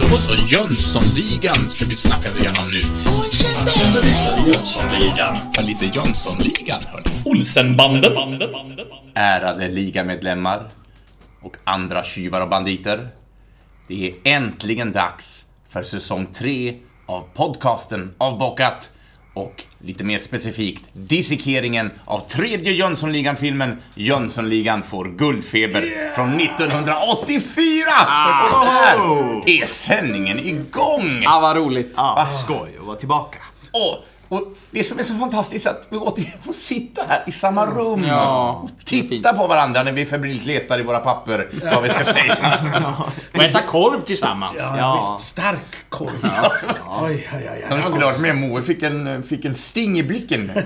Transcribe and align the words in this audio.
Då 0.00 0.16
så, 0.16 0.34
Jönssonligan 0.34 1.68
ska 1.68 1.84
vi 1.84 1.96
snacka 1.96 2.38
igenom 2.38 2.70
nu. 2.70 2.80
Jönssonligan. 4.46 5.38
Ja, 5.54 5.62
lite 5.62 5.86
Jönssonligan, 5.86 6.80
hörni. 6.88 7.04
Olsenbanden. 7.24 8.12
Ärade 9.14 9.68
ligamedlemmar 9.68 10.68
och 11.40 11.56
andra 11.64 12.04
tjuvar 12.04 12.40
och 12.40 12.48
banditer. 12.48 13.08
Det 13.88 14.10
är 14.10 14.14
äntligen 14.24 14.92
dags 14.92 15.46
för 15.68 15.82
säsong 15.82 16.26
3 16.26 16.76
av 17.06 17.28
podcasten 17.34 18.14
Avbockat 18.18 18.90
och 19.34 19.62
lite 19.78 20.04
mer 20.04 20.18
specifikt 20.18 20.84
dissekeringen 20.92 21.90
av 22.04 22.20
tredje 22.20 22.72
Jönssonligan-filmen 22.72 23.76
Jönssonligan 23.94 24.82
får 24.82 25.04
guldfeber 25.04 26.14
från 26.14 26.40
1984! 26.40 27.84
Och 28.44 28.64
där 28.64 29.62
är 29.62 29.66
sändningen 29.66 30.38
igång! 30.38 31.20
Ja, 31.22 31.40
vad 31.40 31.56
roligt. 31.56 31.92
Ah, 31.96 32.26
skoj 32.26 32.70
att 32.80 32.86
vara 32.86 32.96
tillbaka. 32.96 33.38
Och, 33.72 34.04
och 34.32 34.52
det 34.70 34.84
som 34.84 34.98
är 34.98 35.02
så 35.02 35.14
fantastiskt 35.14 35.66
är 35.66 35.70
att 35.70 35.86
vi 35.90 35.96
återigen 35.96 36.38
får 36.42 36.52
sitta 36.52 37.02
här 37.08 37.22
i 37.26 37.32
samma 37.32 37.66
rum 37.66 38.04
Ja, 38.08 38.60
och 38.64 38.70
det 38.90 38.98
är 38.98 39.02
titta 39.08 39.32
på 39.32 39.46
varandra 39.46 39.82
när 39.82 39.92
vi 39.92 40.06
febrilt 40.06 40.44
letar 40.46 40.80
i 40.80 40.82
våra 40.82 40.98
papper 40.98 41.48
vad 41.74 41.82
vi 41.82 41.88
ska 41.88 42.04
säga. 42.04 42.38
Och 43.34 43.42
äta 43.42 43.62
korv 43.62 44.00
tillsammans. 44.04 44.54
Ja, 44.58 44.74
Ja. 44.78 45.14
visst. 45.16 45.28
Stark 45.28 45.74
korv. 45.88 46.10
Oj, 47.02 47.28
oj, 47.34 47.48
oj. 47.52 47.66
De 47.70 47.82
skulle 47.82 48.04
varit 48.04 48.20
med. 48.20 48.36
Moe 48.36 48.62
fick 48.62 48.82
en, 48.82 49.22
fick 49.22 49.44
en 49.44 49.54
sting 49.54 49.98
i 49.98 50.02
blicken 50.02 50.46
när 50.54 50.64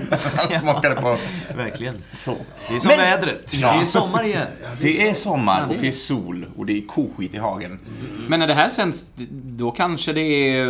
han 0.53 0.61
smakade 0.61 0.95
på... 0.95 1.17
Verkligen. 1.55 1.95
Så. 2.17 2.35
Det 2.69 2.75
är 2.75 2.79
som 2.79 2.89
Men- 2.89 2.97
vädret. 2.99 3.53
Ja. 3.53 3.73
Det 3.73 3.81
är 3.81 3.85
sommar 3.85 4.23
igen. 4.25 4.47
Det 4.81 5.07
är 5.09 5.13
sommar 5.13 5.59
Ja, 5.61 5.67
det 5.67 5.75
och 5.75 5.81
det 5.81 5.87
är 5.87 5.91
sol 5.91 6.45
och 6.57 6.65
det 6.65 6.77
är 6.77 6.87
koskit 6.87 7.33
i 7.33 7.37
hagen. 7.37 7.79
Men 8.27 8.39
när 8.39 8.47
det 8.47 8.53
här 8.53 8.69
sänds, 8.69 9.05
då 9.43 9.71
kanske 9.71 10.13
det 10.13 10.21
är 10.21 10.65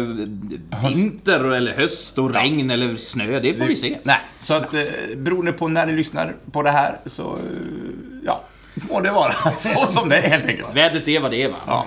vinter 0.94 1.40
eller 1.40 1.74
höst 1.74 2.18
och 2.18 2.34
regn 2.34 2.72
eller 2.72 2.87
snö. 2.96 3.40
Det 3.40 3.54
får 3.54 3.66
vi 3.66 3.76
se. 3.76 3.98
Nej, 4.04 4.20
så 4.40 4.56
att 4.56 4.74
eh, 4.74 4.82
beroende 5.18 5.52
på 5.52 5.68
när 5.68 5.86
ni 5.86 5.94
lyssnar 5.94 6.36
på 6.52 6.64
det 6.64 6.72
här 6.72 7.00
så, 7.06 7.24
eh, 7.24 7.42
ja, 8.24 8.44
må 8.74 9.00
det 9.00 9.12
vara 9.12 9.34
så 9.60 9.86
som 9.86 10.10
det 10.10 10.18
är 10.18 10.30
helt 10.30 10.46
enkelt. 10.46 10.76
Vädret 10.76 11.08
är 11.08 11.20
vad 11.20 11.32
det 11.32 11.44
är 11.44 11.50
va? 11.50 11.58
Ja. 11.68 11.86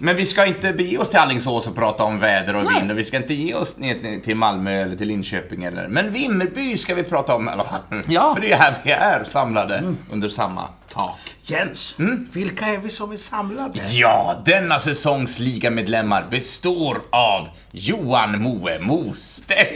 Men 0.00 0.16
vi 0.16 0.26
ska 0.26 0.46
inte 0.46 0.72
bege 0.72 0.98
oss 0.98 1.10
till 1.10 1.18
Alingsås 1.18 1.66
och 1.66 1.74
prata 1.74 2.04
om 2.04 2.18
väder 2.18 2.56
och 2.56 2.64
Nej. 2.64 2.74
vind 2.74 2.90
och 2.90 2.98
vi 2.98 3.04
ska 3.04 3.16
inte 3.16 3.34
ge 3.34 3.54
oss 3.54 3.76
ner 3.76 4.20
till 4.20 4.36
Malmö 4.36 4.82
eller 4.82 4.96
till 4.96 5.08
Linköping 5.08 5.64
eller... 5.64 5.88
Men 5.88 6.12
Vimmerby 6.12 6.78
ska 6.78 6.94
vi 6.94 7.02
prata 7.02 7.34
om 7.34 7.48
i 7.48 7.50
alla 7.50 7.64
fall. 7.64 7.80
Ja. 8.08 8.34
För 8.34 8.42
det 8.42 8.52
är 8.52 8.56
här 8.56 8.74
vi 8.82 8.90
är 8.90 9.24
samlade 9.24 9.94
under 10.12 10.28
samma 10.28 10.68
tak. 10.94 11.18
Jens, 11.42 11.96
vilka 12.32 12.66
är 12.66 12.78
vi 12.78 12.88
som 12.88 13.12
är 13.12 13.16
samlade? 13.16 13.80
Ja, 13.90 14.42
denna 14.44 14.78
säsongs 14.78 15.38
ligamedlemmar 15.38 16.24
består 16.30 17.02
av 17.10 17.48
Johan 17.70 18.42
Moe 18.42 18.78
Mostedt. 18.78 19.72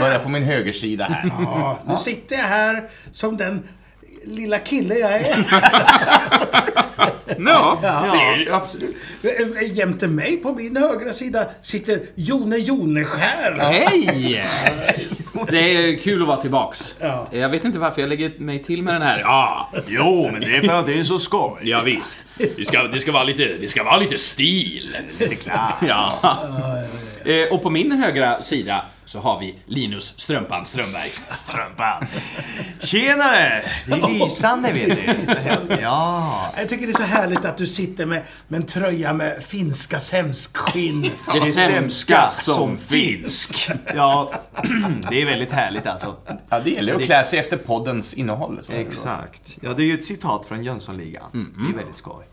Börjar 0.00 0.18
på 0.18 0.28
min 0.28 0.42
högersida 0.42 1.04
här. 1.04 1.30
Ja, 1.38 1.78
nu 1.88 1.96
sitter 1.96 2.36
jag 2.36 2.44
här 2.44 2.90
som 3.12 3.36
den 3.36 3.68
lilla 4.26 4.58
kille 4.58 4.94
jag 4.94 5.12
är. 5.12 5.36
Ja. 7.38 8.36
Ju 8.38 8.52
absolut. 8.52 8.96
Jämte 9.72 10.06
mig 10.06 10.36
på 10.36 10.52
min 10.54 10.76
högra 10.76 11.12
sida 11.12 11.46
sitter 11.62 12.00
Jone 12.14 12.56
Joneskär. 12.56 13.56
Hej! 13.60 14.44
Det 15.50 15.58
är 15.58 16.02
kul 16.02 16.22
att 16.22 16.28
vara 16.28 16.40
tillbaks. 16.40 16.94
Ja. 17.00 17.26
Jag 17.30 17.48
vet 17.48 17.64
inte 17.64 17.78
varför 17.78 18.00
jag 18.00 18.08
lägger 18.08 18.32
mig 18.38 18.62
till 18.62 18.82
med 18.82 18.94
den 18.94 19.02
här. 19.02 19.20
Ja, 19.20 19.70
Jo, 19.86 20.28
men 20.32 20.40
det 20.40 20.56
är 20.56 20.62
för 20.62 20.72
att 20.72 20.86
det 20.86 20.98
är 20.98 21.02
så 21.02 21.18
skoj. 21.18 21.58
ja 21.62 21.82
visst. 21.84 22.24
Det 22.56 22.64
ska, 22.66 22.82
det 22.82 23.00
ska, 23.00 23.12
vara, 23.12 23.24
lite, 23.24 23.50
det 23.60 23.68
ska 23.68 23.82
vara 23.84 23.96
lite 23.96 24.18
stil. 24.18 24.96
Lite 25.18 25.34
klass. 25.34 26.20
Ja. 26.22 26.38
Eh, 27.24 27.52
Och 27.52 27.62
på 27.62 27.70
min 27.70 27.92
högra 27.92 28.42
sida 28.42 28.84
så 29.06 29.20
har 29.20 29.40
vi 29.40 29.58
Linus 29.66 30.14
Strumpan 30.16 30.66
Strömberg. 30.66 31.10
Strumpan. 31.28 32.06
Tjenare! 32.80 33.64
Det 33.86 33.92
är 33.92 34.08
lysande, 34.24 34.72
vet 34.72 34.88
du. 35.68 35.74
Ja. 35.82 36.52
Jag 36.56 36.68
tycker 36.68 36.86
det 36.86 36.92
är 36.92 36.96
så 36.96 37.02
härligt 37.02 37.44
att 37.44 37.56
du 37.56 37.66
sitter 37.66 38.06
med, 38.06 38.22
med 38.48 38.60
en 38.60 38.66
tröja 38.66 39.12
med 39.12 39.44
finska 39.48 40.00
sämskskinn. 40.00 41.02
Det 41.32 41.38
är 41.38 41.52
sämska 41.52 42.30
som 42.42 42.78
finsk. 42.78 43.70
Ja, 43.94 44.32
det 45.10 45.22
är 45.22 45.26
väldigt 45.26 45.52
härligt 45.52 45.86
alltså. 45.86 46.16
Ja, 46.48 46.60
det 46.60 46.70
gäller 46.70 46.94
att 46.94 47.02
klä 47.04 47.24
sig 47.24 47.38
efter 47.38 47.56
poddens 47.56 48.14
innehåll. 48.14 48.60
Så. 48.62 48.72
Exakt. 48.72 49.58
Ja, 49.60 49.72
det 49.74 49.82
är 49.82 49.86
ju 49.86 49.94
ett 49.94 50.04
citat 50.04 50.46
från 50.46 50.64
Jönssonligan. 50.64 51.52
Det 51.58 51.72
är 51.72 51.76
väldigt 51.76 51.96
skoj. 51.96 52.24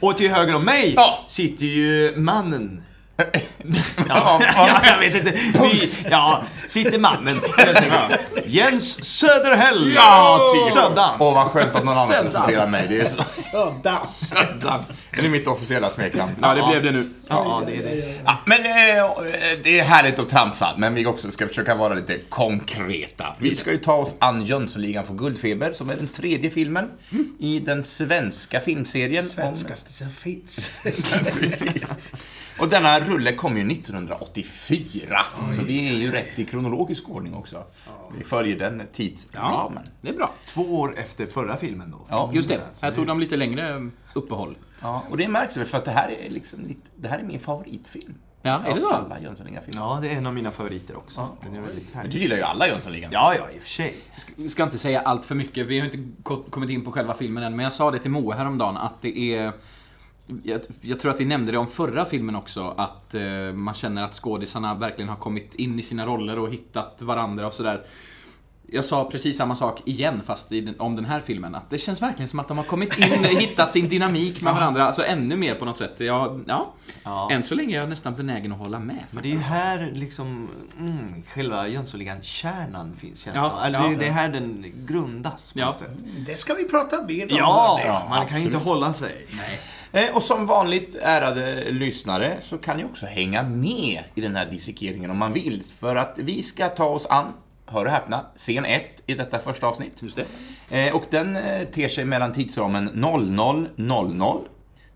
Och 0.00 0.16
till 0.16 0.30
höger 0.30 0.54
om 0.54 0.64
mig 0.64 0.92
Ja. 0.96 1.24
sitter 1.26 1.66
ju 1.66 2.16
mannen. 2.16 2.82
Ja, 3.16 3.26
Ja, 4.08 4.40
ja. 4.56 4.80
jag 4.86 4.98
vet 4.98 5.14
inte. 5.14 5.32
Vi, 5.62 5.90
ja, 6.10 6.42
sitter 6.66 6.98
mannen. 6.98 7.40
Jens 8.46 9.04
Söderhäll. 9.04 9.92
Ja. 9.94 10.46
Söddan. 10.74 11.16
Åh, 11.20 11.34
vad 11.34 11.46
skönt 11.46 11.76
att 11.76 11.84
någon 11.84 11.98
annan 11.98 12.24
presenterar 12.24 12.66
mig. 12.66 12.86
Det 12.88 13.00
är 13.00 13.08
så 13.08 13.22
Sådär. 13.24 13.98
söndag. 14.14 14.80
Det 15.16 15.24
är 15.26 15.28
mitt 15.28 15.46
officiella 15.46 15.88
smeknamn. 15.88 16.32
Ja, 16.42 16.54
det 16.54 16.62
blev 16.70 16.82
det 16.82 16.90
nu. 16.90 17.10
Ja, 17.28 17.62
det 17.66 17.76
är 17.76 17.82
det. 17.82 18.14
Ja, 18.24 18.36
men 18.46 18.58
eh, 18.66 19.10
det 19.64 19.78
är 19.80 19.84
härligt 19.84 20.18
att 20.18 20.28
tramsa, 20.28 20.74
men 20.76 20.94
vi 20.94 21.06
också 21.06 21.30
ska 21.30 21.48
försöka 21.48 21.74
vara 21.74 21.94
lite 21.94 22.18
konkreta. 22.28 23.26
Vi 23.38 23.56
ska 23.56 23.70
ju 23.70 23.78
ta 23.78 23.94
oss 23.94 24.14
an 24.18 24.44
Jönssonligan 24.44 25.06
för 25.06 25.14
guldfeber, 25.14 25.72
som 25.72 25.90
är 25.90 25.94
den 25.96 26.08
tredje 26.08 26.50
filmen 26.50 26.88
i 27.38 27.58
den 27.58 27.84
svenska 27.84 28.60
filmserien. 28.60 29.24
Svenskaste 29.24 29.92
som 29.92 30.10
finns. 30.10 30.70
Precis. 31.40 31.84
Och 32.62 32.68
denna 32.68 33.00
rulle 33.00 33.32
kom 33.32 33.56
ju 33.56 33.72
1984, 33.72 35.18
så 35.56 35.62
vi 35.66 35.88
är 35.88 35.92
ju 35.94 36.10
rätt 36.10 36.38
i 36.38 36.44
kronologisk 36.44 37.08
ordning 37.08 37.34
också. 37.34 37.64
Vi 38.18 38.24
följer 38.24 38.58
den 38.58 38.82
tidsramen. 38.92 39.82
Det 40.00 40.08
är 40.08 40.12
bra. 40.12 40.30
Två 40.46 40.62
år 40.80 40.98
efter 40.98 41.26
förra 41.26 41.56
filmen 41.56 41.90
då. 41.90 42.06
Ja, 42.08 42.30
Just 42.32 42.48
det. 42.48 42.60
Här 42.80 42.90
tog 42.90 43.06
de 43.06 43.20
lite 43.20 43.36
längre 43.36 43.90
uppehåll. 44.14 44.56
ja, 44.80 45.02
och 45.10 45.16
det 45.16 45.28
märks 45.28 45.56
väl 45.56 45.64
för 45.64 45.78
att 45.78 45.84
det 45.84 45.90
här 45.90 46.10
är 46.10 46.30
liksom 46.30 46.60
lite, 46.66 46.80
det 46.96 47.08
här 47.08 47.18
är 47.18 47.22
min 47.22 47.40
favoritfilm. 47.40 48.14
Ja, 48.42 48.60
är 48.66 48.74
det 48.74 48.80
så? 48.80 48.90
Alla 48.90 49.20
Jönssonligan-filmer. 49.20 49.82
Ja, 49.82 49.98
det 50.02 50.08
är 50.08 50.16
en 50.16 50.26
av 50.26 50.34
mina 50.34 50.50
favoriter 50.50 50.96
också. 50.96 51.28
Den 51.42 51.56
är 51.56 51.60
väldigt 51.60 51.84
Men 51.88 51.96
härlig. 51.96 52.12
Du 52.12 52.18
gillar 52.18 52.36
ju 52.36 52.42
alla 52.42 52.68
Jönssonligan. 52.68 53.10
Ja, 53.14 53.34
ja, 53.38 53.50
i 53.54 53.58
och 53.58 53.62
för 53.62 53.68
sig. 53.68 53.94
Vi 54.36 54.48
ska 54.48 54.62
inte 54.62 54.78
säga 54.78 55.00
allt 55.00 55.24
för 55.24 55.34
mycket, 55.34 55.66
vi 55.66 55.78
har 55.78 55.86
inte 55.86 56.08
ko- 56.22 56.44
kommit 56.50 56.70
in 56.70 56.84
på 56.84 56.92
själva 56.92 57.14
filmen 57.14 57.42
än, 57.42 57.56
men 57.56 57.64
jag 57.64 57.72
sa 57.72 57.90
det 57.90 57.98
till 57.98 58.10
Moe 58.10 58.34
häromdagen 58.36 58.76
att 58.76 59.02
det 59.02 59.34
är... 59.34 59.52
Jag, 60.42 60.60
jag 60.80 61.00
tror 61.00 61.10
att 61.12 61.20
vi 61.20 61.24
nämnde 61.24 61.52
det 61.52 61.58
om 61.58 61.66
förra 61.66 62.04
filmen 62.04 62.36
också, 62.36 62.74
att 62.76 63.14
eh, 63.14 63.22
man 63.54 63.74
känner 63.74 64.02
att 64.04 64.14
skådisarna 64.14 64.74
verkligen 64.74 65.08
har 65.08 65.16
kommit 65.16 65.54
in 65.54 65.78
i 65.78 65.82
sina 65.82 66.06
roller 66.06 66.38
och 66.38 66.52
hittat 66.52 67.02
varandra 67.02 67.46
och 67.46 67.54
sådär. 67.54 67.84
Jag 68.74 68.84
sa 68.84 69.10
precis 69.10 69.36
samma 69.36 69.54
sak 69.54 69.82
igen, 69.84 70.20
fast 70.26 70.52
i 70.52 70.60
den, 70.60 70.80
om 70.80 70.96
den 70.96 71.04
här 71.04 71.20
filmen. 71.20 71.54
Att 71.54 71.70
det 71.70 71.78
känns 71.78 72.02
verkligen 72.02 72.28
som 72.28 72.40
att 72.40 72.48
de 72.48 72.56
har 72.56 72.64
kommit 72.64 72.98
in, 72.98 73.24
hittat 73.38 73.72
sin 73.72 73.88
dynamik 73.88 74.42
med 74.42 74.54
varandra. 74.54 74.84
Alltså 74.86 75.04
ännu 75.04 75.36
mer 75.36 75.54
på 75.54 75.64
något 75.64 75.78
sätt. 75.78 75.94
Ja, 75.98 76.38
ja. 76.46 76.72
Ja. 77.04 77.28
Än 77.32 77.42
så 77.42 77.54
länge 77.54 77.76
är 77.76 77.80
jag 77.80 77.88
nästan 77.88 78.14
benägen 78.14 78.52
att 78.52 78.58
hålla 78.58 78.78
med. 78.78 79.04
Men 79.10 79.22
det 79.22 79.28
är 79.28 79.32
ju 79.32 79.38
här 79.38 79.90
liksom, 79.94 80.48
mm, 80.78 81.22
själva 81.34 81.68
Jönssonligan-kärnan 81.68 82.94
finns 82.94 83.20
känns 83.20 83.36
Ja, 83.36 83.58
det 83.60 83.66
Eller 83.66 83.78
ja. 83.78 83.94
det, 83.98 84.06
är 84.06 84.12
här 84.12 84.28
den 84.28 84.64
grundas 84.86 85.52
på 85.52 85.58
Ja. 85.58 85.66
något 85.66 85.78
sätt. 85.78 86.04
Det 86.26 86.36
ska 86.36 86.54
vi 86.54 86.68
prata 86.68 87.02
mer 87.02 87.22
om. 87.24 87.28
Ja, 87.38 88.06
man 88.10 88.26
kan 88.26 88.38
ju 88.38 88.44
inte 88.44 88.58
hålla 88.58 88.92
sig. 88.92 89.26
Eh, 89.30 89.58
Och 90.14 90.22
som 90.22 90.46
vanligt, 90.46 90.94
ärade 91.02 91.70
lyssnare, 91.70 92.38
så 92.42 92.58
kan 92.58 92.76
ni 92.76 92.84
också 92.84 93.06
hänga 93.06 93.42
med 93.42 94.02
i 94.14 94.20
den 94.20 94.36
här 94.36 94.46
dissekeringen 94.50 95.10
om 95.10 95.18
man 95.18 95.32
vill. 95.32 95.62
För 95.78 95.96
att 95.96 96.14
vi 96.18 96.42
ska 96.42 96.68
ta 96.68 96.84
oss 96.84 97.06
an, 97.06 97.32
hör 97.66 97.84
och 97.84 97.90
häpna, 97.90 98.26
scen 98.36 98.64
1 98.64 99.02
i 99.06 99.14
detta 99.14 99.38
första 99.38 99.66
avsnitt. 99.66 100.02
Just 100.02 100.18
det. 100.70 100.86
Eh, 100.86 100.94
Och 100.94 101.04
den 101.10 101.36
eh, 101.36 101.66
ter 101.68 101.88
sig 101.88 102.04
mellan 102.04 102.32
tidsramen 102.32 102.90
00.00 102.94 104.40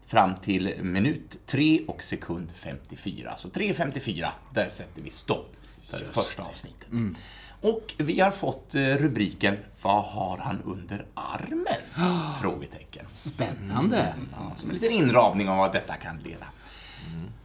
fram 0.06 0.34
till 0.42 0.74
minut 0.82 1.38
3 1.46 1.80
och 1.86 2.02
sekund 2.02 2.52
54. 2.54 3.34
Så 3.38 3.48
3.54, 3.48 4.28
där 4.54 4.70
sätter 4.70 5.02
vi 5.02 5.10
stopp 5.10 5.52
för 5.90 5.98
det 5.98 6.04
första 6.12 6.42
avsnittet. 6.42 6.88
Och 7.66 7.94
vi 7.98 8.20
har 8.20 8.30
fått 8.30 8.74
eh, 8.74 8.80
rubriken 8.80 9.56
Vad 9.82 10.04
har 10.04 10.38
han 10.38 10.62
under 10.64 11.04
armen? 11.14 12.12
Frågetecken. 12.42 13.06
Spännande. 13.14 14.14
Ja, 14.32 14.52
som 14.56 14.70
en 14.70 14.74
liten 14.74 14.92
inramning 14.92 15.48
av 15.48 15.56
vad 15.56 15.72
detta 15.72 15.94
kan 15.94 16.18
leda. 16.18 16.46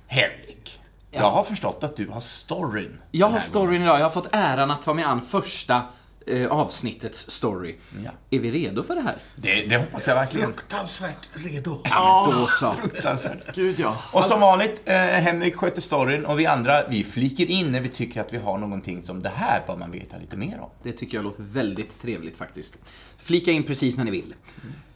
Henrik, 0.07 0.81
jag 1.12 1.31
har 1.31 1.44
förstått 1.44 1.83
att 1.83 1.95
du 1.95 2.07
har 2.07 2.21
storyn. 2.21 3.01
Jag 3.12 3.27
har 3.27 3.39
storyn 3.39 3.81
idag. 3.81 4.00
Jag 4.00 4.06
har 4.06 4.12
fått 4.12 4.29
äran 4.31 4.71
att 4.71 4.81
ta 4.81 4.94
mig 4.94 5.03
an 5.03 5.21
första 5.21 5.83
eh, 6.31 6.51
avsnittets 6.51 7.31
story. 7.31 7.75
Ja. 8.06 8.12
Är 8.30 8.39
vi 8.39 8.51
redo 8.51 8.83
för 8.83 8.95
det 8.95 9.01
här? 9.01 9.16
Det, 9.36 9.66
det 9.66 9.78
hoppas 9.78 10.07
jag 10.07 10.16
verkligen. 10.16 10.48
Fruktansvärt 10.48 11.30
redo. 11.33 11.81
Då 12.25 12.48
så. 12.48 12.72
Fruktansvärt. 12.72 13.56
Gud 13.56 13.80
ja. 13.80 13.98
Och 14.12 14.25
som 14.25 14.39
vanligt, 14.39 14.81
eh, 14.86 14.95
Henrik 14.95 15.56
sköter 15.56 15.81
storyn 15.81 16.25
och 16.25 16.39
vi 16.39 16.45
andra, 16.45 16.88
vi 16.88 17.04
fliker 17.04 17.45
in 17.45 17.72
när 17.72 17.81
vi 17.81 17.89
tycker 17.89 18.22
att 18.22 18.33
vi 18.33 18.38
har 18.38 18.57
någonting 18.57 19.01
som 19.01 19.22
det 19.22 19.31
här 19.36 19.63
bör 19.68 19.78
man 19.78 19.92
veta 19.92 20.18
lite 20.18 20.38
mer 20.38 20.60
om. 20.60 20.69
Det 20.83 20.92
tycker 20.92 21.18
jag 21.18 21.24
låter 21.24 21.44
väldigt 21.44 22.01
trevligt 22.01 22.38
faktiskt. 22.38 22.78
Flika 23.18 23.51
in 23.51 23.63
precis 23.63 23.98
när 23.98 24.04
ni 24.04 24.12
vill. 24.12 24.36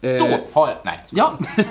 Då 0.01 0.39
har 0.53 0.67
jag... 0.67 0.77
Nej. 0.83 0.99
Ja. 1.09 1.39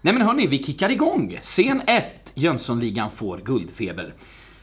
Nej 0.00 0.14
men 0.14 0.22
hörni, 0.22 0.46
vi 0.46 0.64
kickar 0.64 0.90
igång. 0.90 1.38
Scen 1.42 1.82
1. 1.86 2.32
Jönssonligan 2.34 3.10
får 3.10 3.38
guldfeber. 3.38 4.14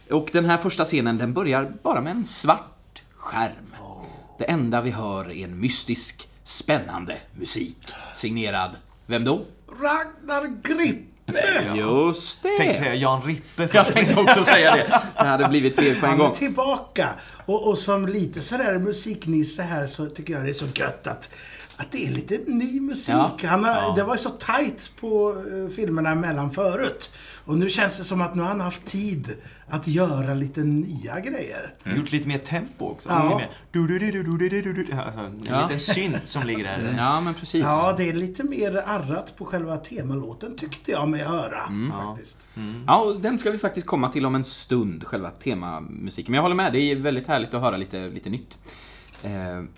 Och 0.09 0.29
den 0.31 0.45
här 0.45 0.57
första 0.57 0.85
scenen, 0.85 1.17
den 1.17 1.33
börjar 1.33 1.73
bara 1.83 2.01
med 2.01 2.11
en 2.11 2.25
svart 2.25 3.01
skärm. 3.15 3.70
Det 4.41 4.45
enda 4.45 4.81
vi 4.81 4.89
hör 4.91 5.31
är 5.31 5.43
en 5.43 5.59
mystisk, 5.59 6.29
spännande 6.43 7.17
musik. 7.39 7.77
Signerad, 8.13 8.71
vem 9.05 9.23
då? 9.23 9.45
Ragnar 9.81 10.47
Grippe! 10.63 11.75
Just 11.77 12.41
Tänkte 12.41 12.63
det! 12.65 12.73
säga 12.73 12.95
Jan 12.95 13.21
Rippe 13.21 13.61
Jag 13.61 13.69
först. 13.71 13.93
tänkte 13.93 14.19
också 14.21 14.43
säga 14.43 14.75
det. 14.75 15.01
Det 15.17 15.27
hade 15.27 15.47
blivit 15.47 15.75
fel 15.75 15.95
på 15.99 16.05
en 16.05 16.09
Han 16.11 16.21
är 16.21 16.23
gång. 16.25 16.33
tillbaka. 16.33 17.09
Och, 17.45 17.67
och 17.67 17.77
som 17.77 18.07
lite 18.07 18.41
sådär 18.41 18.79
musiknisse 18.79 19.61
här 19.63 19.87
så 19.87 20.05
tycker 20.05 20.33
jag 20.33 20.43
det 20.43 20.49
är 20.49 20.53
så 20.53 20.65
gött 20.75 21.07
att, 21.07 21.29
att 21.81 21.91
det 21.91 22.07
är 22.07 22.11
lite 22.11 22.39
ny 22.47 22.79
musik. 22.81 23.15
Ja. 23.15 23.37
Han 23.43 23.63
har, 23.63 23.95
Det 23.95 24.03
var 24.03 24.13
ju 24.15 24.19
så 24.19 24.29
tight 24.29 24.91
på 24.99 25.29
eh, 25.53 25.75
filmerna 25.75 26.09
emellan 26.09 26.51
förut. 26.51 27.11
Och 27.45 27.57
nu 27.57 27.69
känns 27.69 27.97
det 27.97 28.03
som 28.03 28.21
att 28.21 28.35
nu 28.35 28.41
har 28.41 28.49
han 28.49 28.61
haft 28.61 28.85
tid 28.85 29.35
att 29.67 29.87
göra 29.87 30.33
lite 30.33 30.59
nya 30.63 31.19
grejer. 31.19 31.73
Gjort 31.97 32.11
lite 32.11 32.27
mer 32.27 32.37
tempo 32.37 32.85
också. 32.85 33.09
Ja. 33.09 33.23
Lite 33.23 33.35
mer 33.35 33.49
du, 33.71 33.87
du, 33.87 33.99
du, 33.99 34.11
du, 34.23 34.37
du, 34.37 34.49
du, 34.49 34.73
du, 34.73 34.83
du. 34.83 34.91
En 34.91 35.45
Ja. 35.49 35.61
liten 35.63 35.79
synt 35.79 36.21
som 36.29 36.43
ligger 36.47 36.63
där. 36.63 36.95
Ja, 36.97 37.21
men 37.21 37.33
precis. 37.33 37.63
Ja, 37.63 37.93
det 37.97 38.09
är 38.09 38.13
lite 38.13 38.43
mer 38.43 38.75
arrat 38.87 39.33
på 39.37 39.45
själva 39.45 39.77
temalåten 39.77 40.55
tyckte 40.55 40.91
jag 40.91 41.09
mig 41.09 41.21
höra. 41.23 41.71
Faktiskt. 42.05 42.47
Ja, 42.87 42.97
och 43.01 43.21
den 43.21 43.37
ska 43.37 43.51
vi 43.51 43.57
faktiskt 43.57 43.87
komma 43.87 44.09
till 44.11 44.25
om 44.25 44.35
en 44.35 44.43
stund, 44.43 45.03
själva 45.03 45.31
temamusiken. 45.31 46.31
Men 46.31 46.35
jag 46.35 46.41
håller 46.41 46.55
med, 46.55 46.73
det 46.73 46.79
är 46.79 46.95
väldigt 46.95 47.27
härligt 47.27 47.53
att 47.53 47.61
höra 47.61 47.77
lite, 47.77 48.09
lite 48.09 48.29
nytt. 48.29 48.57
Eh, 49.23 49.31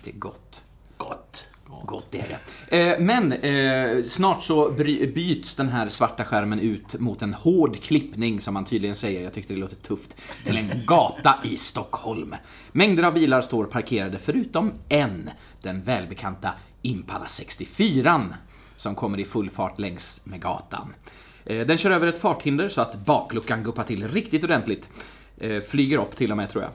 det 0.04 0.10
är 0.10 0.18
gott. 0.18 0.62
Gott. 0.96 1.46
Gott 1.84 2.14
är 2.14 2.38
det. 2.68 2.90
Eh, 2.92 3.00
men 3.00 3.32
eh, 3.32 4.04
snart 4.04 4.42
så 4.42 4.70
byts 5.14 5.54
den 5.54 5.68
här 5.68 5.88
svarta 5.88 6.24
skärmen 6.24 6.60
ut 6.60 7.00
mot 7.00 7.22
en 7.22 7.34
hård 7.34 7.80
klippning, 7.82 8.40
som 8.40 8.54
man 8.54 8.64
tydligen 8.64 8.96
säger, 8.96 9.24
jag 9.24 9.32
tyckte 9.32 9.54
det 9.54 9.60
låter 9.60 9.76
tufft, 9.76 10.16
till 10.44 10.56
en 10.56 10.70
gata 10.86 11.34
i 11.44 11.56
Stockholm. 11.56 12.34
Mängder 12.72 13.02
av 13.02 13.14
bilar 13.14 13.42
står 13.42 13.64
parkerade 13.64 14.18
förutom 14.18 14.72
en, 14.88 15.30
den 15.62 15.82
välbekanta 15.82 16.52
Impala 16.82 17.26
64 17.26 18.24
som 18.76 18.94
kommer 18.94 19.20
i 19.20 19.24
full 19.24 19.50
fart 19.50 19.78
längs 19.78 20.26
med 20.26 20.40
gatan. 20.40 20.94
Eh, 21.44 21.66
den 21.66 21.76
kör 21.76 21.90
över 21.90 22.06
ett 22.06 22.18
farthinder 22.18 22.68
så 22.68 22.80
att 22.80 23.04
bakluckan 23.04 23.62
guppar 23.62 23.84
till 23.84 24.08
riktigt 24.08 24.44
ordentligt. 24.44 24.88
Flyger 25.68 25.98
upp 25.98 26.16
till 26.16 26.30
och 26.30 26.36
med 26.36 26.50
tror 26.50 26.64
jag. 26.64 26.72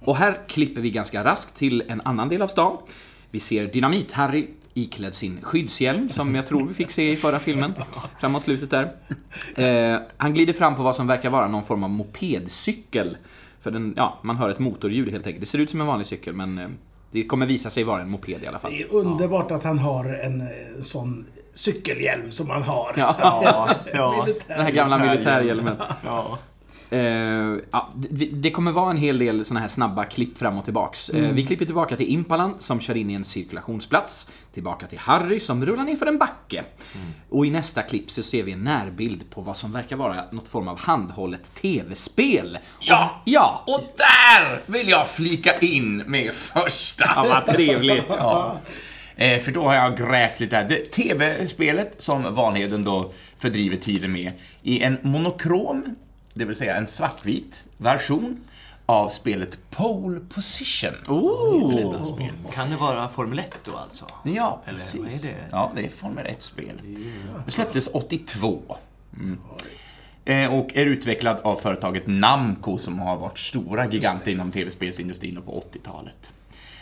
Och 0.00 0.16
här 0.16 0.38
klipper 0.48 0.80
vi 0.80 0.90
ganska 0.90 1.24
raskt 1.24 1.56
till 1.56 1.82
en 1.88 2.00
annan 2.00 2.28
del 2.28 2.42
av 2.42 2.48
stan. 2.48 2.78
Vi 3.36 3.40
ser 3.40 3.66
Dynamit-Harry 3.66 4.46
iklädd 4.74 5.14
sin 5.14 5.38
skyddshjälm, 5.42 6.08
som 6.08 6.34
jag 6.34 6.46
tror 6.46 6.66
vi 6.66 6.74
fick 6.74 6.90
se 6.90 7.12
i 7.12 7.16
förra 7.16 7.38
filmen, 7.38 7.74
framåt 8.20 8.42
slutet 8.42 8.70
där. 8.70 8.92
Eh, 9.54 10.00
han 10.16 10.34
glider 10.34 10.52
fram 10.52 10.76
på 10.76 10.82
vad 10.82 10.96
som 10.96 11.06
verkar 11.06 11.30
vara 11.30 11.48
någon 11.48 11.64
form 11.64 11.84
av 11.84 11.90
mopedcykel. 11.90 13.16
För 13.60 13.70
den, 13.70 13.94
ja, 13.96 14.18
man 14.22 14.36
hör 14.36 14.48
ett 14.50 14.58
motorljud 14.58 15.10
helt 15.10 15.26
enkelt. 15.26 15.40
Det 15.40 15.46
ser 15.46 15.58
ut 15.58 15.70
som 15.70 15.80
en 15.80 15.86
vanlig 15.86 16.06
cykel, 16.06 16.34
men 16.34 16.58
eh, 16.58 16.68
det 17.10 17.22
kommer 17.26 17.46
visa 17.46 17.70
sig 17.70 17.84
vara 17.84 18.02
en 18.02 18.10
moped 18.10 18.42
i 18.42 18.46
alla 18.46 18.58
fall. 18.58 18.70
Det 18.70 18.82
är 18.82 18.94
underbart 18.94 19.50
att 19.50 19.64
han 19.64 19.78
har 19.78 20.04
en 20.04 20.40
eh, 20.40 20.46
sån 20.82 21.26
cykelhjälm 21.54 22.32
som 22.32 22.50
han 22.50 22.62
har. 22.62 22.92
Ja, 22.96 23.14
Ja, 23.44 23.70
ja. 23.92 24.26
den 24.48 24.60
här 24.60 24.70
gamla 24.70 24.98
militärhjälmen. 24.98 25.74
ja. 26.04 26.38
Eh, 26.90 27.00
ja, 27.70 27.92
det, 28.32 28.50
kommer 28.50 28.72
vara 28.72 28.90
en 28.90 28.96
hel 28.96 29.18
del 29.18 29.44
såna 29.44 29.60
här 29.60 29.68
snabba 29.68 30.04
klipp 30.04 30.38
fram 30.38 30.58
och 30.58 30.64
tillbaks. 30.64 31.08
Eh, 31.08 31.32
vi 31.32 31.46
klipper 31.46 31.64
tillbaka 31.64 31.96
till 31.96 32.08
Impalan 32.08 32.54
som 32.58 32.80
kör 32.80 32.96
in 32.96 33.10
i 33.10 33.14
en 33.14 33.24
cirkulationsplats. 33.24 34.30
Tillbaka 34.54 34.86
till 34.86 34.98
Harry 34.98 35.40
som 35.40 35.66
rullar 35.66 35.84
ner 35.84 35.96
för 35.96 36.06
en 36.06 36.18
backe. 36.18 36.64
Och 37.30 37.46
i 37.46 37.50
nästa 37.50 37.82
klipp 37.82 38.10
så 38.10 38.22
ser 38.22 38.42
vi 38.42 38.52
en 38.52 38.64
närbild 38.64 39.30
på 39.30 39.40
vad 39.40 39.56
som 39.56 39.72
verkar 39.72 39.96
vara 39.96 40.24
något 40.30 40.48
form 40.48 40.68
av 40.68 40.78
handhållet 40.78 41.54
TV-spel. 41.54 42.58
Ja! 42.80 43.22
Ja! 43.24 43.64
Och 43.66 43.80
där 43.96 44.60
vill 44.72 44.88
jag 44.88 45.08
flika 45.08 45.58
in 45.58 45.96
med 45.96 46.34
första. 46.34 47.04
Ja, 47.16 47.26
vad 47.28 47.54
trevligt. 47.56 48.04
Ja. 48.08 48.56
Eh, 49.16 49.40
för 49.40 49.52
då 49.52 49.62
har 49.62 49.74
jag 49.74 49.96
grävt 49.96 50.40
lite 50.40 50.56
här. 50.56 50.90
TV-spelet 50.90 51.94
som 51.98 52.34
Vanheden 52.34 52.84
då 52.84 53.12
fördriver 53.38 53.76
tiden 53.76 54.12
med 54.12 54.32
i 54.62 54.82
en 54.82 54.98
monokrom, 55.02 55.96
det 56.38 56.44
vill 56.44 56.56
säga 56.56 56.76
en 56.76 56.86
svartvit 56.86 57.64
version 57.76 58.40
av 58.86 59.08
spelet 59.08 59.58
Pole 59.70 60.20
Position. 60.20 60.94
Oh. 61.08 62.14
spel. 62.14 62.32
Kan 62.52 62.70
det 62.70 62.76
vara 62.76 63.08
Formel 63.08 63.38
1 63.38 63.58
då 63.64 63.76
alltså? 63.76 64.06
Ja, 64.22 64.60
Eller 64.66 64.78
precis. 64.78 65.00
vad 65.00 65.12
är 65.12 65.18
det? 65.18 65.34
Ja, 65.50 65.72
det 65.74 65.84
är 65.84 65.88
Formel 65.88 66.26
1-spel. 66.26 66.80
Det 67.46 67.50
släpptes 67.50 67.88
82. 67.92 68.76
Mm. 69.18 69.38
Eh, 70.24 70.54
Och 70.54 70.76
är 70.76 70.86
utvecklad 70.86 71.40
av 71.42 71.56
företaget 71.56 72.06
Namco 72.06 72.78
som 72.78 72.98
har 72.98 73.16
varit 73.16 73.38
stora 73.38 73.86
giganter 73.86 74.30
inom 74.30 74.52
tv-spelsindustrin 74.52 75.42
på 75.42 75.64
80-talet. 75.72 76.32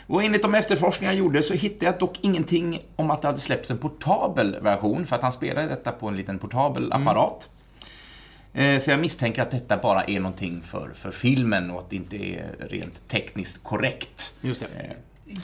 Och 0.07 0.23
enligt 0.23 0.41
de 0.41 0.55
efterforskningar 0.55 1.13
jag 1.13 1.19
gjorde 1.19 1.43
så 1.43 1.53
hittade 1.53 1.85
jag 1.85 1.99
dock 1.99 2.19
ingenting 2.21 2.79
om 2.95 3.11
att 3.11 3.21
det 3.21 3.27
hade 3.27 3.39
släppts 3.39 3.71
en 3.71 3.77
portabel 3.77 4.59
version 4.61 5.05
för 5.05 5.15
att 5.15 5.21
han 5.21 5.31
spelade 5.31 5.67
detta 5.67 5.91
på 5.91 6.07
en 6.07 6.17
liten 6.17 6.39
portabel 6.39 6.93
apparat. 6.93 7.49
Eh, 7.49 7.54
Så 8.81 8.91
jag 8.91 8.99
misstänker 8.99 9.41
att 9.41 9.51
detta 9.51 9.77
bara 9.77 10.03
är 10.03 10.19
någonting 10.19 10.63
för, 10.71 10.91
för 10.95 11.11
filmen 11.11 11.71
och 11.71 11.79
att 11.79 11.89
det 11.89 11.95
inte 11.95 12.15
är 12.15 12.55
rent 12.69 13.07
tekniskt 13.07 13.63
korrekt. 13.63 14.33
Just 14.41 14.59
det. 14.61 14.65
Eh, 14.83 14.91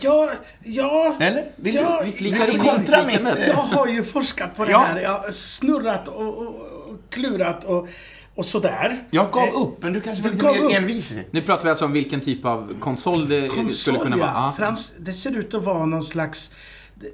Ja, 0.01 0.29
ja. 0.63 1.15
Eller? 1.19 1.51
Vill 1.55 1.75
ja, 1.75 1.99
du, 2.01 2.05
vi 2.05 2.11
flikar 2.17 2.45
vill 2.45 2.47
du 2.59 2.63
in 2.69 2.75
kontra 2.75 3.05
mitt... 3.05 3.19
Jag 3.47 3.53
har 3.53 3.87
ju 3.87 4.03
forskat 4.03 4.55
på 4.55 4.65
det 4.65 4.71
Ja. 4.71 4.79
här. 4.79 4.99
Jag 5.01 5.09
har 5.09 5.31
snurrat 5.31 6.07
och, 6.07 6.27
och, 6.37 6.47
och 6.47 6.97
klurat 7.09 7.63
och, 7.63 7.87
och 8.35 8.45
sådär. 8.45 9.03
Jag 9.11 9.31
gav 9.31 9.43
Eh, 9.47 9.61
upp, 9.61 9.83
men 9.83 9.93
du 9.93 10.01
kanske 10.01 10.23
var 10.23 10.29
du 10.31 10.35
lite 10.37 10.51
mer 10.53 10.61
upp. 10.65 10.71
envis. 10.71 11.13
Nu 11.31 11.41
pratar 11.41 11.63
vi 11.63 11.69
alltså 11.69 11.85
om 11.85 11.91
vilken 11.91 12.21
typ 12.21 12.45
av 12.45 12.73
konsol 12.79 13.29
det 13.29 13.49
skulle 13.49 13.63
Konsol, 13.63 13.97
kunna 13.97 14.17
vara. 14.17 14.27
ja. 14.27 14.33
Ja. 14.45 14.53
Frans, 14.57 14.93
det 14.99 15.13
ser 15.13 15.37
ut 15.37 15.53
att 15.53 15.63
vara 15.63 15.85
någon 15.85 16.03
slags... 16.03 16.51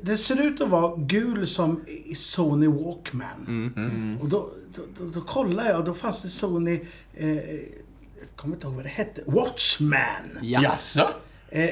det- 0.01 0.17
ser 0.17 0.41
ut 0.41 0.61
att 0.61 0.69
vara 0.69 0.95
gul 0.97 1.47
som 1.47 1.81
i 1.87 2.15
Sony 2.15 2.67
Walkman. 2.67 3.45
Mm. 3.47 4.17
Och 4.21 4.29
då, 4.29 4.49
då, 4.75 4.81
då, 4.97 5.09
då 5.09 5.21
kollade 5.21 5.69
jag 5.69 5.79
och 5.79 5.85
då 5.85 5.93
fanns 5.93 6.21
det 6.21 6.27
Sony... 6.29 6.79
Eh, 7.13 7.35
jag 7.35 8.35
kommer 8.35 8.55
inte 8.55 8.67
ihåg 8.67 8.75
vad 8.75 8.85
det 8.85 8.89
hette. 8.89 9.21
Watchman. 9.25 10.39
Ja. 10.41 10.61
Jaså? 10.63 11.09
Eh, 11.49 11.69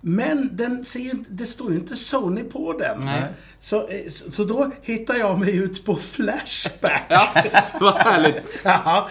men 0.00 0.56
den 0.56 0.84
ser 0.84 1.00
ju 1.00 1.10
inte, 1.10 1.30
det 1.32 1.46
står 1.46 1.72
ju 1.72 1.78
inte 1.78 1.96
Sony 1.96 2.42
på 2.44 2.72
den. 2.78 3.00
Nej. 3.04 3.32
Så, 3.64 3.88
eh, 3.88 4.10
så, 4.32 4.44
då 4.44 4.70
hittar 4.82 5.14
jag 5.14 5.40
mig 5.40 5.56
ut 5.56 5.84
på 5.84 5.96
Flashback. 5.96 7.02
Ja, 7.08 7.28
vad 7.80 7.94
härligt. 7.94 8.42
Ja, 8.62 9.08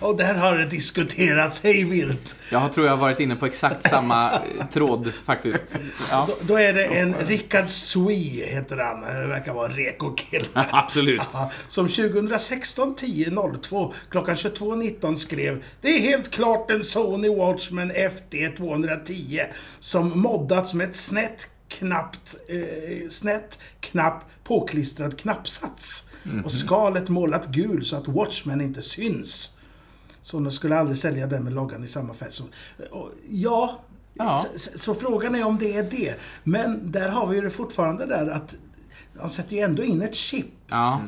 och 0.00 0.16
där 0.16 0.34
har 0.34 0.58
det 0.58 0.66
diskuterats 0.66 1.62
hej 1.62 1.84
vilt. 1.84 2.36
Jag 2.50 2.72
tror 2.72 2.86
jag 2.86 2.92
har 2.92 3.00
varit 3.00 3.20
inne 3.20 3.36
på 3.36 3.46
exakt 3.46 3.90
samma 3.90 4.32
eh, 4.32 4.38
tråd 4.72 5.12
faktiskt. 5.24 5.74
Ja, 6.10 6.24
Då, 6.28 6.36
då 6.40 6.56
är 6.58 6.72
det 6.72 6.84
en 6.84 7.14
Rickard 7.14 7.68
Swee, 7.70 8.46
heter 8.46 8.76
han. 8.76 9.00
Det 9.00 9.26
verkar 9.26 9.54
vara 9.54 9.66
en 9.66 9.76
reko-kille. 9.76 10.46
absolut. 10.54 11.22
Ja, 11.32 11.50
Som 11.66 11.88
2016 11.88 12.96
10.02 12.96 13.92
klockan 14.10 14.34
22.19 14.34 15.14
skrev 15.14 15.64
Det 15.80 15.88
är 15.88 16.00
helt 16.00 16.30
klart 16.30 16.70
en 16.70 16.82
Sony 16.82 17.28
Watchman 17.28 17.90
FD 17.90 18.48
210 18.56 19.40
som 19.78 20.20
moddats 20.20 20.74
med 20.74 20.88
ett 20.88 20.96
snett 20.96 21.48
knappt, 21.78 22.36
eh, 22.48 23.08
snett 23.10 23.58
knapp 23.80 24.24
påklistrad 24.44 25.18
knappsats. 25.18 26.08
Och 26.44 26.52
skalet 26.52 27.08
målat 27.08 27.46
gul 27.46 27.84
så 27.84 27.96
att 27.96 28.08
Watchman 28.08 28.60
inte 28.60 28.82
syns. 28.82 29.56
Så 30.22 30.40
de 30.40 30.50
skulle 30.50 30.78
aldrig 30.78 30.98
sälja 30.98 31.26
den 31.26 31.44
med 31.44 31.52
loggan 31.52 31.84
i 31.84 31.88
samma 31.88 32.14
färg. 32.14 32.32
Så, 32.32 32.44
och, 32.90 33.10
ja, 33.30 33.80
Ja. 34.16 34.44
Så, 34.56 34.78
så, 34.78 34.94
frågan 34.94 35.34
är 35.34 35.46
om 35.46 35.58
det 35.58 35.76
är 35.76 35.82
det. 35.90 36.14
Men 36.44 36.90
där 36.92 37.08
har 37.08 37.26
vi 37.26 37.36
ju 37.36 37.42
det 37.42 37.50
fortfarande 37.50 38.06
där 38.06 38.26
att 38.26 38.54
han 39.18 39.30
sätter 39.30 39.56
ju 39.56 39.62
ändå 39.62 39.82
in 39.82 40.02
ett 40.02 40.14
chip. 40.14 40.46
Ja. 40.68 41.00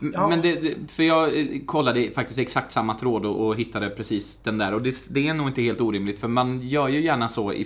M- 0.00 0.12
Ja. 0.14 0.28
Men 0.28 0.42
det, 0.42 0.74
för 0.90 1.02
jag 1.02 1.38
eh, 1.40 1.46
kollade 1.66 2.10
faktiskt 2.10 2.38
exakt 2.38 2.72
samma 2.72 2.94
tråd 2.98 3.26
och, 3.26 3.46
och 3.46 3.56
hittade 3.56 3.90
precis 3.90 4.36
den 4.42 4.58
där. 4.58 4.74
Och 4.74 4.82
det, 4.82 4.94
det 5.10 5.28
är 5.28 5.34
nog 5.34 5.48
inte 5.48 5.62
helt 5.62 5.80
orimligt, 5.80 6.18
för 6.20 6.28
man 6.28 6.68
gör 6.68 6.88
ju 6.88 7.04
gärna 7.04 7.28
så 7.28 7.52
i 7.52 7.64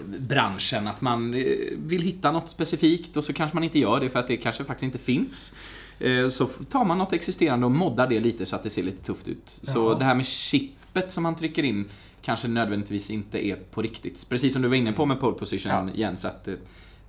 filmbranschen 0.00 0.86
att 0.88 1.00
man 1.00 1.34
eh, 1.34 1.44
vill 1.76 2.02
hitta 2.02 2.32
något 2.32 2.50
specifikt 2.50 3.16
och 3.16 3.24
så 3.24 3.32
kanske 3.32 3.56
man 3.56 3.64
inte 3.64 3.78
gör 3.78 4.00
det 4.00 4.08
för 4.08 4.18
att 4.18 4.28
det 4.28 4.36
kanske 4.36 4.64
faktiskt 4.64 4.84
inte 4.84 4.98
finns. 4.98 5.54
Eh, 5.98 6.28
Så 6.28 6.46
tar 6.46 6.84
man 6.84 6.98
något 6.98 7.12
existerande 7.12 7.66
och 7.66 7.72
moddar 7.72 8.06
det 8.08 8.20
lite 8.20 8.46
så 8.46 8.56
att 8.56 8.62
det 8.62 8.70
ser 8.70 8.82
lite 8.82 9.04
tufft 9.04 9.28
ut. 9.28 9.54
Så 9.62 9.78
Ja. 9.92 9.98
det 9.98 10.04
här 10.04 10.14
med 10.14 10.26
chippet 10.26 11.12
som 11.12 11.22
man 11.22 11.36
trycker 11.36 11.62
in 11.62 11.84
kanske 12.22 12.48
nödvändigtvis 12.48 13.10
inte 13.10 13.46
är 13.46 13.56
på 13.56 13.82
riktigt. 13.82 14.28
Precis 14.28 14.52
som 14.52 14.62
du 14.62 14.68
var 14.68 14.76
inne 14.76 14.92
på 14.92 15.06
med 15.06 15.20
pole 15.20 15.38
position 15.38 15.72
Ja. 15.72 15.88
Jens, 15.94 16.24
att 16.24 16.48
eh, 16.48 16.54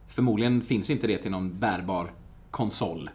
förmodligen 0.07 0.61
finns 0.61 0.89
inte 0.89 1.07
det 1.07 1.17
till 1.17 1.31
någon 1.31 1.59
bärbar 1.59 2.11
konsol. 2.51 3.09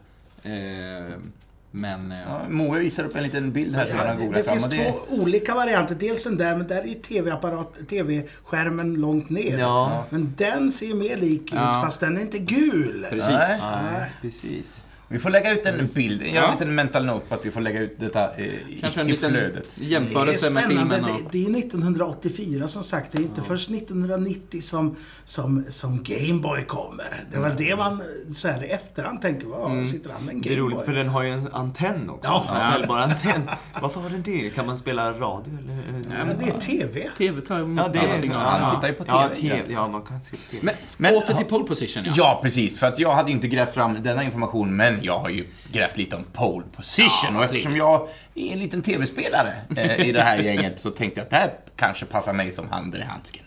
Men... 1.76 2.12
eh, 2.12 2.18
Ja, 2.28 2.40
Moe 2.48 2.78
visar 2.78 3.04
upp 3.04 3.16
en 3.16 3.22
liten 3.22 3.52
bild 3.52 3.76
här 3.76 3.86
som 3.86 3.98
han 3.98 4.06
Ja, 4.06 4.26
har 4.26 4.32
det, 4.34 4.42
fram. 4.42 4.58
finns 4.58 4.68
två 4.76 5.14
olika 5.14 5.54
varianter. 5.54 5.94
Dels 5.94 6.24
den 6.24 6.36
där, 6.36 6.56
men 6.56 6.66
där 6.66 6.82
är 6.82 6.86
ju 6.86 6.94
TV-apparat, 6.94 7.88
TV-skärmen 7.88 8.94
långt 8.94 9.30
ner. 9.30 9.58
Ja. 9.58 10.04
Men 10.10 10.34
den 10.36 10.72
ser 10.72 10.86
ju 10.86 10.94
mer 10.94 11.16
lik 11.16 11.42
ut, 11.42 11.50
Ja. 11.54 11.82
fast 11.84 12.00
den 12.00 12.16
är 12.16 12.20
inte 12.20 12.38
gul. 12.38 13.06
Precis. 13.10 13.30
Nej. 13.30 13.58
Nej, 13.92 14.10
precis. 14.22 14.82
Vi 15.08 15.18
får 15.18 15.30
lägga 15.30 15.52
ut 15.52 15.66
en 15.66 15.86
bild, 15.94 16.22
göra 16.22 16.34
Ja. 16.34 16.44
en 16.46 16.52
liten 16.52 16.74
mental 16.74 17.04
note 17.04 17.26
på 17.28 17.34
att 17.34 17.46
vi 17.46 17.50
får 17.50 17.60
lägga 17.60 17.80
ut 17.80 18.00
detta 18.00 18.38
i, 18.40 18.78
Kanske 18.80 19.00
en 19.00 19.10
i 19.10 19.16
flödet. 19.16 19.68
Det 19.74 19.84
är 19.84 19.88
jämförelse 19.88 20.50
med 20.50 20.64
filmen. 20.64 20.88
Det, 20.88 21.12
Och... 21.12 21.20
det 21.32 21.46
är 21.46 21.58
1984 21.58 22.68
som 22.68 22.82
sagt. 22.82 23.12
Det 23.12 23.18
är 23.18 23.22
inte 23.22 23.42
först 23.42 23.70
1990 23.70 24.60
som, 24.60 24.96
som, 25.24 25.64
som 25.68 26.02
Gameboy 26.02 26.64
kommer. 26.64 27.24
Det 27.32 27.38
var 27.38 27.50
det 27.58 27.76
man 27.76 28.02
så 28.36 28.48
här 28.48 28.64
i 28.64 28.66
efterhand 28.68 29.22
tänker, 29.22 29.46
vad 29.46 29.88
sitter 29.88 30.10
han 30.10 30.22
med 30.24 30.34
en 30.34 30.40
Det 30.40 30.52
är 30.52 30.56
roligt 30.56 30.76
Gameboy? 30.78 30.86
för 30.86 30.92
den 30.92 31.08
har 31.08 31.22
ju 31.22 31.30
en 31.30 31.48
antenn 31.52 32.10
också. 32.10 32.30
Ja. 32.30 32.44
Ja. 32.48 32.60
En 32.66 32.72
fällbar 32.72 32.98
antenn. 32.98 33.42
Varför 33.82 34.00
har 34.00 34.10
den 34.10 34.22
det? 34.22 34.50
Kan 34.50 34.66
man 34.66 34.78
spela 34.78 35.12
radio 35.12 35.58
eller? 35.62 35.82
Ja, 36.18 36.34
det 36.40 36.50
är 36.50 36.58
TV. 36.60 37.08
TV 37.18 37.40
tar 37.40 37.58
emot 37.60 37.82
Ja, 37.86 37.92
det 37.92 37.98
är 38.16 38.20
signaler. 38.20 38.44
Han 38.44 38.74
tittar 38.74 38.88
ju 38.88 38.94
på 38.94 39.04
Ja, 39.08 39.28
TV. 39.36 39.56
TV. 39.56 39.72
Ja, 39.72 39.88
man 39.88 40.02
kan 40.02 40.20
se 40.20 40.36
TV. 40.50 40.60
Men, 40.62 40.74
Men- 40.96 41.14
åter 41.14 41.34
till 41.34 41.46
pole 41.46 41.64
position 41.64 42.02
ja. 42.06 42.12
Ja, 42.16 42.40
precis. 42.42 42.78
För 42.78 42.86
att 42.86 42.98
jag 42.98 43.14
hade 43.14 43.30
inte 43.30 43.48
grävt 43.48 43.74
fram 43.74 44.02
denna 44.02 44.24
information, 44.24 44.76
men 44.76 44.95
jag 45.04 45.18
har 45.18 45.28
ju 45.28 45.46
grävt 45.72 45.98
lite 45.98 46.16
om 46.16 46.24
pole 46.32 46.64
position. 46.76 47.36
och 47.36 47.44
eftersom 47.44 47.76
jag 47.76 48.08
är 48.34 48.52
en 48.52 48.58
liten 48.58 48.82
TV-spelare 48.82 49.52
eh, 49.76 50.08
i 50.08 50.12
det 50.12 50.22
här 50.22 50.38
gänget 50.38 50.80
så 50.80 50.90
tänkte 50.90 51.20
jag 51.20 51.24
att 51.24 51.30
det 51.30 51.36
här 51.36 51.52
kanske 51.76 52.06
passar 52.06 52.32
mig 52.32 52.50
som 52.50 52.68
handen 52.68 53.02
i 53.02 53.04
handsken. 53.04 53.42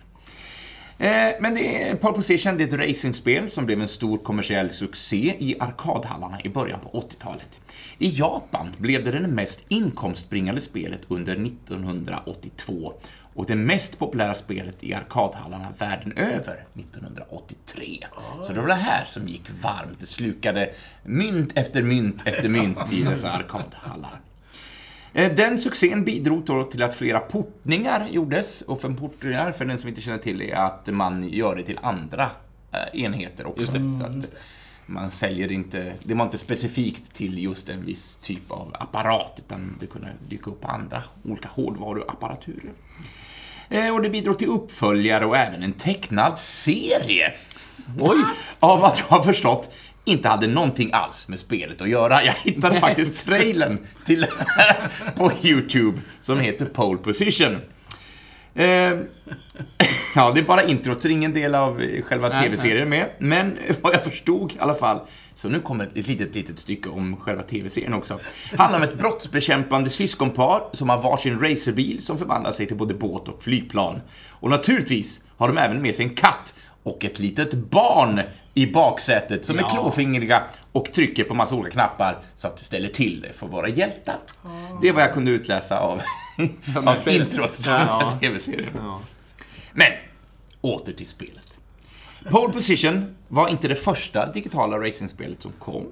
Eh, 0.99 1.35
men 1.39 1.55
det 1.55 1.83
är, 1.83 1.95
pole 1.95 2.13
position 2.13 2.57
det 2.57 2.63
är 2.63 2.67
ett 2.67 2.89
racingspel 2.89 3.51
som 3.51 3.65
blev 3.65 3.81
en 3.81 3.87
stor 3.87 4.17
kommersiell 4.17 4.71
succé 4.71 5.35
i 5.39 5.55
arkadhallarna 5.59 6.41
i 6.43 6.49
början 6.49 6.79
på 6.79 7.01
80-talet. 7.01 7.59
I 7.97 8.09
Japan 8.09 8.75
blev 8.77 9.03
det 9.03 9.11
det 9.11 9.27
mest 9.27 9.65
inkomstbringande 9.67 10.61
spelet 10.61 11.01
under 11.07 11.33
1982 11.33 12.93
och 13.33 13.45
det 13.45 13.55
mest 13.55 13.99
populära 13.99 14.35
spelet 14.35 14.83
i 14.83 14.93
arkadhallarna 14.93 15.67
världen 15.77 16.17
över 16.17 16.65
1983. 16.73 18.05
Så 18.47 18.53
det 18.53 18.59
var 18.59 18.67
det 18.67 18.73
här 18.73 19.05
som 19.05 19.27
gick 19.27 19.49
varmt. 19.61 19.99
Det 19.99 20.05
slukade 20.05 20.69
mynt 21.03 21.51
efter 21.55 21.83
mynt 21.83 22.21
efter 22.25 22.49
mynt 22.49 22.93
i 22.93 23.03
dessa 23.03 23.31
arkadhallar. 23.31 24.19
Eh, 25.19 25.31
Den 25.35 25.59
succén 25.59 26.03
bidrog 26.05 26.43
då 26.45 26.63
till 26.63 26.83
att 26.83 26.93
flera 26.95 27.19
portningar 27.19 28.07
gjordes. 28.11 28.61
Och 28.61 28.81
för 28.81 28.89
portningar, 28.89 29.51
för 29.51 29.65
den 29.65 29.79
som 29.79 29.89
inte 29.89 30.01
känner 30.01 30.17
till 30.17 30.41
är 30.41 30.55
att 30.55 30.87
man 30.87 31.29
gör 31.29 31.55
det 31.55 31.63
till 31.63 31.79
andra 31.81 32.29
eh, 32.71 33.01
enheter 33.03 33.47
också. 33.47 33.65
Så 33.65 34.03
att 34.05 34.31
man 34.85 35.11
säljer 35.11 35.51
inte, 35.51 35.93
det 36.03 36.13
var 36.13 36.25
inte 36.25 36.37
specifikt 36.37 37.13
till 37.13 37.43
just 37.43 37.69
en 37.69 37.85
viss 37.85 38.17
typ 38.17 38.51
av 38.51 38.75
apparat, 38.79 39.33
utan 39.37 39.77
det 39.79 39.85
kunde 39.85 40.07
dyka 40.29 40.49
upp 40.49 40.61
på 40.61 40.67
andra 40.67 41.03
olika 41.23 41.49
hårdvaruapparaturer. 41.49 42.71
Eh, 43.69 43.93
Och 43.95 44.01
det 44.01 44.09
bidrog 44.09 44.39
till 44.39 44.47
uppföljare 44.47 45.25
och 45.25 45.37
även 45.37 45.63
en 45.63 45.73
tecknad 45.73 46.39
serie. 46.39 47.33
Oj! 47.99 48.17
Av 48.59 48.79
vad 48.79 48.97
jag 48.97 49.05
har 49.17 49.23
förstått 49.23 49.71
inte 50.05 50.29
hade 50.29 50.47
någonting 50.47 50.89
alls 50.93 51.27
med 51.27 51.39
spelet 51.39 51.81
att 51.81 51.89
göra. 51.89 52.23
Jag 52.23 52.33
hittade 52.33 52.79
faktiskt 52.79 53.25
trailern 53.25 53.77
till 54.05 54.25
på 55.15 55.31
YouTube 55.41 56.01
som 56.21 56.39
heter 56.39 56.65
Pole 56.65 56.97
Position. 56.97 57.57
Eh, 58.53 58.65
ja, 60.15 60.31
det 60.31 60.39
är 60.39 60.43
bara 60.43 60.63
introt, 60.63 61.01
så 61.01 61.07
ingen 61.07 61.33
del 61.33 61.55
av 61.55 61.81
eh, 61.81 62.01
själva 62.01 62.29
Nej, 62.29 62.43
tv-serien 62.43 62.89
med. 62.89 63.09
Men 63.19 63.57
vad 63.81 63.93
jag 63.93 64.03
förstod 64.03 64.51
i 64.51 64.55
alla 64.59 64.75
fall, 64.75 64.99
så 65.35 65.49
nu 65.49 65.59
kommer 65.59 65.85
ett 65.85 66.07
litet, 66.07 66.35
litet 66.35 66.59
stycke 66.59 66.89
om 66.89 67.17
själva 67.17 67.41
tv-serien 67.41 67.93
också. 67.93 68.19
handlar 68.57 68.79
om 68.79 68.83
ett 68.83 68.97
brottsbekämpande 68.97 69.89
syskonpar 69.89 70.61
som 70.73 70.89
har 70.89 71.01
varsin 71.01 71.39
racerbil 71.39 72.01
som 72.03 72.17
förvandlar 72.17 72.51
sig 72.51 72.65
till 72.65 72.77
både 72.77 72.93
båt 72.93 73.27
och 73.27 73.43
flygplan. 73.43 74.01
Och 74.29 74.49
naturligtvis 74.49 75.21
har 75.37 75.47
de 75.47 75.57
även 75.57 75.81
med 75.81 75.95
sig 75.95 76.05
en 76.05 76.15
katt 76.15 76.53
och 76.83 77.05
ett 77.05 77.19
litet 77.19 77.53
barn 77.53 78.21
i 78.59 78.67
baksätet 78.67 79.45
som 79.45 79.59
är 79.59 79.69
klåfingriga 79.69 80.43
och 80.71 80.93
trycker 80.93 81.23
på 81.23 81.33
massa 81.33 81.55
olika 81.55 81.73
knappar 81.73 82.19
så 82.35 82.47
att 82.47 82.57
det 82.57 82.63
ställer 82.63 82.87
till 82.87 83.21
det 83.21 83.33
för 83.33 83.47
våra 83.47 83.67
hjältar. 83.69 84.17
Det 84.81 84.87
är 84.87 84.93
vad 84.93 85.03
jag 85.03 85.13
kunde 85.13 85.31
utläsa 85.31 85.79
av, 85.79 86.01
av 86.85 87.09
introt 87.09 87.53
till 87.53 87.71
här 87.71 88.19
tv-serien. 88.19 88.71
Men, 89.73 89.91
åter 90.61 90.93
till 90.93 91.07
spelet. 91.07 91.59
Pole 92.29 92.53
Position 92.53 93.15
var 93.27 93.47
inte 93.47 93.67
det 93.67 93.75
första 93.75 94.31
digitala 94.31 94.77
racingspelet 94.77 95.41
som 95.41 95.51
kom, 95.51 95.87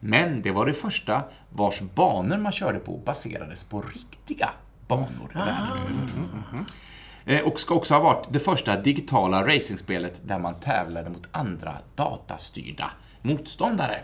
men 0.00 0.42
det 0.42 0.50
var 0.50 0.66
det 0.66 0.74
första 0.74 1.22
vars 1.50 1.80
banor 1.80 2.38
man 2.38 2.52
körde 2.52 2.78
på 2.78 2.96
baserades 2.96 3.64
på 3.64 3.84
riktiga 3.94 4.50
banor 4.88 5.30
världen 5.34 5.72
över. 5.72 5.90
Eh, 6.54 6.60
Eh, 7.24 7.40
och 7.40 7.60
ska 7.60 7.74
också 7.74 7.94
ha 7.94 8.00
varit 8.00 8.26
det 8.30 8.40
första 8.40 8.76
digitala 8.76 9.46
racingspelet 9.46 10.20
där 10.24 10.38
man 10.38 10.54
tävlade 10.54 11.10
mot 11.10 11.28
andra 11.30 11.76
datastyrda 11.94 12.90
motståndare. 13.22 14.00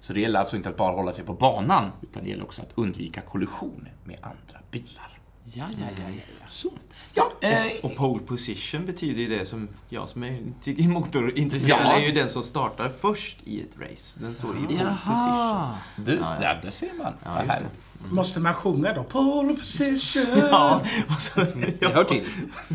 Så 0.00 0.12
det 0.12 0.20
gäller 0.20 0.40
alltså 0.40 0.56
inte 0.56 0.68
att 0.68 0.76
bara 0.76 0.92
hålla 0.92 1.12
sig 1.12 1.24
på 1.24 1.34
banan, 1.34 1.90
utan 2.02 2.24
det 2.24 2.30
gäller 2.30 2.44
också 2.44 2.62
att 2.62 2.72
undvika 2.74 3.20
kollision 3.20 3.88
med 4.04 4.16
andra 4.20 4.60
bilar. 4.70 5.19
Ja, 5.44 5.64
ja, 5.80 5.86
ja, 5.96 6.02
ja. 6.40 6.46
Så. 6.48 6.70
Ja, 7.14 7.32
eh, 7.40 7.66
Och 7.82 7.96
pole 7.96 8.22
position 8.22 8.86
betyder 8.86 9.22
ju 9.22 9.38
det 9.38 9.44
som 9.44 9.68
jag 9.88 10.08
som 10.08 10.22
är, 10.22 10.88
motorintresserad 10.88 11.80
Ja. 11.80 11.92
är 11.92 12.00
ju 12.06 12.12
den 12.12 12.28
som 12.30 12.42
startar 12.42 12.88
först 12.88 13.36
i 13.44 13.60
ett 13.60 13.78
race. 13.80 14.18
Den 14.20 14.34
står 14.34 14.50
i 14.50 14.58
pole 14.58 14.66
position. 14.68 14.88
Jaha. 15.06 15.74
du, 15.96 16.16
Där, 16.16 16.60
där 16.62 16.70
ser 16.70 16.90
man. 16.98 17.12
Ja, 17.24 17.38
just 17.42 17.52
härligt. 17.52 17.70
Måste 18.12 18.40
man 18.40 18.54
sjunga 18.54 18.92
då? 18.92 19.04
Pole 19.04 19.54
position! 19.54 20.26
Ja, 20.50 20.82
och 21.14 21.20
så, 21.22 21.40
Det 21.80 21.86
hör 21.94 22.04
till. 22.04 22.24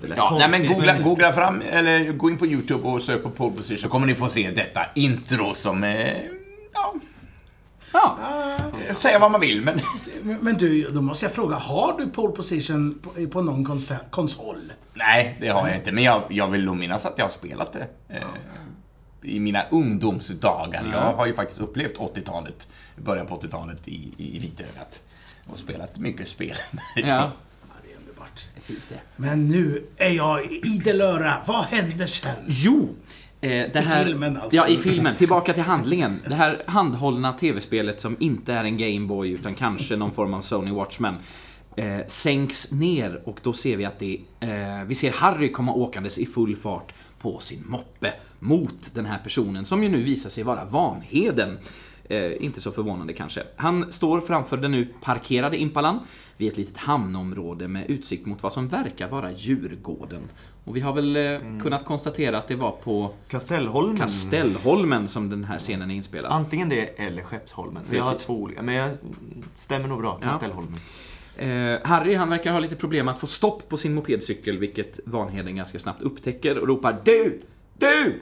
Det 0.00 0.14
Ja, 0.16 0.36
nej, 0.38 0.50
men 0.50 0.66
googla, 0.66 0.98
googla 0.98 1.32
fram, 1.32 1.60
eller 1.60 2.12
gå 2.12 2.30
in 2.30 2.38
på 2.38 2.46
YouTube 2.46 2.88
och 2.88 3.02
sök 3.02 3.22
på 3.22 3.30
pole 3.30 3.56
position, 3.56 3.78
så 3.82 3.88
kommer 3.88 4.06
ni 4.06 4.14
få 4.14 4.28
se 4.28 4.50
detta 4.50 4.80
intro 4.94 5.54
som, 5.54 5.84
eh, 5.84 6.16
ja, 6.72 6.94
Ja. 7.92 8.18
säga 8.96 9.18
vad 9.18 9.30
man 9.30 9.40
vill, 9.40 9.62
men 9.62 9.80
Men 10.40 10.56
du, 10.56 10.90
då 10.90 11.00
måste 11.02 11.26
jag 11.26 11.32
fråga, 11.34 11.56
har 11.56 11.98
du 11.98 12.06
pole 12.06 12.32
position 12.36 12.98
på, 13.02 13.26
på 13.30 13.42
någon 13.42 13.64
konsol? 14.10 14.72
nej, 14.94 15.36
det 15.40 15.48
har 15.48 15.68
jag 15.68 15.76
inte. 15.76 15.92
Men 15.92 16.04
jag, 16.04 16.22
jag 16.28 16.48
vill 16.48 16.64
nog 16.64 16.76
minnas 16.76 17.06
att 17.06 17.18
jag 17.18 17.24
har 17.24 17.30
spelat 17.30 17.72
det. 17.72 17.86
Eh, 18.08 18.22
I 19.22 19.40
mina 19.40 19.62
ungdomsdagar. 19.70 20.90
Jag 20.92 21.12
har 21.16 21.26
ju 21.26 21.34
faktiskt 21.34 21.60
upplevt 21.60 21.98
80-talet, 21.98 22.68
början 22.96 23.26
på 23.26 23.38
80-talet 23.40 23.88
i, 23.88 24.14
i 24.16 24.38
vitögat. 24.38 25.00
Och 25.46 25.58
spelat 25.58 25.98
mycket 25.98 26.28
spel 26.28 26.56
ja. 26.96 27.02
Det 27.82 27.92
är 27.92 27.98
underbart. 27.98 28.44
Det 28.54 28.60
är 28.60 28.64
fint 28.64 28.82
det. 28.88 29.00
Men 29.16 29.48
nu 29.48 29.86
är 29.96 30.10
jag 30.10 30.52
idel 30.52 31.00
öra. 31.00 31.36
Vad 31.46 31.64
händer 31.64 32.06
sen? 32.06 32.36
Jo! 32.46 32.88
Eh, 33.42 33.82
här, 33.82 34.04
filmen 34.04 34.36
alltså. 34.36 34.56
Ja, 34.56 34.68
i 34.68 34.76
filmen. 34.76 35.14
Tillbaka 35.14 35.52
till 35.52 35.62
handlingen. 35.62 36.20
Det 36.28 36.34
här 36.34 36.62
handhållna 36.66 37.32
tv-spelet 37.32 38.00
som 38.00 38.16
inte 38.20 38.52
är 38.52 38.64
en 38.64 38.78
Gameboy 38.78 39.30
utan 39.30 39.54
kanske 39.54 39.96
någon 39.96 40.12
form 40.12 40.34
av 40.34 40.40
Sony 40.40 40.70
Watchman 40.70 41.14
eh, 41.76 41.98
sänks 42.06 42.72
ner 42.72 43.22
och 43.24 43.40
då 43.42 43.52
ser 43.52 43.76
vi 43.76 43.84
att 43.84 43.98
det, 43.98 44.20
eh, 44.40 44.84
vi 44.86 44.94
ser 44.94 45.12
Harry 45.12 45.52
komma 45.52 45.74
åkandes 45.74 46.18
i 46.18 46.26
full 46.26 46.56
fart 46.56 46.94
på 47.18 47.38
sin 47.38 47.64
moppe 47.66 48.12
mot 48.38 48.94
den 48.94 49.06
här 49.06 49.18
personen 49.18 49.64
som 49.64 49.82
ju 49.82 49.88
nu 49.88 50.02
visar 50.02 50.30
sig 50.30 50.44
vara 50.44 50.64
Vanheden. 50.64 51.58
Eh, 52.04 52.44
inte 52.44 52.60
så 52.60 52.72
förvånande 52.72 53.12
kanske. 53.12 53.42
Han 53.56 53.92
står 53.92 54.20
framför 54.20 54.56
den 54.56 54.70
nu 54.70 54.88
parkerade 55.00 55.56
Impalan 55.56 56.00
vid 56.36 56.52
ett 56.52 56.56
litet 56.56 56.76
hamnområde 56.76 57.68
med 57.68 57.90
utsikt 57.90 58.26
mot 58.26 58.42
vad 58.42 58.52
som 58.52 58.68
verkar 58.68 59.08
vara 59.08 59.32
Djurgården. 59.32 60.22
Och 60.64 60.76
vi 60.76 60.80
har 60.80 60.92
väl 60.92 61.16
eh, 61.16 61.38
kunnat 61.62 61.84
konstatera 61.84 62.38
att 62.38 62.48
det 62.48 62.56
var 62.56 62.70
på 62.70 63.10
Kastellholmen. 63.28 63.98
Kastellholmen 63.98 65.08
som 65.08 65.30
den 65.30 65.44
här 65.44 65.58
scenen 65.58 65.90
är 65.90 65.94
inspelad. 65.94 66.32
Antingen 66.32 66.68
det 66.68 66.80
eller 66.80 67.22
Skeppsholmen. 67.22 67.82
Vi 67.90 67.98
har 67.98 68.14
två 68.14 68.34
olika, 68.34 68.62
men 68.62 68.74
jag 68.74 68.90
stämmer 69.56 69.88
nog 69.88 70.00
bra. 70.00 70.18
Ja. 70.22 70.28
Kastellholmen. 70.28 70.80
Eh, 71.36 71.78
Harry 71.84 72.14
han 72.14 72.28
verkar 72.28 72.52
ha 72.52 72.58
lite 72.58 72.76
problem 72.76 73.08
att 73.08 73.18
få 73.18 73.26
stopp 73.26 73.68
på 73.68 73.76
sin 73.76 73.94
mopedcykel, 73.94 74.58
vilket 74.58 75.00
Vanheden 75.04 75.56
ganska 75.56 75.78
snabbt 75.78 76.02
upptäcker 76.02 76.58
och 76.58 76.68
ropar 76.68 77.00
Du! 77.04 77.40
Du! 77.78 78.20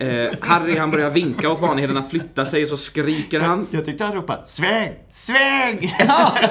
Eh, 0.00 0.30
Harry 0.40 0.76
han 0.78 0.90
börjar 0.90 1.10
vinka 1.10 1.50
åt 1.50 1.60
Vanheden 1.60 1.96
att 1.96 2.10
flytta 2.10 2.44
sig 2.44 2.62
och 2.62 2.68
så 2.68 2.76
skriker 2.76 3.40
han. 3.40 3.66
Jag 3.70 3.84
tyckte 3.84 4.04
han 4.04 4.14
ropade 4.14 4.42
Sväng! 4.46 4.92
Sväng! 5.10 5.78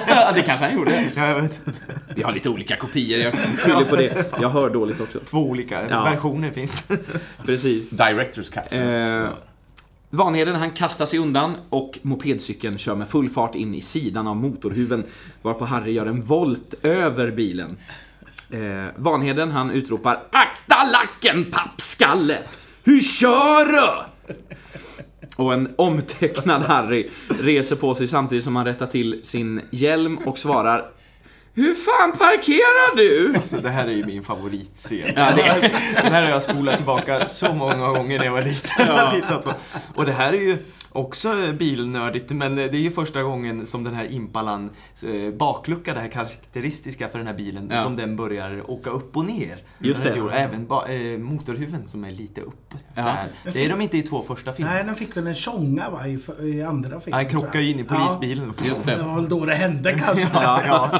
Ja, 0.07 0.31
det 0.35 0.41
kanske 0.41 0.65
han 0.65 0.75
gjorde. 0.75 0.91
Ja, 1.15 1.27
jag 1.27 1.41
vet 1.41 1.67
inte. 1.67 1.79
Vi 2.15 2.23
har 2.23 2.31
lite 2.33 2.49
olika 2.49 2.75
kopior, 2.75 3.19
jag 3.19 3.33
skyller 3.59 3.83
på 3.85 3.95
det. 3.95 4.33
Jag 4.41 4.49
hör 4.49 4.69
dåligt 4.69 5.01
också. 5.01 5.19
Två 5.19 5.37
olika 5.37 5.89
Ja. 5.89 6.03
versioner 6.03 6.51
finns. 6.51 6.87
Precis. 7.45 7.89
Directors 7.89 8.49
cut. 8.49 8.63
Eh, 8.71 9.27
Vanheden 10.09 10.55
han 10.55 10.71
kastar 10.71 11.05
sig 11.05 11.19
undan 11.19 11.55
och 11.69 11.99
mopedcykeln 12.01 12.77
kör 12.77 12.95
med 12.95 13.07
full 13.09 13.29
fart 13.29 13.55
in 13.55 13.75
i 13.75 13.81
sidan 13.81 14.27
av 14.27 14.35
motorhuven 14.35 15.03
varpå 15.41 15.65
Harry 15.65 15.91
gör 15.91 16.05
en 16.05 16.21
volt 16.21 16.73
över 16.83 17.31
bilen. 17.31 17.77
Eh, 18.51 18.59
Vanheden 18.95 19.51
han 19.51 19.71
utropar 19.71 20.23
Akta 20.31 20.83
lacken 20.91 21.51
pappskalle! 21.51 22.37
Hur 22.85 23.01
kör 23.01 23.65
du? 23.65 23.89
Och 25.43 25.53
en 25.53 25.73
omtecknad 25.77 26.63
Harry 26.63 27.09
reser 27.41 27.75
på 27.75 27.95
sig 27.95 28.07
samtidigt 28.07 28.43
som 28.43 28.55
han 28.55 28.65
rättar 28.65 28.85
till 28.87 29.19
sin 29.23 29.61
hjälm 29.71 30.17
och 30.17 30.39
svarar 30.39 30.85
Hur 31.53 31.73
fan 31.73 32.11
parkerar 32.11 32.95
du? 32.95 33.33
Alltså, 33.35 33.57
det 33.57 33.69
här 33.69 33.85
är 33.85 33.89
ju 33.93 34.05
min 34.05 34.23
favoritscen. 34.23 34.97
Ja, 35.15 35.31
det 35.35 35.41
är- 35.41 35.61
Den 36.03 36.13
här 36.13 36.21
har 36.23 36.29
jag 36.29 36.43
spolat 36.43 36.75
tillbaka 36.77 37.27
så 37.27 37.53
många 37.53 37.87
gånger 37.89 38.17
när 38.19 38.25
jag 38.25 38.31
var 38.31 38.41
liten. 38.41 39.41
på. 39.43 39.53
Och 39.95 40.05
det 40.05 40.11
här 40.13 40.33
är 40.33 40.37
ju 40.41 40.57
också 40.95 41.33
bilnördigt, 41.59 42.31
men 42.31 42.55
det 42.55 42.63
är 42.63 42.73
ju 42.75 42.91
första 42.91 43.23
gången 43.23 43.65
som 43.65 43.83
den 43.83 43.93
här 43.93 44.11
Impalan 44.11 44.69
eh, 45.03 45.33
baklucka, 45.33 45.93
det 45.93 45.99
här 45.99 46.07
karaktäristiska 46.07 47.07
för 47.09 47.17
den 47.17 47.27
här 47.27 47.33
bilen, 47.33 47.69
Ja. 47.73 47.81
som 47.81 47.95
den 47.95 48.15
börjar 48.15 48.71
åka 48.71 48.89
upp 48.89 49.17
och 49.17 49.25
ner. 49.25 49.57
Just 49.79 50.03
det. 50.03 50.21
Och 50.21 50.33
även 50.33 50.67
ba- 50.67 50.85
eh, 50.85 51.17
motorhuven 51.17 51.87
som 51.87 52.03
är 52.03 52.11
lite 52.11 52.41
upp. 52.41 52.71
Så 52.71 52.77
Ja. 52.95 53.01
här. 53.01 53.27
Det 53.53 53.65
är 53.65 53.69
de 53.69 53.81
inte 53.81 53.97
i 53.97 54.01
två 54.01 54.23
första 54.23 54.53
filmerna. 54.53 54.75
Nej, 54.75 54.85
den 54.85 54.95
fick 54.95 55.17
väl 55.17 55.27
en 55.27 55.33
tjonga 55.35 55.89
va, 55.89 56.07
i, 56.07 56.19
i 56.49 56.63
andra 56.63 56.99
filmen. 56.99 57.13
Han 57.19 57.29
krockar 57.29 57.59
ju 57.59 57.71
in 57.71 57.79
i 57.79 57.83
polisbilen. 57.83 58.53
Just 58.63 58.77
Ja, 58.87 58.91
det. 58.91 58.97
det 59.01 59.07
var 59.07 59.15
väl 59.15 59.29
då 59.29 59.45
det 59.45 59.55
hände 59.55 59.91
kanske. 59.91 60.27
Ja, 60.33 60.61
ja. 60.67 60.99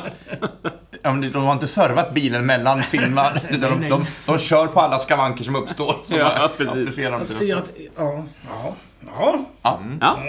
Ja, 1.01 1.13
men 1.13 1.31
de 1.31 1.43
har 1.43 1.53
inte 1.53 1.67
servat 1.67 2.13
bilen 2.13 2.45
mellan 2.45 2.83
filmerna. 2.83 3.29
De, 3.51 3.57
de, 3.57 3.89
de, 3.89 4.05
de 4.25 4.39
kör 4.39 4.67
på 4.67 4.79
alla 4.79 4.99
skavanker 4.99 5.43
som 5.43 5.55
uppstår. 5.55 5.95
Så 6.05 6.15
Ja, 6.17 6.33
bara 6.37 6.47
precis. 6.47 7.05
Alltså, 7.07 7.43
jag, 7.43 7.61
ja, 7.97 8.23
ja, 8.49 8.75
ja. 9.13 9.45
Ja. 9.61 9.81
Ja. 10.01 10.19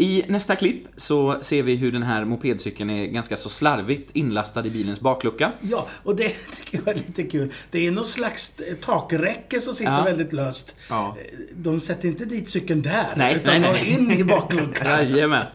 I 0.00 0.24
nästa 0.28 0.56
klipp 0.56 0.86
så 0.96 1.38
ser 1.40 1.62
vi 1.62 1.76
hur 1.76 1.92
den 1.92 2.02
här 2.02 2.24
mopedcykeln 2.24 2.90
är 2.90 3.06
ganska 3.06 3.36
så 3.36 3.48
slarvigt 3.48 4.10
inlastad 4.12 4.66
i 4.66 4.70
bilens 4.70 5.00
baklucka. 5.00 5.52
Ja, 5.60 5.86
och 6.04 6.16
det 6.16 6.28
tycker 6.56 6.78
jag 6.78 6.88
är 6.88 6.94
lite 6.94 7.22
kul. 7.22 7.52
Det 7.70 7.86
är 7.86 7.90
någon 7.90 8.04
slags 8.04 8.60
eh, 8.60 8.74
takräcke 8.74 9.60
som 9.60 9.74
sitter 9.74 9.92
Ja. 9.92 10.04
väldigt 10.04 10.32
löst. 10.32 10.76
Ja. 10.88 11.16
Eh, 11.18 11.56
De 11.56 11.80
sätter 11.80 12.08
inte 12.08 12.24
dit 12.24 12.48
cykeln 12.48 12.82
där, 12.82 13.06
Nej, 13.16 13.34
utan 13.36 13.60
nej, 13.60 13.70
nej. 13.72 13.92
in 13.98 14.10
i 14.10 14.24
bakluckan. 14.34 14.86
Jajamän. 14.86 15.46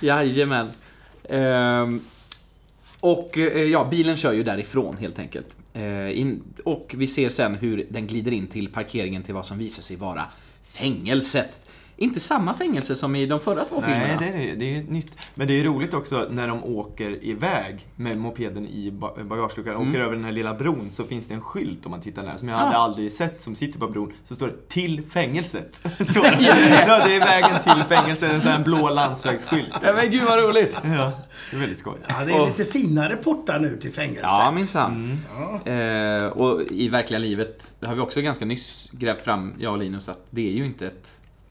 Jajamän. 0.00 0.70
Ehm, 1.28 2.00
och 3.00 3.38
eh, 3.38 3.62
ja, 3.62 3.88
bilen 3.90 4.16
kör 4.16 4.32
ju 4.32 4.42
därifrån 4.42 4.96
helt 4.96 5.18
enkelt. 5.18 5.56
Eh, 5.74 6.18
in, 6.18 6.42
och 6.64 6.94
vi 6.98 7.06
ser 7.06 7.28
sen 7.28 7.54
hur 7.54 7.86
den 7.90 8.06
glider 8.06 8.32
in 8.32 8.46
till 8.46 8.68
parkeringen 8.72 9.22
till 9.22 9.34
vad 9.34 9.46
som 9.46 9.58
visar 9.58 9.82
sig 9.82 9.96
vara 9.96 10.24
fängelset. 10.72 11.60
Inte 12.02 12.20
samma 12.20 12.54
fängelse 12.54 12.94
som 12.96 13.16
i 13.16 13.26
de 13.26 13.40
förra 13.40 13.64
två 13.64 13.80
Nej, 13.80 14.00
filmerna. 14.16 14.20
det 14.20 14.50
är, 14.50 14.56
det 14.56 14.76
är 14.76 14.82
nytt. 14.82 15.12
Men 15.34 15.46
det 15.48 15.60
är 15.60 15.64
roligt 15.64 15.94
också 15.94 16.26
när 16.30 16.48
de 16.48 16.64
åker 16.64 17.24
iväg 17.24 17.86
med 17.96 18.16
mopeden 18.16 18.66
i 18.68 18.90
ba- 18.90 19.22
bagageluckan, 19.24 19.74
Mm. 19.74 19.88
åker 19.88 20.00
över 20.00 20.14
den 20.16 20.24
här 20.24 20.32
lilla 20.32 20.54
bron, 20.54 20.90
så 20.90 21.04
finns 21.04 21.26
det 21.28 21.34
en 21.34 21.40
skylt 21.40 21.84
om 21.86 21.90
man 21.90 22.00
tittar 22.00 22.22
där, 22.22 22.36
som 22.36 22.48
jag 22.48 22.54
Ja. 22.56 22.64
hade 22.64 22.76
aldrig 22.76 23.12
sett, 23.12 23.42
som 23.42 23.54
sitter 23.54 23.78
på 23.78 23.88
bron. 23.88 24.12
Så 24.24 24.34
står 24.34 24.46
det 24.46 24.68
“Till 24.68 25.02
fängelset”. 25.10 25.74
står 26.00 26.22
det. 26.38 26.84
ja, 26.88 27.06
det 27.06 27.14
är 27.16 27.20
vägen 27.20 27.60
till 27.62 27.84
fängelset, 27.88 28.32
en 28.32 28.40
sån 28.40 28.52
här 28.52 28.64
blå 28.64 28.90
landsvägsskylt. 28.90 29.68
Ja, 29.82 29.92
men 29.92 30.10
gud 30.10 30.22
vad 30.22 30.38
roligt! 30.38 30.76
Ja, 30.82 31.12
det 31.50 31.56
är 31.56 31.60
väldigt 31.60 31.78
skoj. 31.78 31.98
Ja, 32.08 32.24
det 32.26 32.32
är 32.32 32.46
lite 32.46 32.64
finare 32.64 33.16
portar 33.16 33.58
nu 33.60 33.76
till 33.76 33.92
fängelset. 33.92 34.22
Ja, 34.24 34.52
minsann. 34.54 35.18
Eh, 35.64 36.24
och 36.26 36.62
i 36.62 36.88
verkliga 36.88 37.18
livet, 37.18 37.70
det 37.80 37.86
har 37.86 37.94
vi 37.94 38.00
också 38.00 38.20
ganska 38.20 38.44
nyss 38.44 38.90
grävt 38.92 39.22
fram, 39.22 39.54
jag 39.58 39.72
och 39.72 39.78
Linus, 39.78 40.08
att 40.08 40.26
det 40.30 40.48
är 40.48 40.52
ju 40.52 40.64
inte 40.64 40.86
ett, 40.86 41.06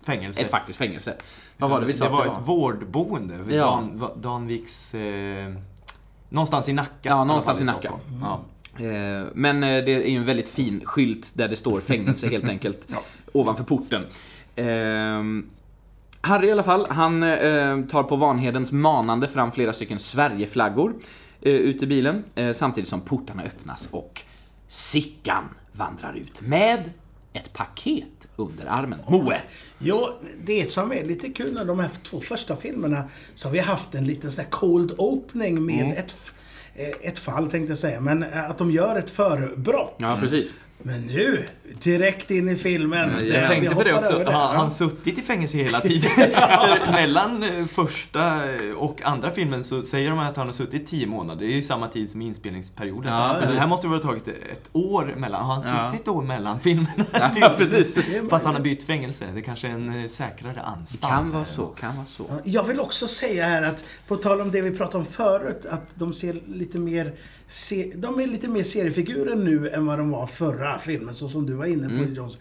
Fängelse. 0.09 0.41
ett 0.41 0.51
faktiskt 0.51 0.79
fängelse. 0.79 1.13
Vad 1.57 1.69
var 1.69 1.79
det 1.79 1.85
vi 1.85 1.93
sa 1.93 2.05
Det 2.05 2.11
var 2.11 2.25
ett 2.25 2.39
vårdboende. 2.45 3.55
Ja. 3.55 3.89
Dan, 3.99 4.09
Danviks... 4.21 4.95
Eh, 4.95 5.53
någonstans 6.29 6.69
i 6.69 6.73
Nacka. 6.73 7.09
Ja, 7.09 7.23
någonstans 7.23 7.61
i 7.61 7.65
Nacka. 7.65 7.79
Stockholm. 7.79 8.01
Ja. 8.21 8.41
Eh, 8.85 9.25
Men 9.33 9.63
eh, 9.63 9.69
det 9.69 9.91
är 9.91 10.09
ju 10.09 10.17
en 10.17 10.25
väldigt 10.25 10.49
fin 10.49 10.81
skylt 10.85 11.31
där 11.33 11.47
det 11.47 11.55
står 11.55 11.79
fängelse 11.79 12.29
helt 12.29 12.45
enkelt. 12.49 12.87
Ovanför 13.33 13.63
porten. 13.63 14.05
Ehm, 14.55 15.49
Harry 16.21 16.47
i 16.47 16.51
alla 16.51 16.63
fall, 16.63 16.87
han 16.89 17.23
eh, 17.23 17.81
tar 17.85 18.03
på 18.03 18.15
Vanhedens 18.15 18.71
manande 18.71 19.27
fram 19.27 19.51
flera 19.51 19.73
stycken 19.73 19.99
Sverigeflaggor 19.99 20.93
ut 21.41 21.83
i 21.83 21.87
bilen. 21.87 22.23
Samtidigt 22.53 22.89
som 22.89 23.01
portarna 23.01 23.43
öppnas 23.43 23.89
och 23.91 24.21
Sickan 24.67 25.43
vandrar 25.71 26.13
ut 26.13 26.41
med 26.41 26.91
ett 27.33 27.53
paket 27.53 28.18
under 28.39 28.65
armen. 28.65 28.99
Moe! 29.07 29.41
Jo, 29.79 30.09
det 30.45 30.71
som 30.71 30.91
är 30.91 31.03
lite 31.03 31.29
kul 31.29 31.53
när 31.53 31.65
de 31.65 31.79
här 31.79 31.89
två 32.03 32.21
första 32.21 32.55
filmerna 32.55 33.03
så 33.35 33.47
har 33.47 33.53
vi 33.53 33.59
haft 33.59 33.95
en 33.95 34.03
liten 34.05 34.31
sån 34.31 34.43
där 34.43 34.51
cold 34.51 34.93
opening 34.97 35.65
med 35.65 35.79
Mm. 35.85 35.97
ett, 35.97 36.15
eh, 36.75 37.09
ett 37.09 37.19
fall 37.19 37.49
tänkte 37.51 37.71
jag 37.71 37.77
säga, 37.77 38.01
men 38.01 38.23
eh, 38.23 38.49
att 38.49 38.57
de 38.57 38.71
gör 38.71 38.95
ett 38.95 39.09
förbrott. 39.09 39.95
Ja, 39.97 40.17
precis. 40.19 40.53
Men 40.83 41.01
nu, 41.01 41.45
direkt 41.83 42.31
in 42.31 42.49
i 42.49 42.55
filmen. 42.55 43.09
Jag 43.27 43.47
tänkte 43.49 43.75
på 43.75 43.83
det 43.83 43.93
också, 43.93 44.13
har 44.13 44.23
Ja. 44.23 44.51
han 44.55 44.71
suttit 44.71 45.19
i 45.19 45.21
fängelse 45.21 45.57
hela 45.57 45.79
tiden? 45.81 46.11
Mellan 46.91 47.43
eh, 47.43 47.65
första 47.65 48.39
och 48.77 49.01
andra 49.03 49.31
filmen 49.31 49.63
så 49.63 49.83
säger 49.83 50.09
de 50.09 50.19
att 50.19 50.37
han 50.37 50.45
har 50.47 50.53
suttit 50.53 50.87
10 50.87 51.07
månader. 51.07 51.41
Det 51.45 51.51
är 51.51 51.55
ju 51.55 51.61
samma 51.61 51.87
tid 51.87 52.09
som 52.11 52.21
inspelningsperioden. 52.21 53.13
Ja, 53.13 53.37
Men 53.41 53.53
det 53.53 53.59
här 53.59 53.67
måste 53.67 53.87
väl 53.87 53.95
ha 53.97 54.03
tagit 54.03 54.27
ett 54.27 54.69
år 54.73 55.13
mellan. 55.17 55.45
Har 55.45 55.53
han 55.55 55.63
Ja. 55.77 55.91
suttit 55.91 56.05
då 56.05 56.21
mellan 56.21 56.59
filmerna? 56.59 57.05
Ja, 57.41 57.49
precis. 57.57 57.97
Fast 58.29 58.45
han 58.45 58.55
har 58.55 58.61
bytt 58.61 58.83
fängelse. 58.83 59.25
Det 59.35 59.41
kanske 59.41 59.67
är 59.67 59.71
en 59.71 60.01
eh, 60.03 60.07
säkrare 60.07 60.61
anstalt. 60.61 61.11
Kan 61.13 61.31
vara 61.31 61.45
så, 61.45 61.65
kan 61.65 61.95
vara 61.95 62.05
så. 62.05 62.25
Jag 62.43 62.63
vill 62.63 62.79
också 62.79 63.07
säga 63.07 63.45
här 63.45 63.61
att, 63.63 63.83
på 64.07 64.15
tal 64.15 64.41
om 64.41 64.51
det 64.51 64.61
vi 64.61 64.71
pratade 64.71 64.97
om 64.97 65.05
förut, 65.05 65.65
att 65.69 65.89
de 65.95 66.13
ser 66.13 66.37
lite 66.47 66.77
mer 66.79 67.13
se, 67.47 67.91
de 67.95 68.19
är 68.19 68.27
lite 68.27 68.47
mer 68.47 68.63
seriefigurer 68.63 69.35
nu 69.35 69.69
än 69.69 69.85
vad 69.85 69.97
de 69.99 70.09
var 70.11 70.27
förra 70.27 70.68
filmen, 70.77 71.15
så 71.15 71.29
som 71.29 71.45
du 71.45 71.53
var 71.53 71.65
inne 71.65 71.87
på 71.87 71.93
Mm. 71.95 72.13
Jones. 72.13 72.37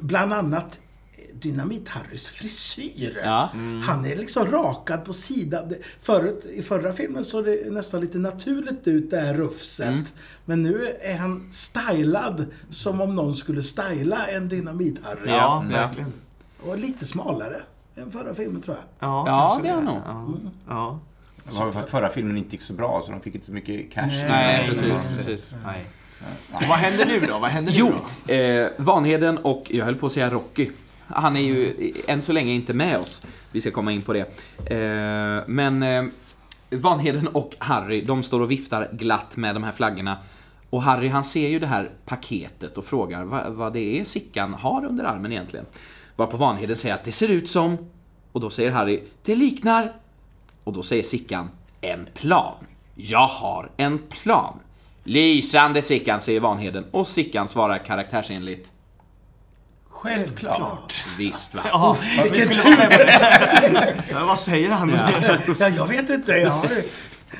Bland 0.00 0.32
annat 0.32 0.80
eh, 1.12 1.36
Dynamit-Harrys 1.38 2.28
frisyr. 2.28 3.20
Ja. 3.24 3.50
Han 3.86 4.04
är 4.04 4.16
liksom 4.16 4.46
rakad 4.50 5.04
på 5.04 5.12
sidan. 5.12 5.74
Förut, 6.02 6.44
I 6.54 6.62
förra 6.62 6.92
filmen 6.92 7.24
såg 7.24 7.44
det 7.44 7.72
nästan 7.72 8.00
lite 8.00 8.18
naturligt 8.18 8.88
ut, 8.88 9.10
det 9.10 9.20
här 9.20 9.34
rufset. 9.34 9.88
Mm. 9.88 10.04
Men 10.44 10.62
nu 10.62 10.86
är 11.00 11.16
han 11.16 11.52
stylad 11.52 12.46
som 12.70 13.00
om 13.00 13.14
någon 13.14 13.34
skulle 13.34 13.62
styla 13.62 14.26
en 14.26 14.48
Dynamit-Harry. 14.50 15.26
Ja, 15.28 15.64
Ja. 15.70 15.76
verkligen. 15.86 16.12
Och 16.62 16.78
lite 16.78 17.04
smalare 17.06 17.62
än 17.96 18.12
förra 18.12 18.34
filmen 18.34 18.62
tror 18.62 18.76
jag. 18.76 18.84
Ja, 19.08 19.24
Ja, 19.26 19.60
det 19.62 19.68
är 19.68 19.72
han 19.72 19.84
nog. 19.84 20.00
Ja. 20.06 20.28
ja. 20.68 21.00
Det 21.48 21.54
var 21.58 21.72
för 21.72 21.80
att 21.80 21.90
förra 21.90 22.08
filmen 22.08 22.36
inte 22.36 22.52
gick 22.52 22.62
så 22.62 22.72
bra, 22.72 23.02
så 23.04 23.10
de 23.12 23.20
fick 23.20 23.34
inte 23.34 23.46
så 23.46 23.52
mycket 23.52 23.92
cash. 23.92 24.06
Nej, 24.28 24.68
precis, 24.68 25.12
precis. 25.16 25.54
Nej. 25.64 25.86
Och 26.52 26.62
vad 26.68 26.78
händer 26.78 27.06
nu 27.06 27.20
då? 27.20 27.38
Vad 27.38 27.50
händer 27.50 27.72
nu 27.72 27.78
Jo, 27.78 27.92
då? 28.26 28.32
eh, 28.34 28.68
Vanheden 28.78 29.38
och, 29.38 29.66
jag 29.70 29.84
höll 29.84 29.94
på 29.96 30.06
att 30.06 30.12
säga 30.12 30.30
Rocky. 30.30 30.70
Han 31.06 31.36
är 31.36 31.40
ju 31.40 31.92
än 32.06 32.22
så 32.22 32.32
länge 32.32 32.52
inte 32.52 32.72
med 32.72 32.98
oss. 32.98 33.26
Vi 33.52 33.60
ska 33.60 33.70
komma 33.70 33.92
in 33.92 34.02
på 34.02 34.12
det. 34.12 34.20
Eh, 34.66 35.42
men 35.46 35.82
eh, 35.82 36.04
Vanheden 36.70 37.28
och 37.28 37.54
Harry, 37.58 38.00
de 38.00 38.22
står 38.22 38.40
och 38.40 38.50
viftar 38.50 38.88
glatt 38.92 39.36
med 39.36 39.54
de 39.54 39.64
här 39.64 39.72
flaggorna. 39.72 40.18
Och 40.70 40.82
Harry 40.82 41.08
han 41.08 41.24
ser 41.24 41.48
ju 41.48 41.58
det 41.58 41.66
här 41.66 41.90
paketet 42.04 42.78
och 42.78 42.84
frågar 42.84 43.24
vad, 43.24 43.52
vad 43.52 43.72
det 43.72 44.00
är 44.00 44.04
Sickan 44.04 44.54
har 44.54 44.84
under 44.84 45.04
armen 45.04 45.32
egentligen. 45.32 45.66
Varpå 46.16 46.36
Vanheden 46.36 46.76
säger 46.76 46.94
att 46.94 47.04
det 47.04 47.12
ser 47.12 47.28
ut 47.28 47.50
som... 47.50 47.78
Och 48.32 48.40
då 48.40 48.50
säger 48.50 48.70
Harry, 48.70 49.02
det 49.22 49.34
liknar... 49.34 49.92
Och 50.64 50.72
då 50.72 50.82
säger 50.82 51.02
Sickan, 51.02 51.50
en 51.80 52.06
plan. 52.14 52.54
Jag 52.94 53.26
har 53.26 53.70
en 53.76 53.98
plan. 53.98 54.58
Lysande 55.04 55.82
Sickan, 55.82 56.20
säger 56.20 56.40
Vanheden. 56.40 56.84
Och 56.90 57.06
Sickan 57.08 57.48
svarar 57.48 57.78
karaktärsenligt. 57.78 58.70
Självklart. 59.90 61.04
Visst 61.18 61.54
va? 61.54 61.60
Ja, 61.72 61.96
Vilken 62.32 62.72
ja, 64.10 64.24
vad 64.26 64.38
säger 64.38 64.70
han? 64.70 64.98
Ja, 65.58 65.68
jag 65.68 65.86
vet 65.86 66.10
inte. 66.10 66.32
Jag 66.32 66.50
har... 66.50 66.68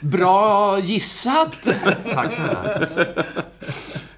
Bra 0.01 0.79
gissat! 0.79 1.57
Tack 2.15 2.33
så 2.33 2.41
här. 2.41 2.89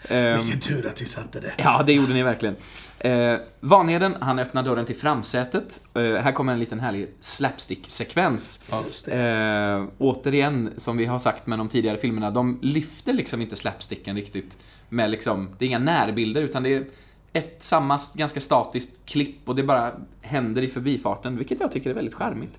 Ehm, 0.09 0.43
Vilken 0.43 0.61
tur 0.61 0.87
att 0.87 1.03
vi 1.03 1.07
satte 1.07 1.41
det. 1.41 1.53
Ja, 1.57 1.83
det 1.87 1.93
gjorde 1.93 2.13
ni 2.15 2.23
verkligen. 2.23 2.57
Eh, 2.99 3.37
Vanheden, 3.61 4.15
han 4.21 4.39
öppnar 4.39 4.63
dörren 4.63 4.87
till 4.87 4.97
framsätet. 4.97 5.81
Eh, 5.95 6.03
här 6.03 6.33
kommer 6.33 6.53
en 6.53 6.59
liten 6.59 6.81
härlig 6.81 7.09
slapstick-sekvens. 7.21 8.63
Eh, 9.09 9.85
återigen, 9.99 10.71
som 10.77 10.97
vi 10.97 11.05
har 11.05 11.19
sagt 11.19 11.47
med 11.47 11.59
de 11.59 11.69
tidigare 11.69 11.97
filmerna, 11.99 12.31
de 12.31 12.59
lyfter 12.63 13.13
liksom 13.13 13.43
inte 13.43 13.57
slapsticken 13.57 14.17
riktigt. 14.17 14.57
Med 14.89 15.11
liksom, 15.11 15.49
det 15.59 15.65
är 15.65 15.67
inga 15.67 15.79
närbilder, 15.79 16.43
utan 16.43 16.63
det 16.63 16.75
är 16.75 16.85
ett 17.33 17.65
samma 17.65 17.99
ganska 18.15 18.41
statiskt 18.41 19.07
klipp 19.07 19.49
och 19.49 19.57
det 19.57 19.63
bara 19.63 19.93
händer 20.21 20.63
i 20.63 20.69
förbifarten, 20.69 21.37
vilket 21.37 21.61
jag 21.61 21.73
tycker 21.73 21.91
är 21.91 21.95
väldigt 21.95 22.15
charmigt. 22.15 22.59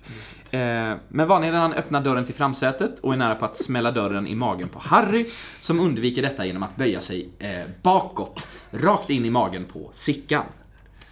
Eh, 0.50 0.60
men 1.08 1.28
Vanheden 1.28 1.60
han 1.60 1.72
öppnar 1.72 2.00
dörren 2.00 2.24
till 2.24 2.34
framsätet 2.34 2.98
och 2.98 3.12
är 3.12 3.16
nära 3.16 3.34
på 3.34 3.44
att 3.44 3.58
smälla 3.58 3.90
dörren 3.90 4.26
i 4.26 4.34
magen 4.34 4.68
på 4.68 4.78
Harry, 4.78 5.26
som 5.60 5.80
undviker 5.80 6.22
detta 6.22 6.46
genom 6.46 6.62
att 6.62 6.76
böja 6.76 7.00
sig 7.00 7.28
eh, 7.38 7.50
bakåt, 7.82 8.46
rakt 8.70 9.10
in 9.10 9.24
i 9.24 9.30
magen 9.30 9.64
på 9.64 9.90
Sickan. 9.94 10.44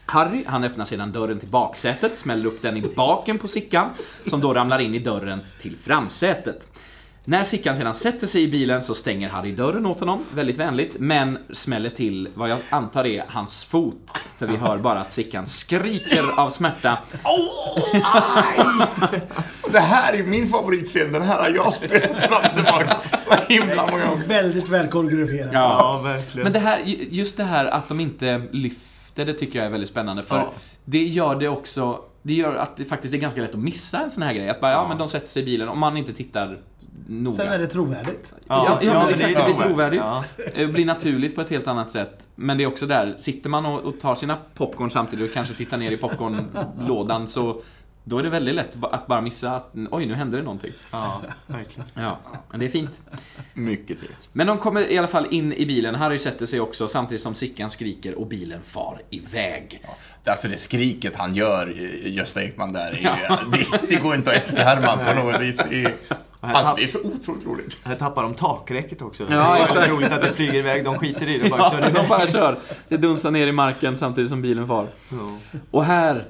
Harry, 0.07 0.45
han 0.47 0.65
öppnar 0.65 0.85
sedan 0.85 1.13
dörren 1.13 1.39
till 1.39 1.49
baksätet, 1.49 2.19
smäller 2.19 2.47
upp 2.47 2.63
den 2.63 2.77
i 2.77 2.83
baken 2.97 3.39
på 3.39 3.49
Sickan, 3.49 3.91
som 4.27 4.41
då 4.41 4.55
ramlar 4.55 4.79
in 4.79 4.95
i 4.95 4.99
dörren 4.99 5.41
till 5.61 5.77
framsätet. 5.77 6.76
När 7.29 7.45
Sickan 7.45 7.77
sedan 7.77 7.95
sätter 7.95 8.27
sig 8.27 8.43
i 8.43 8.49
bilen 8.49 8.83
så 8.83 8.95
stänger 8.95 9.29
Harry 9.29 9.53
dörren 9.53 9.87
åt 9.87 10.01
honom, 10.01 10.25
väldigt 10.35 10.59
vänligt, 10.59 10.97
men 10.99 11.39
smäller 11.53 11.91
till 11.91 12.29
vad 12.35 12.51
jag 12.51 12.59
antar 12.71 13.07
är 13.07 13.25
hans 13.29 13.65
fot. 13.65 14.23
För 14.39 14.47
vi 14.47 14.57
hör 14.57 14.79
bara 14.79 15.01
att 15.01 15.13
Sickan 15.13 15.47
skriker 15.47 16.41
av 16.41 16.51
smärta. 16.51 16.99
Det 19.73 19.81
här 19.81 20.13
är 20.13 20.23
min 20.23 20.49
favoritscen. 20.49 21.13
Den 21.13 21.23
här 21.23 21.43
har 21.43 21.51
jag 21.51 21.75
spelat 21.75 22.21
fram 22.23 22.43
och 22.45 22.57
tillbaka 22.57 22.97
så 23.25 23.53
himla 23.53 23.87
många 23.91 24.07
gånger. 24.07 24.27
Väldigt 24.27 24.69
väl 24.69 24.89
koreograferat. 24.89 25.53
Ja, 25.53 26.01
verkligen. 26.05 26.45
Men 26.45 26.53
det 26.53 26.59
här, 26.59 26.81
just 27.11 27.37
det 27.37 27.45
här 27.45 27.65
att 27.65 27.89
de 27.89 28.01
inte 28.01 28.43
lyfter 28.53 29.25
det 29.25 29.35
tycker 29.35 29.59
jag 29.59 29.67
är 29.67 29.71
väldigt 29.71 29.91
spännande. 29.91 30.23
För 30.23 30.37
Ja. 30.37 30.53
det 30.85 31.05
gör 31.05 31.35
det 31.35 31.49
också, 31.49 31.99
det 32.27 32.35
gör 32.35 32.55
att 32.55 32.77
det 32.77 32.85
faktiskt 32.85 33.15
är 33.15 33.19
ganska 33.19 33.41
lätt 33.41 33.55
att 33.55 33.61
missa 33.61 34.01
en 34.01 34.11
sån 34.11 34.23
här 34.23 34.35
grej. 34.35 34.49
Att 34.49 34.61
bara, 34.61 34.73
ja, 34.73 34.89
men 34.89 34.99
de 34.99 35.09
sätter 35.09 35.29
sig 35.29 35.43
i 35.43 35.45
bilen 35.45 35.69
om 35.69 35.79
man 35.79 35.97
inte 35.97 36.13
tittar 36.13 36.59
noga. 37.07 37.37
Sen 37.37 37.53
är 37.53 37.59
det 37.59 37.67
trovärdigt. 37.67 38.35
Ja, 38.49 38.79
ja, 38.83 38.93
men 38.93 39.05
men 39.05 39.09
exakt, 39.09 39.37
är 39.37 39.39
det 39.39 39.45
blir 39.45 39.67
trovärdigt. 39.67 40.03
trovärdigt. 40.03 40.59
Eh, 40.59 40.69
blir 40.69 40.85
naturligt 40.85 41.35
på 41.35 41.41
ett 41.41 41.51
helt 41.51 41.67
annat 41.67 41.91
sätt. 41.91 42.27
Men 42.35 42.59
det 42.59 42.65
är 42.65 42.69
också 42.69 42.87
där, 42.87 43.15
sitter 43.19 43.51
man 43.51 43.67
och, 43.67 43.81
och 43.81 44.01
tar 44.01 44.15
sina 44.15 44.39
popcorn 44.55 44.91
samtidigt 44.91 45.29
och 45.29 45.35
kanske 45.35 45.55
tittar 45.55 45.77
ner 45.77 45.91
i 45.91 45.97
popcornlådan 45.97 47.29
så 47.29 47.63
då 48.09 48.19
är 48.19 48.23
det 48.23 48.29
väldigt 48.29 48.55
lätt 48.55 48.77
att 48.83 49.07
bara 49.07 49.21
missa 49.21 49.51
att 49.51 49.75
oj, 49.91 50.07
nu 50.07 50.15
händer 50.15 50.39
det 50.39 50.45
någonting. 50.45 50.73
Ja, 50.91 51.23
verkligen. 51.47 51.89
Ja, 51.95 52.19
men 52.51 52.61
det 52.61 52.67
är 52.67 52.71
fint. 52.71 53.01
Mycket 53.55 53.99
trevligt. 53.99 54.29
Men 54.33 54.47
de 54.47 54.59
kommer 54.59 54.91
i 54.91 54.99
alla 54.99 55.09
fall 55.09 55.27
in 55.31 55.53
i 55.53 55.67
bilen. 55.67 55.95
Harry 55.95 56.19
sätter 56.19 56.47
sig 56.47 56.61
också 56.61 56.89
samtidigt 56.89 57.23
som 57.23 57.35
Sickan 57.35 57.71
skriker 57.71 58.15
och 58.15 58.27
bilen 58.27 58.61
far 58.67 59.03
iväg. 59.11 59.87
Alltså 60.25 60.49
det 60.49 60.57
skriket 60.57 61.17
han 61.17 61.35
gör, 61.35 61.75
eh, 61.79 62.13
Gösta 62.13 62.43
Ekman 62.43 62.73
där, 62.73 63.07
är, 63.07 63.51
det, 63.53 63.87
det 63.89 63.97
går 63.97 64.15
inte 64.15 64.31
att 64.31 64.37
efterhärma 64.37 64.97
på 64.97 65.15
något 65.15 65.43
vis. 65.43 65.61
Alltså, 66.41 66.75
det 66.77 66.83
är 66.83 66.87
så 66.87 66.99
otroligt 66.99 67.47
roligt. 67.47 67.79
Här 67.85 67.95
tappar 67.95 68.23
de 68.23 68.35
takräcket 68.35 69.03
också. 69.03 69.27
Ja, 69.31 69.67
det 69.75 69.81
är 69.81 69.89
roligt 69.89 70.13
att 70.13 70.23
det 70.23 70.33
flyger 70.33 70.55
iväg. 70.55 70.85
De 70.85 70.99
skiter 70.99 71.29
i 71.29 71.39
det 71.39 71.45
och 71.45 71.51
bara 71.59 71.63
Ja, 71.63 71.71
kör 71.71 71.91
de 71.91 72.09
bara 72.09 72.27
kör. 72.27 72.59
Det 72.89 72.97
dunsar 72.97 73.31
ner 73.31 73.47
i 73.47 73.53
marken 73.53 73.97
samtidigt 73.97 74.31
som 74.31 74.43
bilen 74.43 74.67
far. 74.67 74.89
Ja. 75.09 75.59
Och 75.71 75.85
här 75.85 76.25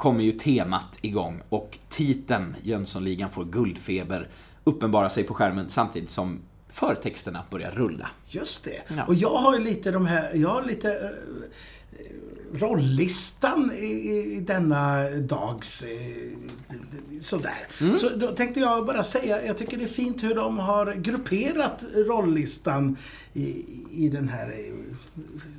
kommer 0.00 0.24
ju 0.24 0.32
temat 0.32 0.98
igång 1.00 1.42
och 1.48 1.78
titeln 1.90 2.56
Jönssonligan 2.62 3.30
får 3.30 3.44
guldfeber 3.44 4.28
uppenbarar 4.64 5.08
sig 5.08 5.24
på 5.24 5.34
skärmen 5.34 5.68
samtidigt 5.68 6.10
som 6.10 6.38
förtexterna 6.68 7.42
börjar 7.50 7.70
rulla. 7.70 8.10
Just 8.26 8.64
det. 8.64 8.82
Ja. 8.96 9.04
Och 9.04 9.14
jag 9.14 9.34
har 9.36 9.56
ju 9.58 9.64
lite 9.64 9.90
de 9.90 10.06
här, 10.06 10.30
jag 10.34 10.48
har 10.48 10.62
lite 10.62 10.92
eh, 10.92 12.58
rollistan 12.58 13.72
i, 13.72 13.84
i- 13.84 14.40
denna 14.46 15.10
dags 15.10 15.82
eh, 15.82 16.78
sådär. 17.20 17.66
Mm. 17.80 17.98
Så 17.98 18.08
då 18.16 18.28
tänkte 18.28 18.60
jag 18.60 18.86
bara 18.86 19.04
säga, 19.04 19.46
jag 19.46 19.56
tycker 19.56 19.76
det 19.78 19.84
är 19.84 19.88
fint 19.88 20.22
hur 20.22 20.34
de 20.34 20.58
har 20.58 20.94
grupperat 20.94 21.84
rollistan 21.94 22.96
i, 23.32 23.64
i 23.90 24.08
den 24.08 24.28
här 24.28 24.48
eh, 24.48 24.94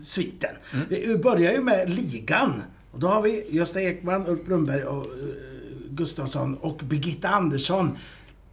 sviten. 0.03 0.55
Mm. 0.73 0.85
Vi 0.89 1.17
börjar 1.17 1.51
ju 1.51 1.61
med 1.61 1.89
ligan. 1.89 2.61
Och 2.91 2.99
då 2.99 3.07
har 3.07 3.21
vi 3.21 3.45
Gösta 3.49 3.81
Ekman, 3.81 4.27
Ulf 4.27 4.45
Brunnberg 4.45 4.83
och 4.83 5.03
eh, 5.03 5.09
Gustafsson 5.89 6.57
och 6.57 6.81
Birgitta 6.83 7.29
Andersson. 7.29 7.97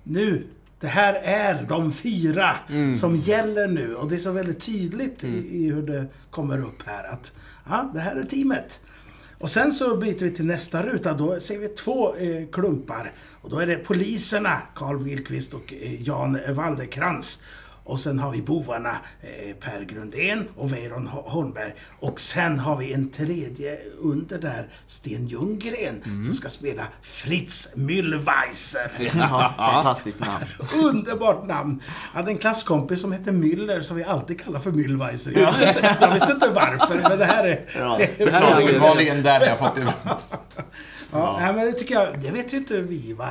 Nu, 0.02 0.46
det 0.80 0.86
här 0.86 1.14
är 1.14 1.66
de 1.68 1.92
fyra 1.92 2.56
som 2.96 3.16
gäller 3.16 3.68
nu. 3.68 3.94
Och 3.94 4.08
det 4.08 4.14
är 4.14 4.18
så 4.18 4.32
väldigt 4.32 4.60
tydligt 4.60 5.24
i, 5.24 5.28
i 5.28 5.70
hur 5.70 5.86
det 5.86 6.06
kommer 6.30 6.64
upp 6.64 6.82
här 6.86 7.12
att 7.12 7.32
ja, 7.68 7.90
det 7.94 8.00
här 8.00 8.16
är 8.16 8.22
teamet. 8.22 8.80
Och 9.38 9.50
sen 9.50 9.72
så 9.72 9.96
byter 9.96 10.24
vi 10.24 10.30
till 10.30 10.44
nästa 10.44 10.82
ruta. 10.82 11.14
Då 11.14 11.40
ser 11.40 11.58
vi 11.58 11.68
två 11.68 12.16
eh, 12.16 12.48
klumpar. 12.52 13.12
Och 13.42 13.50
då 13.50 13.58
är 13.58 13.66
det 13.66 13.76
poliserna, 13.76 14.62
Carl 14.74 15.02
Wilqvist 15.02 15.54
och 15.54 15.72
eh, 15.72 16.02
Jan 16.02 16.38
Waldekrans. 16.48 17.42
Och 17.88 18.00
sen 18.00 18.18
har 18.18 18.30
vi 18.30 18.42
bovarna 18.42 18.96
eh, 19.22 19.54
Per 19.56 19.84
Grundén 19.84 20.48
och 20.56 20.72
Weiron 20.72 21.08
Ho- 21.08 21.28
Holmberg. 21.28 21.74
Och 22.00 22.20
sen 22.20 22.58
har 22.58 22.76
vi 22.76 22.92
en 22.92 23.10
tredje 23.10 23.78
under 23.98 24.38
där, 24.38 24.68
Sten 24.86 25.26
Ljunggren, 25.26 26.02
som 26.24 26.34
ska 26.34 26.48
spela 26.48 26.82
Fritz 27.02 27.68
Mühlweiser. 27.74 28.88
Ja, 29.18 29.54
fantastiskt 29.56 30.20
namn. 30.20 30.44
Underbart 30.84 31.46
namn! 31.46 31.82
Jag 32.12 32.20
hade 32.20 32.30
en 32.30 32.38
klasskompis 32.38 33.00
som 33.00 33.12
hette 33.12 33.30
Müller 33.30 33.80
som 33.80 33.96
vi 33.96 34.04
alltid 34.04 34.40
kallar 34.40 34.60
för 34.60 34.70
Mühlweiser. 34.70 35.38
Jag 35.38 35.46
visste 35.46 35.68
inte, 35.68 35.96
jag 36.00 36.12
visste 36.12 36.32
inte 36.32 36.50
varför, 36.50 37.08
men 37.08 37.18
det 37.18 37.24
här 37.24 37.44
är... 37.44 37.60
Ja, 37.78 38.00
det 38.18 38.30
här 38.30 38.42
är 38.42 38.62
Uppenbarligen 38.62 39.22
där 39.22 39.40
jag 39.40 39.58
fått 39.58 39.74
det. 39.74 39.94
Ja, 41.12 41.36
nej, 41.40 41.54
men 41.54 41.64
det 41.64 41.72
tycker 41.72 41.94
jag, 41.94 42.20
det 42.20 42.30
vet 42.30 42.52
ju 42.52 42.56
inte 42.56 42.82
vi 42.82 43.12
va. 43.12 43.28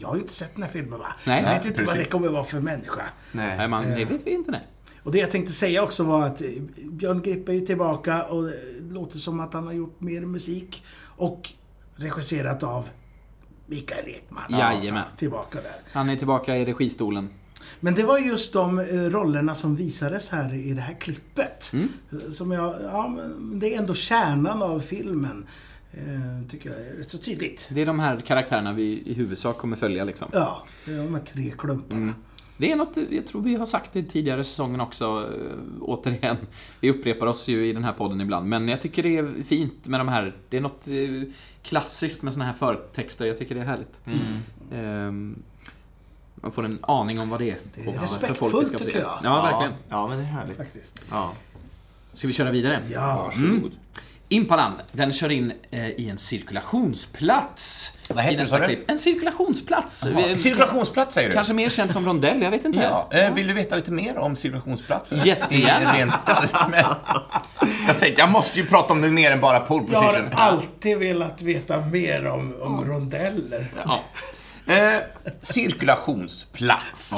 Jag 0.00 0.08
har 0.08 0.14
ju 0.14 0.20
inte 0.20 0.34
sett 0.34 0.54
den 0.54 0.62
här 0.62 0.70
filmen 0.70 0.98
va. 0.98 1.06
Nej. 1.24 1.42
jag 1.42 1.50
vet 1.54 1.64
inte 1.64 1.84
vad 1.84 1.94
precis. 1.94 2.06
det 2.06 2.12
kommer 2.12 2.28
vara 2.28 2.44
för 2.44 2.60
människa. 2.60 3.02
Nej. 3.32 3.68
man, 3.68 3.93
det 3.94 4.04
vet 4.04 4.26
vi 4.26 4.30
inte. 4.30 4.50
Nej. 4.50 4.68
Och 5.02 5.12
det 5.12 5.18
jag 5.18 5.30
tänkte 5.30 5.52
säga 5.52 5.82
också 5.82 6.04
var 6.04 6.26
att 6.26 6.40
eh, 6.40 6.48
Björn 6.90 7.22
Grippe 7.22 7.54
är 7.54 7.60
tillbaka 7.60 8.22
och 8.22 8.42
det 8.42 8.54
låter 8.90 9.18
som 9.18 9.40
att 9.40 9.54
han 9.54 9.66
har 9.66 9.72
gjort 9.72 10.00
mer 10.00 10.20
musik. 10.20 10.84
Och 11.16 11.50
regisserat 11.96 12.62
av 12.62 12.88
Mikael 13.66 14.08
Ekman. 14.08 14.42
Jajamän. 14.50 15.04
Tillbaka 15.16 15.58
där. 15.62 15.76
Han 15.92 16.10
är 16.10 16.16
tillbaka 16.16 16.56
i 16.56 16.64
registolen. 16.64 17.28
Men 17.80 17.94
det 17.94 18.02
var 18.02 18.18
just 18.18 18.52
de 18.52 18.78
eh, 18.78 18.84
rollerna 18.84 19.54
som 19.54 19.76
visades 19.76 20.30
här 20.30 20.54
i 20.54 20.72
det 20.72 20.80
här 20.80 21.00
klippet. 21.00 21.72
Som 22.30 22.52
jag, 22.52 22.74
ja, 22.82 23.18
det 23.52 23.74
är 23.74 23.78
ändå 23.78 23.94
kärnan 23.94 24.62
av 24.62 24.80
filmen. 24.80 25.46
Eh, 25.92 26.48
tycker 26.48 26.70
jag 26.70 26.78
är 26.78 27.02
så 27.02 27.18
tydligt. 27.18 27.68
Det 27.72 27.82
är 27.82 27.86
de 27.86 27.98
här 27.98 28.16
karaktärerna 28.20 28.72
vi 28.72 29.02
i 29.06 29.14
huvudsak 29.14 29.58
kommer 29.58 29.76
följa 29.76 30.04
liksom. 30.04 30.28
Ja, 30.32 30.62
det 30.84 30.92
är 30.92 30.98
de 30.98 31.14
här 31.14 31.22
tre 31.22 31.54
klumparna. 31.58 32.14
Det 32.56 32.72
är 32.72 32.76
något, 32.76 32.96
jag 33.10 33.26
tror 33.26 33.42
vi 33.42 33.54
har 33.54 33.66
sagt 33.66 33.92
det 33.92 33.98
i 33.98 34.02
tidigare 34.04 34.44
säsongen 34.44 34.80
också, 34.80 35.30
äh, 35.34 35.56
återigen. 35.80 36.36
Vi 36.80 36.90
upprepar 36.90 37.26
oss 37.26 37.48
ju 37.48 37.66
i 37.66 37.72
den 37.72 37.84
här 37.84 37.92
podden 37.92 38.20
ibland, 38.20 38.48
men 38.48 38.68
jag 38.68 38.80
tycker 38.80 39.02
det 39.02 39.16
är 39.18 39.42
fint 39.46 39.86
med 39.86 40.00
de 40.00 40.08
här, 40.08 40.36
det 40.48 40.56
är 40.56 40.60
något 40.60 40.88
eh, 40.88 41.34
klassiskt 41.62 42.22
med 42.22 42.32
såna 42.32 42.44
här 42.44 42.52
förtexter, 42.52 43.24
jag 43.24 43.38
tycker 43.38 43.54
det 43.54 43.60
är 43.60 43.64
härligt. 43.64 43.94
Ehm, 44.72 45.42
man 46.34 46.52
får 46.52 46.64
en 46.64 46.78
aning 46.82 47.20
om 47.20 47.30
vad 47.30 47.40
det 47.40 47.50
är. 47.50 47.58
Det 47.74 47.90
är 47.90 48.00
respektfullt, 48.00 48.78
tycker 48.78 49.00
jag. 49.00 49.18
Ja, 49.22 49.42
verkligen. 49.42 49.72
Ja, 49.88 50.06
men 50.08 50.18
det 50.18 50.22
är 50.22 50.26
härligt. 50.26 50.56
Faktiskt. 50.56 51.06
Ja. 51.10 51.32
Ska 52.12 52.28
vi 52.28 52.34
köra 52.34 52.50
vidare? 52.50 52.82
Ja. 52.92 53.32
Mm. 53.36 53.70
Impalan, 54.28 54.72
den 54.92 55.12
kör 55.12 55.32
in 55.32 55.52
eh, 55.70 55.88
i 55.88 56.08
en 56.10 56.18
cirkulationsplats. 56.18 57.92
Vad 58.08 58.24
heter 58.24 58.38
det, 58.38 58.46
sa 58.46 58.58
du? 58.58 58.66
klipp. 58.66 58.90
En 58.90 58.98
cirkulationsplats. 58.98 60.06
Vi- 60.06 60.38
Cirkulationsplats 60.38 61.14
säger 61.14 61.28
du? 61.28 61.34
Kanske 61.34 61.52
mer 61.54 61.70
känt 61.70 61.92
som 61.92 62.06
rondell, 62.06 62.42
jag 62.42 62.50
vet 62.50 62.64
inte. 62.64 62.78
Ja, 62.78 63.08
eh, 63.12 63.34
vill 63.34 63.46
du 63.46 63.52
veta 63.54 63.76
lite 63.76 63.90
mer 63.90 64.18
om 64.18 64.36
cirkulationsplatsen? 64.36 65.20
Jättegärna. 65.24 65.92
Rent 65.96 66.14
allmänt. 66.24 66.86
Jag 67.86 67.98
tänkte, 67.98 68.20
jag 68.20 68.30
måste 68.30 68.58
ju 68.60 68.66
prata 68.66 68.92
om 68.92 69.00
det 69.00 69.10
mer 69.10 69.30
än 69.30 69.40
bara 69.40 69.60
pole 69.60 69.84
Jag 69.92 70.02
position. 70.02 70.32
har 70.32 70.42
alltid 70.42 70.98
velat 70.98 71.42
veta 71.42 71.80
mer 71.80 72.26
om, 72.26 72.54
om 72.62 72.84
rondeller. 72.84 73.66
Ja. 73.86 74.00
Eh, 74.74 75.00
cirkulationsplats. 75.40 77.12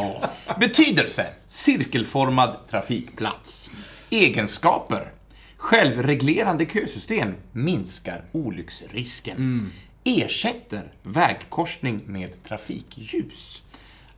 Betydelse. 0.60 1.26
Cirkelformad 1.48 2.56
trafikplats. 2.70 3.70
Egenskaper. 4.10 5.12
Självreglerande 5.56 6.66
kösystem 6.66 7.34
minskar 7.52 8.24
olycksrisken. 8.32 9.70
Ersätter 10.04 10.92
vägkorsning 11.02 12.00
med 12.06 12.44
trafikljus. 12.44 13.62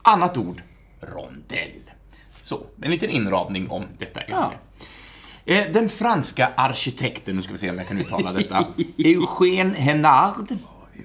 Annat 0.03 0.37
ord, 0.37 0.63
rondell. 1.01 1.81
Så, 2.43 2.67
en 2.83 2.91
liten 2.91 3.11
inramning 3.11 3.71
om 3.71 3.85
detta 3.99 4.21
ämne. 4.21 4.51
Eh, 5.45 5.73
Den 5.73 5.89
franska 5.89 6.53
arkitekten, 6.57 7.37
nu 7.37 7.43
ska 7.43 7.53
vi 7.53 7.59
se 7.59 7.71
om 7.71 7.79
jag 7.79 7.89
kan 7.89 7.99
uttala 7.99 8.33
detta, 8.33 8.67
Eugène 8.97 9.75
Henard 9.75 10.57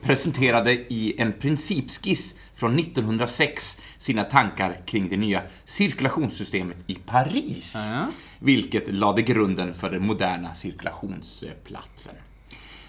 presenterade 0.01 0.71
i 0.73 1.15
en 1.17 1.33
principskiss 1.33 2.35
från 2.55 2.79
1906 2.79 3.77
sina 3.97 4.23
tankar 4.23 4.77
kring 4.85 5.09
det 5.09 5.17
nya 5.17 5.41
cirkulationssystemet 5.65 6.77
i 6.87 6.95
Paris, 6.95 7.73
Ja. 7.91 8.07
Vilket 8.43 8.93
lade 8.93 9.21
grunden 9.21 9.73
för 9.73 9.91
den 9.91 10.05
moderna 10.07 10.53
cirkulationsplatsen. 10.53 12.15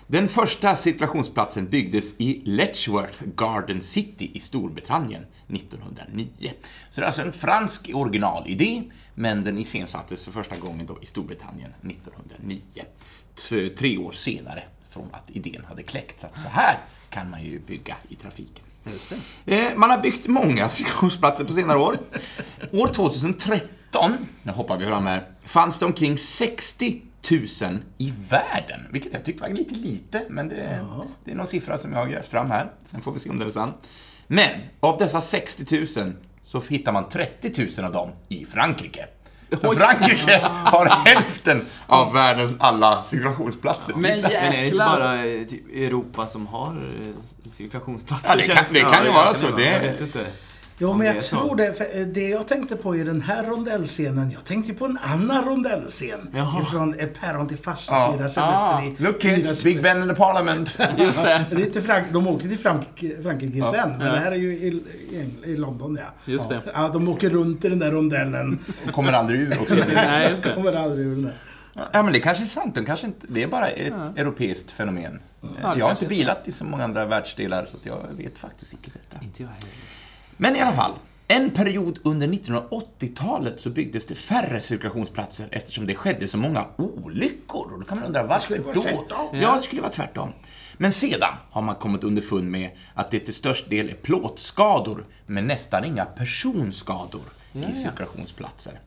Den 0.07 0.29
första 0.29 0.77
cirkulationsplatsen 0.77 1.69
byggdes 1.69 2.15
i 2.19 2.43
Letchworth 2.45 3.23
Garden 3.37 3.83
City 3.83 4.31
i 4.35 4.41
Storbritannien 4.41 5.23
1909. 5.49 6.29
Så 6.91 7.01
det 7.01 7.03
är 7.03 7.07
alltså 7.07 7.23
en 7.23 7.33
fransk 7.33 7.91
originalidé, 7.95 8.83
men 9.15 9.45
den 9.45 9.59
iscensattes 9.59 10.25
för 10.25 10.33
första 10.33 10.57
gången 10.57 10.87
då 10.87 10.99
i 11.03 11.07
Storbritannien 11.07 11.71
1909. 11.83 12.61
T- 13.49 13.69
Tre 13.69 13.99
år 13.99 14.13
senare 14.13 14.63
från 14.91 15.09
att 15.13 15.31
idén 15.31 15.65
hade 15.69 15.83
kläckts. 15.83 16.25
Att 16.25 16.43
så 16.43 16.49
här 16.49 16.79
kan 17.11 17.31
man 17.31 17.43
ju 17.45 17.59
bygga 17.61 17.97
i 18.09 18.15
trafiken. 18.15 18.65
Eh, 19.47 19.77
Man 19.77 19.91
har 19.91 19.99
byggt 19.99 20.27
många 20.27 20.69
cirkulationsplatser 20.69 21.45
på 21.45 21.53
senare 21.53 21.79
år. 21.79 21.99
År 22.73 22.87
2013, 22.87 23.69
nu 24.43 24.53
hoppar 24.53 24.79
vi 24.79 24.87
fram 24.87 25.07
här, 25.07 25.25
fanns 25.47 25.79
det 25.79 25.87
omkring 25.87 26.19
60 26.19 27.03
000 27.31 27.79
i 27.99 28.13
världen. 28.29 28.81
Vilket 28.91 29.13
jag 29.13 29.25
tyckte 29.25 29.43
var 29.43 29.49
lite 29.49 29.75
lite, 29.75 30.23
men 30.29 30.49
det, 30.49 30.81
det 31.25 31.31
är 31.31 31.35
någon 31.35 31.47
siffra 31.47 31.79
som 31.79 31.93
jag 31.93 31.99
har 31.99 32.07
grävt 32.07 32.27
fram 32.27 32.51
här. 32.51 32.71
Sen 32.91 33.01
får 33.03 33.13
vi 33.13 33.19
se 33.19 33.31
om 33.31 33.39
den 33.39 33.49
är 33.49 33.53
sann. 33.53 33.73
Men 34.27 34.51
av 34.81 34.99
dessa 34.99 35.21
60 35.21 35.87
000 36.01 36.13
så 36.45 36.61
hittar 36.69 36.93
man 36.93 37.09
30 37.09 37.67
000 37.79 37.87
av 37.87 37.93
dem 37.93 38.11
i 38.29 38.47
Frankrike. 38.47 39.07
Så 39.61 39.75
Frankrike 39.75 40.39
har 40.65 40.87
hälften 40.87 41.67
av 41.87 42.13
världens 42.13 42.57
alla 42.59 43.03
cirkulationsplatser. 43.03 43.95
Men 43.95 44.21
Men 44.21 44.31
är 44.33 44.51
det 44.51 44.65
inte 44.65 44.77
bara 44.77 45.25
eh, 45.27 45.45
typ 45.47 45.69
Europa 45.75 46.27
som 46.27 46.47
har 46.47 46.69
eh, 47.03 47.51
cirkulationsplatser? 47.53 48.29
Ja, 48.29 48.37
det 48.37 48.55
kan- 48.55 48.65
det 48.73 48.81
kan 48.81 49.05
ju 49.05 49.11
vara 49.13 49.35
så. 49.35 49.47
Det-. 49.57 49.95
Jo, 50.79 50.93
men 50.95 51.07
jag 51.07 51.21
tror 51.21 51.57
det. 51.57 51.75
För 51.75 52.01
eh, 52.01 52.07
det 52.07 52.29
jag 52.29 52.49
tänkte 52.49 52.77
på 52.77 52.97
i 52.97 53.05
den 53.05 53.21
här 53.21 53.45
rondellscenen, 53.45 54.31
jag 54.31 54.45
tänkte 54.45 54.75
på 54.75 54.85
en 54.85 54.99
annan 55.03 55.45
rondellscen. 55.45 56.31
Jaha. 56.35 56.63
Ifrån 56.63 56.95
eh, 56.95 57.07
Päron 57.07 57.49
till 57.49 57.59
farsa 57.59 57.93
Ja. 57.95 58.13
firar 58.13 58.29
semester 58.29 58.67
Ah, 58.67 58.83
i... 58.85 58.95
Look 58.99 59.21
kids, 59.21 59.65
Big 59.65 59.83
Ben 59.83 60.03
in 60.03 60.09
the 60.09 60.15
Parliament. 60.15 60.79
Just 60.99 61.23
det. 61.23 61.45
Det 61.51 61.57
är 61.57 61.67
inte 61.67 61.83
Frank 61.83 62.07
de 62.13 62.27
åker 62.27 62.49
till 62.49 62.59
Frank 62.59 63.05
Frankrike 63.23 63.63
sen, 63.63 63.89
men 63.99 64.13
det 64.13 64.19
här 64.19 64.33
är 64.33 64.37
ju 64.37 64.53
i, 64.53 64.67
i, 65.11 65.51
i 65.51 65.57
London 65.57 65.99
ja. 66.01 66.33
Just 66.33 66.49
det. 66.49 66.61
Ja, 66.75 66.89
de 66.89 67.09
åker 67.09 67.31
runt 67.31 67.65
i 67.65 67.69
den 67.69 67.79
där 67.79 67.91
rondellen. 67.91 68.59
Kommer 68.93 69.13
aldrig 69.13 69.41
ur 69.41 69.61
också. 69.61 69.77
Nej, 69.95 70.31
just 70.31 70.43
det. 70.43 70.55
Kommer 70.55 70.73
aldrig 70.73 71.07
ur 71.07 71.15
den 71.15 71.23
där. 71.23 71.35
Ja, 71.93 72.03
men 72.03 72.13
det 72.13 72.21
kanske 72.21 72.45
är 72.45 72.47
sant. 72.47 72.75
De 72.75 72.85
kanske 72.85 73.07
inte, 73.07 73.27
det 73.29 73.43
är 73.43 73.47
bara 73.47 73.69
ett 73.69 73.93
europeiskt 74.17 74.71
fenomen. 74.71 75.21
det 75.41 75.49
jag 75.79 75.85
har 75.85 75.91
inte 75.91 76.07
bilat 76.07 76.49
i 76.49 76.53
så 76.53 76.65
många 76.65 76.85
andra 76.85 77.05
världsdelar, 77.07 77.67
så 77.71 77.77
att 77.77 77.87
jag 77.87 78.07
vet 78.17 78.39
faktiskt 78.39 78.73
inte 78.73 78.91
detta. 78.91 79.25
Inte 79.25 79.43
jag 79.43 79.49
heller. 79.49 79.69
Men 80.37 80.57
i 80.57 80.61
alla 80.61 80.73
fall. 80.73 80.93
En 81.29 81.51
period 81.51 81.99
under 82.03 82.27
1980-talet 82.27 83.61
så 83.61 83.71
byggdes 83.71 84.07
det 84.07 84.15
färre 84.15 84.61
cirkulationsplatser 84.61 85.49
eftersom 85.51 85.87
det 85.87 85.95
skedde 85.95 86.29
så 86.29 86.39
många 86.39 86.67
olyckor. 86.77 87.73
Och 87.73 87.81
då 87.81 87.87
kan 87.87 87.99
man 87.99 88.07
undra 88.07 88.23
varför 88.23 88.59
då? 88.75 88.83
tvärtom. 88.83 89.29
Ja, 89.33 89.57
det 89.57 89.63
skulle 89.63 89.81
vara 89.81 89.93
tvärtom. 89.93 90.33
Men 90.77 90.93
sedan 90.93 91.35
har 91.51 91.63
man 91.63 91.75
kommit 91.75 92.05
underfund 92.05 92.51
med 92.51 92.71
att 92.95 93.11
det 93.11 93.19
till 93.19 93.35
störst 93.35 93.71
del 93.71 93.89
är 93.89 93.95
plåtskador, 93.95 95.05
men 95.27 95.47
nästan 95.47 95.85
inga 95.85 96.05
personskador 96.05 97.23
i 97.53 97.73
cirkulationsplatser. 97.73 98.81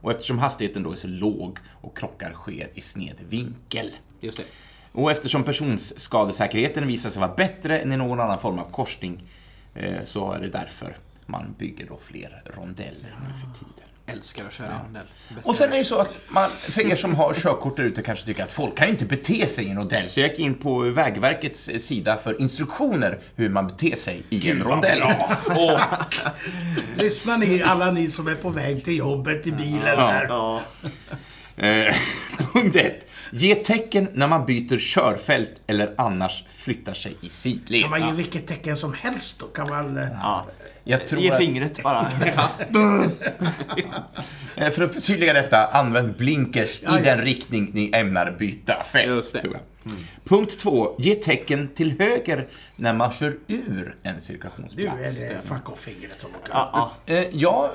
Och 0.00 0.10
eftersom 0.10 0.38
hastigheten 0.38 0.82
då 0.82 0.92
är 0.92 0.96
så 0.96 1.08
låg 1.08 1.58
och 1.68 1.96
krockar 1.96 2.32
sker 2.32 2.68
i 2.74 2.80
sned 2.80 3.16
vinkel. 3.28 3.92
Just 4.20 4.38
det. 4.38 4.44
Och 4.92 5.10
eftersom 5.10 5.42
personskadesäkerheten 5.42 6.86
visar 6.86 7.10
sig 7.10 7.20
vara 7.20 7.34
bättre 7.34 7.78
än 7.78 7.92
i 7.92 7.96
någon 7.96 8.20
annan 8.20 8.38
form 8.38 8.58
av 8.58 8.70
korsning 8.70 9.22
så 10.04 10.32
är 10.32 10.40
det 10.40 10.48
därför 10.48 10.96
man 11.26 11.54
bygger 11.58 11.86
då 11.86 11.98
fler 12.02 12.42
rondeller 12.56 13.16
nu 13.28 13.34
för 13.34 13.58
tiden. 13.58 13.86
Älskar 14.08 14.44
att 14.46 14.52
köra 14.52 14.82
rondell. 14.84 15.06
Bästa 15.34 15.50
Och 15.50 15.56
sen 15.56 15.66
är 15.68 15.70
det 15.70 15.78
ju 15.78 15.84
så 15.84 15.98
att 15.98 16.20
man, 16.28 16.50
för 16.50 16.92
er 16.92 16.96
som 16.96 17.14
har 17.14 17.34
körkort 17.34 17.76
där 17.76 17.84
ute 17.84 18.02
kanske 18.02 18.26
tycker 18.26 18.42
att 18.44 18.52
folk 18.52 18.76
kan 18.76 18.86
ju 18.86 18.92
inte 18.92 19.04
bete 19.04 19.46
sig 19.46 19.64
i 19.64 19.70
en 19.70 19.78
rondell. 19.78 20.08
Så 20.08 20.20
jag 20.20 20.30
gick 20.30 20.38
in 20.38 20.54
på 20.54 20.78
Vägverkets 20.78 21.68
eh, 21.68 21.78
sida 21.78 22.16
för 22.16 22.40
instruktioner 22.40 23.18
hur 23.36 23.48
man 23.48 23.66
beter 23.66 23.96
sig 23.96 24.22
i 24.30 24.50
en 24.50 24.62
rondell. 24.62 25.02
Och, 25.02 25.80
Lyssnar 27.02 27.38
ni, 27.38 27.62
alla 27.62 27.90
ni 27.90 28.06
som 28.10 28.28
är 28.28 28.34
på 28.34 28.50
väg 28.50 28.84
till 28.84 28.96
jobbet 28.96 29.46
i 29.46 29.52
bilen 29.52 29.98
här. 29.98 30.26
Ja, 30.28 30.62
eh, 31.56 31.94
punkt 32.52 32.76
ett. 32.76 33.05
Ge 33.32 33.54
tecken 33.54 34.08
när 34.14 34.28
man 34.28 34.46
byter 34.46 34.78
körfält 34.78 35.50
eller 35.66 35.94
annars 35.98 36.44
flyttar 36.50 36.94
sig 36.94 37.16
i 37.20 37.28
sidled. 37.28 37.80
Kan 37.82 37.90
man 37.90 38.06
ge 38.08 38.12
vilket 38.12 38.46
tecken 38.46 38.76
som 38.76 38.92
helst 38.94 39.38
då? 39.40 39.46
Kan 39.46 39.66
man... 39.70 39.96
eh, 39.96 40.08
ja. 40.22 40.46
Jag 40.84 41.06
tror 41.06 41.20
Ge 41.20 41.30
att- 41.30 41.38
fingret 41.38 41.82
bara. 41.82 42.06
Eh, 44.56 44.70
För 44.70 44.82
att 44.82 44.94
förtydliga 44.94 45.32
detta, 45.32 45.66
använd 45.66 46.16
blinkers 46.16 46.80
Ja, 46.82 46.90
i 46.98 46.98
ja. 46.98 47.04
den 47.16 47.24
riktning 47.24 47.70
ni 47.74 47.90
ämnar 47.94 48.30
byta 48.38 48.82
fält. 48.92 49.06
Just 49.06 49.32
det. 49.32 49.42
Jag. 49.90 50.24
Punkt 50.24 50.58
två, 50.58 50.94
ge 50.98 51.14
tecken 51.14 51.68
till 51.68 52.00
höger 52.00 52.48
när 52.76 52.92
man 52.94 53.12
kör 53.12 53.36
ur 53.46 53.96
en 54.02 54.20
cirkulationsplats. 54.20 55.00
är 55.00 55.28
det 55.28 55.40
fuck 55.44 55.68
off-fingret 55.68 56.20
som 56.20 56.30
åker. 56.30 56.50
Ja, 56.52 56.70
ja. 57.06 57.14
Eh, 57.14 57.26
Jag 57.32 57.70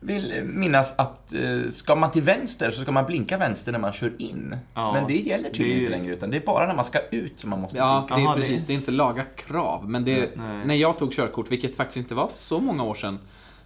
vill 0.00 0.34
minnas 0.44 0.94
att 0.98 1.32
eh, 1.34 1.70
ska 1.72 1.94
man 1.94 2.10
till 2.10 2.22
vänster 2.22 2.70
så 2.70 2.82
ska 2.82 2.92
man 2.92 3.06
blinka 3.06 3.38
vänster 3.38 3.72
när 3.72 3.78
man 3.78 3.92
kör 3.92 4.12
in. 4.18 4.56
Ja, 4.74 4.92
Men 4.92 5.06
det 5.06 5.16
gäller 5.16 5.50
tydligen 5.50 5.74
det 5.78 5.78
inte 5.84 5.90
längre, 5.90 6.12
utan 6.14 6.30
det 6.30 6.36
är 6.36 6.46
bara 6.46 6.66
när 6.66 6.74
man 6.74 6.84
ska 6.84 6.98
ut 7.10 7.40
som 7.40 7.50
man 7.50 7.60
måste 7.60 7.76
Ja, 7.78 8.04
blinka. 8.08 8.24
det 8.32 8.32
är 8.32 8.40
precis. 8.42 8.66
Det 8.66 8.72
är 8.72 8.74
inte 8.74 8.90
laga 8.90 9.24
krav. 9.36 9.88
Men 9.90 10.04
det, 10.04 10.30
när 10.64 10.74
jag 10.74 10.98
tog 10.98 11.12
körkort, 11.12 11.50
vilket 11.50 11.76
faktiskt 11.76 11.96
inte 11.96 12.14
var 12.14 12.28
så 12.32 12.60
många 12.60 12.82
år 12.84 12.94
sedan, 12.94 13.18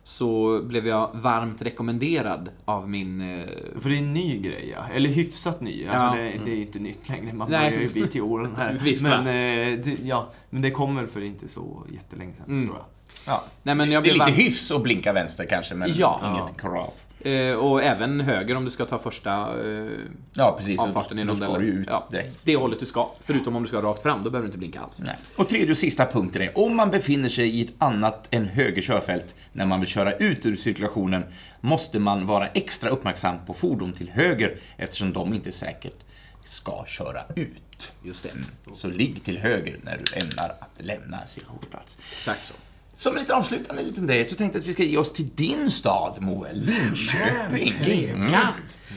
så 0.04 0.60
blev 0.62 0.86
jag 0.86 1.10
varmt 1.14 1.62
rekommenderad 1.62 2.48
av 2.64 2.88
min... 2.88 3.20
eh, 3.40 3.46
För 3.80 3.88
det 3.90 3.94
är 3.96 3.98
en 3.98 4.12
ny 4.12 4.38
grej, 4.40 4.74
ja. 4.76 4.94
Eller 4.94 5.08
hyfsat 5.10 5.60
ny. 5.60 5.86
Alltså, 5.86 6.06
Ja. 6.06 6.14
det, 6.14 6.40
det 6.44 6.52
är 6.52 6.56
inte 6.60 6.78
nytt 6.78 7.08
längre. 7.08 7.32
Man 7.32 7.48
börjar 7.50 7.70
ju 7.70 7.88
bli 7.88 8.06
till 8.06 8.22
åren 8.22 8.54
här. 8.56 8.78
Visst, 8.84 9.02
men, 9.02 9.20
eh, 9.26 9.78
det, 9.84 9.96
ja, 10.04 10.28
men 10.50 10.62
det 10.62 10.70
kommer 10.70 11.06
för 11.06 11.20
inte 11.22 11.48
så 11.48 11.82
jättelänge 11.92 12.32
sedan, 12.34 12.44
Mm. 12.48 12.64
tror 12.66 12.76
jag. 12.76 12.86
Ja. 13.26 13.44
Nej, 13.62 13.74
men 13.74 13.90
jag 13.92 14.02
Det 14.04 14.08
är 14.10 14.12
lite 14.12 14.24
varmt- 14.24 14.36
hyfs 14.36 14.70
att 14.70 14.82
blinka 14.82 15.12
vänster 15.12 15.46
kanske, 15.50 15.74
men 15.74 15.92
Ja. 15.96 16.20
inget 16.24 16.60
krav. 16.60 16.92
Eh, 17.20 17.54
och 17.54 17.82
även 17.82 18.20
höger 18.20 18.54
om 18.54 18.64
du 18.64 18.70
ska 18.70 18.84
ta 18.84 18.98
första 18.98 19.30
eh, 19.70 19.86
Ja, 20.32 20.54
precis. 20.58 20.80
avfarten 20.80 21.18
i 21.18 21.24
Då 21.24 21.36
ska 21.36 21.58
du 21.58 21.66
ju 21.66 21.72
ut 21.72 21.88
ja, 21.90 22.06
direkt. 22.10 22.40
det 22.44 22.56
hållet 22.56 22.80
du 22.80 22.86
ska. 22.86 23.10
Förutom 23.24 23.56
om 23.56 23.62
du 23.62 23.68
ska 23.68 23.80
rakt 23.80 24.02
fram, 24.02 24.22
då 24.22 24.30
behöver 24.30 24.46
du 24.46 24.48
inte 24.48 24.58
blinka 24.58 24.80
alls. 24.80 24.98
Nej. 24.98 25.16
Och 25.36 25.48
tredje 25.48 25.70
och 25.70 25.78
sista 25.78 26.06
punkten 26.06 26.42
är, 26.42 26.58
om 26.58 26.76
man 26.76 26.90
befinner 26.90 27.28
sig 27.28 27.48
i 27.48 27.60
ett 27.64 27.74
annat 27.78 28.28
än 28.30 28.44
höger 28.44 28.82
körfält 28.82 29.34
när 29.52 29.66
man 29.66 29.80
vill 29.80 29.88
köra 29.88 30.12
ut 30.12 30.46
ur 30.46 30.56
cirkulationen, 30.56 31.24
måste 31.60 31.98
man 31.98 32.26
vara 32.26 32.46
extra 32.46 32.90
uppmärksam 32.90 33.36
på 33.46 33.54
fordon 33.54 33.92
till 33.92 34.10
höger 34.10 34.56
eftersom 34.76 35.12
de 35.12 35.34
inte 35.34 35.52
säkert 35.52 35.96
ska 36.44 36.84
köra 36.86 37.20
ut. 37.36 37.92
Just 38.02 38.22
det. 38.22 38.30
Mm. 38.30 38.44
Så 38.74 38.88
ligg 38.88 39.24
till 39.24 39.38
höger 39.38 39.78
när 39.82 39.98
du 40.04 40.20
ämnar 40.20 40.54
att 40.60 40.70
lämna 40.78 41.26
cirkulationsplats. 41.26 41.98
Exakt 42.12 42.46
så. 42.46 42.54
Som 43.00 43.14
en 43.16 43.20
liten 43.20 43.36
avslutande 43.36 43.82
liten 43.82 44.06
dejt 44.06 44.30
så 44.30 44.36
tänkte 44.36 44.58
jag 44.58 44.62
att 44.62 44.68
vi 44.68 44.72
ska 44.72 44.82
ge 44.82 44.96
oss 44.96 45.12
till 45.12 45.28
din 45.34 45.70
stad, 45.70 46.16
Moe, 46.22 46.48
Linköping. 46.52 47.74
Mm. 48.14 48.32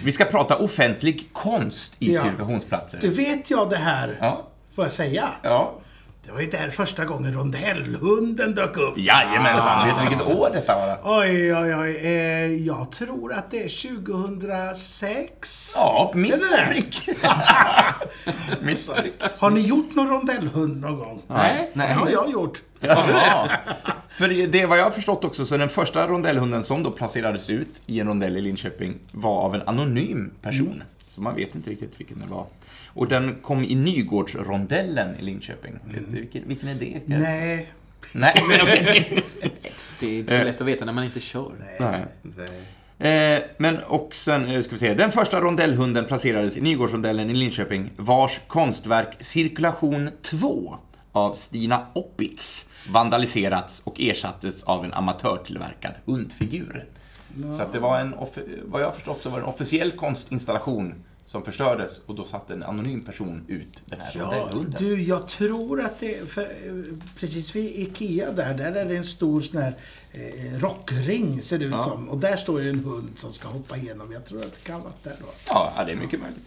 Vi 0.04 0.12
ska 0.12 0.26
prata 0.26 0.58
offentlig 0.58 1.30
konst 1.34 1.96
i 2.00 2.14
Ja. 2.14 2.24
cirkulationsplatser. 2.24 3.00
Du 3.02 3.10
vet 3.10 3.50
jag 3.50 3.70
det 3.70 3.76
här, 3.78 4.18
Ja, 4.22 4.48
får 4.76 4.86
jag 4.86 4.92
säga? 4.92 5.30
ja. 5.44 5.80
Det 6.26 6.32
var 6.32 6.42
ju 6.42 6.50
där 6.50 6.70
första 6.70 7.06
gången 7.06 7.34
rondellhunden 7.34 8.56
dök 8.56 8.78
upp. 8.78 8.98
Jajamensan, 8.98 9.88
vet 9.88 9.96
du 9.98 10.02
vilket 10.02 10.28
år 10.38 10.50
detta 10.54 10.76
var? 10.76 11.00
Oj, 11.04 11.56
oj, 11.56 11.76
oj. 11.76 11.98
Eh, 12.04 12.66
jag 12.66 12.92
tror 12.92 13.34
att 13.34 13.52
det 13.52 13.64
är 13.64 13.98
2006. 13.98 15.74
Ja, 15.76 16.12
mitt 16.16 16.32
det? 16.32 16.68
prick. 16.72 17.10
Har 19.40 19.50
ni 19.50 19.60
gjort 19.60 19.96
någon 19.96 20.10
rondellhund 20.10 20.82
någon 20.82 20.98
gång? 20.98 21.22
Nej. 21.28 21.72
Det 21.74 21.82
har 21.94 22.10
jag 22.10 22.32
gjort. 22.32 22.62
Jaha. 22.80 23.50
För 24.18 24.48
det 24.48 24.66
vad 24.66 24.78
jag 24.78 24.84
har 24.84 24.92
förstått 24.92 25.26
också, 25.26 25.46
så 25.46 25.58
den 25.58 25.70
första 25.70 26.08
rondellhunden 26.08 26.64
som 26.64 26.84
då 26.84 26.92
placerades 26.92 27.50
ut 27.50 27.82
i 27.86 28.00
en 28.00 28.08
rondell 28.08 28.38
i 28.38 28.42
Linköping 28.42 28.96
var 29.12 29.42
av 29.42 29.56
en 29.56 29.62
anonym 29.66 30.32
person. 30.42 30.84
Så 31.14 31.22
man 31.22 31.36
vet 31.36 31.56
inte 31.56 31.70
riktigt 31.70 32.00
vilken 32.00 32.20
det 32.20 32.28
var. 32.28 32.46
Och 32.88 33.08
den 33.08 33.36
kom 33.42 33.64
i 33.64 33.76
Nygårdsrondellen 33.76 35.20
i 35.20 35.22
Linköping. 35.22 35.80
Du 35.86 36.20
Vilken, 36.20 36.48
vilken 36.48 36.70
är 36.70 36.76
det? 36.76 37.02
Nej. 37.06 37.72
Nej, 38.14 38.34
men 38.48 38.62
okej. 38.62 39.24
Det 40.00 40.08
är 40.08 40.20
inte 40.20 40.38
så 40.38 40.44
lätt 40.44 40.62
att 40.62 40.68
veta 40.68 40.86
när 40.86 40.94
man 40.94 41.04
inte 41.04 41.20
kör. 41.20 41.52
Nej. 41.80 43.36
Eh, 43.36 43.44
men 43.58 43.78
och 43.78 44.16
sen, 44.16 44.46
eh, 44.46 44.62
ska 44.62 44.72
vi 44.72 44.78
se, 44.78 44.94
den 44.94 45.12
första 45.12 45.42
rondellhunden 45.42 46.06
placerades 46.06 46.58
i 46.58 46.62
Nygårdsrondellen 46.62 47.30
i 47.30 47.34
Linköping, 47.34 47.92
vars 47.96 48.40
konstverk 48.48 49.16
Cirkulation 49.20 50.10
2 50.22 50.78
av 51.12 51.34
Stina 51.34 51.88
Oppitz 51.94 52.70
vandaliserats 52.90 53.82
och 53.86 54.02
ersattes 54.02 54.64
av 54.64 54.86
en 54.86 54.94
amatörtillverkad 54.94 55.94
hundfigur. 56.06 56.86
Så 57.58 57.62
att 57.62 57.74
det 57.74 57.80
var 57.80 58.00
en, 58.00 58.16
vad 58.64 58.82
jag 58.82 58.88
har 58.88 58.94
förstått 58.94 59.22
så 59.22 59.30
var 59.30 59.38
det 59.38 59.44
en 59.44 59.50
officiell 59.50 59.92
konstinstallation 59.92 60.96
som 61.26 61.44
förstördes 61.46 62.02
och 62.06 62.16
då 62.16 62.26
satte 62.26 62.54
en 62.54 62.64
anonym 62.64 63.04
person 63.04 63.46
ut 63.48 63.82
den 63.86 64.00
här 64.00 64.12
Ja, 64.16 64.50
du, 64.78 65.04
jag 65.04 65.28
tror 65.28 65.82
att 65.82 66.00
det... 66.00 66.30
För, 66.30 66.42
eh, 66.42 66.50
precis 67.20 67.56
vid 67.56 67.80
IKEA 67.80 68.32
där, 68.32 68.54
där 68.54 68.76
är 68.76 68.86
det 68.86 68.98
en 68.98 69.04
stor 69.04 69.42
sån 69.42 69.62
här 69.62 69.76
eh, 70.12 70.60
rockring, 70.60 71.42
ser 71.42 71.58
det 71.60 71.66
ut 71.66 71.82
som. 71.82 72.10
Och 72.10 72.18
där 72.18 72.36
står 72.36 72.62
ju 72.62 72.70
en 72.70 72.80
hund 72.80 73.10
som 73.16 73.34
ska 73.34 73.48
hoppa 73.48 73.78
igenom. 73.78 74.12
Jag 74.12 74.26
tror 74.26 74.42
att 74.42 74.54
det 74.54 74.64
kan 74.64 74.82
vara 74.82 74.94
där 75.04 75.16
då. 75.20 75.26
Ja, 75.48 75.74
ja, 75.78 75.84
det 75.84 75.92
är 75.92 75.96
mycket 75.96 76.20
möjligt. 76.20 76.44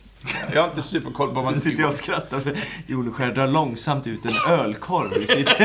Jag 0.55 0.62
har 0.62 0.68
inte 0.68 0.83
superkoll 0.83 1.35
på 1.35 1.40
vad 1.40 1.55
Nu 1.55 1.61
sitter 1.61 1.81
jag 1.81 1.88
och 1.88 1.94
skrattar 1.94 2.40
för 2.40 2.59
Joneskär 2.87 3.33
drar 3.33 3.46
långsamt 3.46 4.07
ut 4.07 4.25
en 4.25 4.53
ölkorv 4.53 5.22
i 5.22 5.27
sitt 5.27 5.49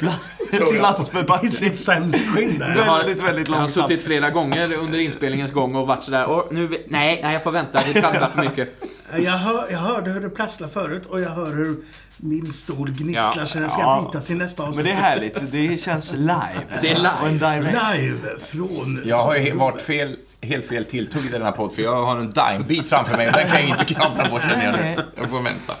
bla- 0.52 0.74
I 0.74 0.78
lastförpackning. 0.78 1.50
sitt 1.50 1.78
sämsskinn 1.78 2.58
där. 2.58 2.74
Väldigt, 2.74 3.22
väldigt 3.24 3.48
Jag 3.48 3.54
har 3.54 3.60
långsamt. 3.62 3.88
suttit 3.90 4.04
flera 4.04 4.30
gånger 4.30 4.72
under 4.74 4.98
inspelningens 4.98 5.52
gång 5.52 5.74
och 5.74 5.86
varit 5.86 6.04
sådär, 6.04 6.24
och 6.26 6.48
nu, 6.54 6.68
nej, 6.88 7.20
nej 7.22 7.32
jag 7.32 7.42
får 7.42 7.50
vänta, 7.50 7.80
det 7.92 8.00
prasslar 8.00 8.28
för 8.28 8.42
mycket. 8.42 8.68
Jag, 9.18 9.32
hör, 9.32 9.64
jag 9.70 9.78
hörde 9.78 10.10
hur 10.10 10.20
det 10.20 10.30
prasslade 10.30 10.72
förut 10.72 11.06
och 11.06 11.20
jag 11.20 11.30
hör 11.30 11.54
hur 11.56 11.76
min 12.16 12.52
stol 12.52 12.90
gnisslar 12.90 13.32
Ja, 13.36 13.46
så 13.46 13.58
den 13.58 13.70
ska 13.70 13.80
ja. 13.80 14.10
byta 14.12 14.24
till 14.24 14.36
nästa 14.36 14.62
Men 14.62 14.68
avsnitt. 14.68 14.86
det 14.86 14.92
är 14.92 14.96
härligt. 14.96 15.38
Det 15.52 15.80
känns 15.80 16.12
live. 16.12 16.64
Det 16.82 16.90
är 16.90 16.94
live. 16.98 17.70
Live 17.96 18.18
från... 18.46 19.02
Jag 19.04 19.16
har 19.16 19.36
ju 19.36 19.52
varit 19.56 19.82
fel, 19.82 20.16
helt 20.42 20.66
fel 20.66 20.84
tilltugg 20.84 21.24
i 21.24 21.28
denna 21.28 21.52
podd, 21.52 21.74
för 21.74 21.82
jag 21.82 22.02
har 22.06 22.16
en 22.16 22.32
dime-bit 22.32 22.88
framför 22.88 23.16
mig 23.16 23.26
och 23.26 23.32
den 23.32 23.46
kan 23.50 23.60
jag 23.60 23.68
inte 23.68 23.84
knapra 23.94 24.28
bort 24.30 24.42
känner 24.50 24.94
jag. 24.96 25.04
Jag 25.16 25.30
får 25.30 25.40
vänta. 25.40 25.74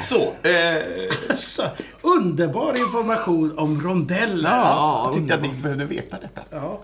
Så, 0.00 0.48
eh, 0.48 0.82
Så, 1.34 1.62
underbar 2.02 2.78
information 2.78 3.58
om 3.58 3.80
rondeller. 3.80 4.50
alltså. 4.50 5.08
jag 5.08 5.14
tyckte 5.14 5.34
att 5.34 5.42
ni 5.42 5.62
behövde 5.62 5.84
veta 5.84 6.18
detta. 6.18 6.42
Ja. 6.50 6.80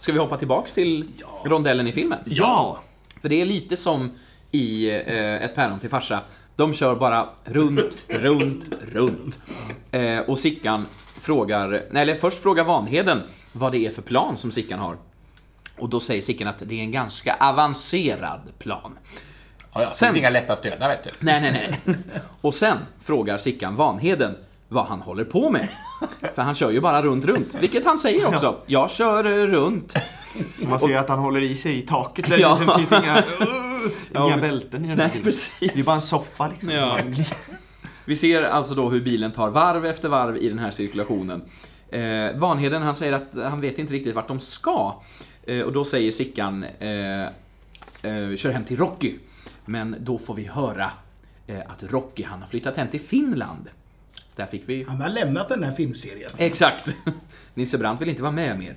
Ska 0.00 0.12
vi 0.12 0.18
hoppa 0.18 0.36
tillbaks 0.36 0.72
till 0.72 1.08
rondellen 1.44 1.86
i 1.86 1.92
filmen? 1.92 2.18
Ja! 2.24 2.78
För 3.20 3.28
det 3.28 3.40
är 3.40 3.46
lite 3.46 3.76
som 3.76 4.10
i 4.50 4.90
eh, 4.90 5.42
Ett 5.42 5.54
päron 5.54 5.80
till 5.80 5.90
farsa. 5.90 6.20
De 6.56 6.74
kör 6.74 6.94
bara 6.94 7.28
runt, 7.44 8.04
runt, 8.08 8.64
runt. 8.92 9.38
Eh, 9.90 10.18
och 10.18 10.38
Sickan 10.38 10.86
frågar, 11.20 11.68
nej, 11.90 12.02
eller 12.02 12.14
först 12.14 12.42
frågar 12.42 12.64
Vanheden 12.64 13.22
vad 13.52 13.72
det 13.72 13.86
är 13.86 13.90
för 13.90 14.02
plan 14.02 14.36
som 14.36 14.52
Sickan 14.52 14.78
har. 14.78 14.96
Och 15.78 15.88
då 15.88 16.00
säger 16.00 16.22
Sickan 16.22 16.48
att 16.48 16.58
det 16.58 16.74
är 16.74 16.80
en 16.80 16.92
ganska 16.92 17.34
avancerad 17.34 18.40
plan. 18.58 18.98
Ja, 19.74 19.82
ja, 19.82 19.88
det 19.88 19.94
Sen- 19.94 20.08
finns 20.08 20.18
inga 20.18 20.30
lätta 20.30 20.56
stötar, 20.56 20.88
vet 20.88 21.04
du. 21.04 21.10
Nej, 21.20 21.40
nej, 21.40 21.78
nej. 21.84 21.96
Och 22.40 22.54
sen 22.54 22.78
frågar 23.02 23.38
Sickan 23.38 23.76
Vanheden 23.76 24.34
vad 24.68 24.84
han 24.86 25.00
håller 25.00 25.24
på 25.24 25.50
med. 25.50 25.68
För 26.34 26.42
han 26.42 26.54
kör 26.54 26.70
ju 26.70 26.80
bara 26.80 27.02
runt, 27.02 27.24
runt. 27.24 27.54
Vilket 27.60 27.84
han 27.84 27.98
säger 27.98 28.26
också. 28.26 28.56
Jag 28.66 28.90
kör 28.90 29.24
runt. 29.46 29.94
Man 30.68 30.78
ser 30.78 30.96
att 30.96 31.08
han 31.08 31.18
håller 31.18 31.40
i 31.40 31.54
sig 31.54 31.78
i 31.78 31.82
taket. 31.82 32.28
Där 32.30 32.38
Ja. 32.38 32.58
Det 32.66 32.74
finns 32.78 32.92
inga, 32.92 33.16
uh, 33.18 33.24
Ja, 34.12 34.26
inga 34.26 34.36
men- 34.36 34.40
bälten 34.40 34.84
i 34.84 34.88
den 34.88 34.98
här 34.98 35.04
Nej, 35.04 35.08
filmen. 35.12 35.24
precis. 35.24 35.72
Det 35.74 35.80
är 35.80 35.84
bara 35.84 35.94
en 35.96 36.02
soffa 36.02 36.48
liksom. 36.48 36.72
Ja. 36.72 36.98
Vi 38.04 38.16
ser 38.16 38.42
alltså 38.42 38.74
då 38.74 38.88
hur 38.90 39.00
bilen 39.00 39.32
tar 39.32 39.48
varv 39.48 39.86
efter 39.86 40.08
varv 40.08 40.36
i 40.36 40.48
den 40.48 40.58
här 40.58 40.70
cirkulationen. 40.70 41.42
Eh, 41.90 42.00
Vanheden 42.36 42.82
han 42.82 42.94
säger 42.94 43.12
att 43.12 43.50
han 43.50 43.60
vet 43.60 43.78
inte 43.78 43.92
riktigt 43.92 44.14
vart 44.14 44.28
de 44.28 44.40
ska. 44.40 44.94
Eh, 45.46 45.60
och 45.60 45.72
då 45.72 45.84
säger 45.84 46.10
Sickan 46.12 46.64
eh, 46.78 47.22
eh, 47.22 48.36
kör 48.36 48.50
hem 48.52 48.64
till 48.64 48.76
Rocky. 48.76 49.14
Men 49.64 49.96
då 50.00 50.18
får 50.18 50.34
vi 50.34 50.44
höra 50.44 50.90
eh, 51.46 51.58
att 51.66 51.82
Rocky 51.82 52.22
han 52.24 52.42
har 52.42 52.48
flyttat 52.48 52.76
hem 52.76 52.88
till 52.88 53.00
Finland. 53.00 53.70
Där 54.36 54.46
fick 54.46 54.62
vi 54.66 54.84
Han 54.88 55.00
har 55.00 55.08
lämnat 55.08 55.48
den 55.48 55.62
här 55.62 55.72
filmserien. 55.72 56.30
Exakt. 56.38 56.88
Nisse 57.54 57.78
Brandt 57.78 58.02
vill 58.02 58.08
inte 58.08 58.22
vara 58.22 58.32
med 58.32 58.58
mer. 58.58 58.76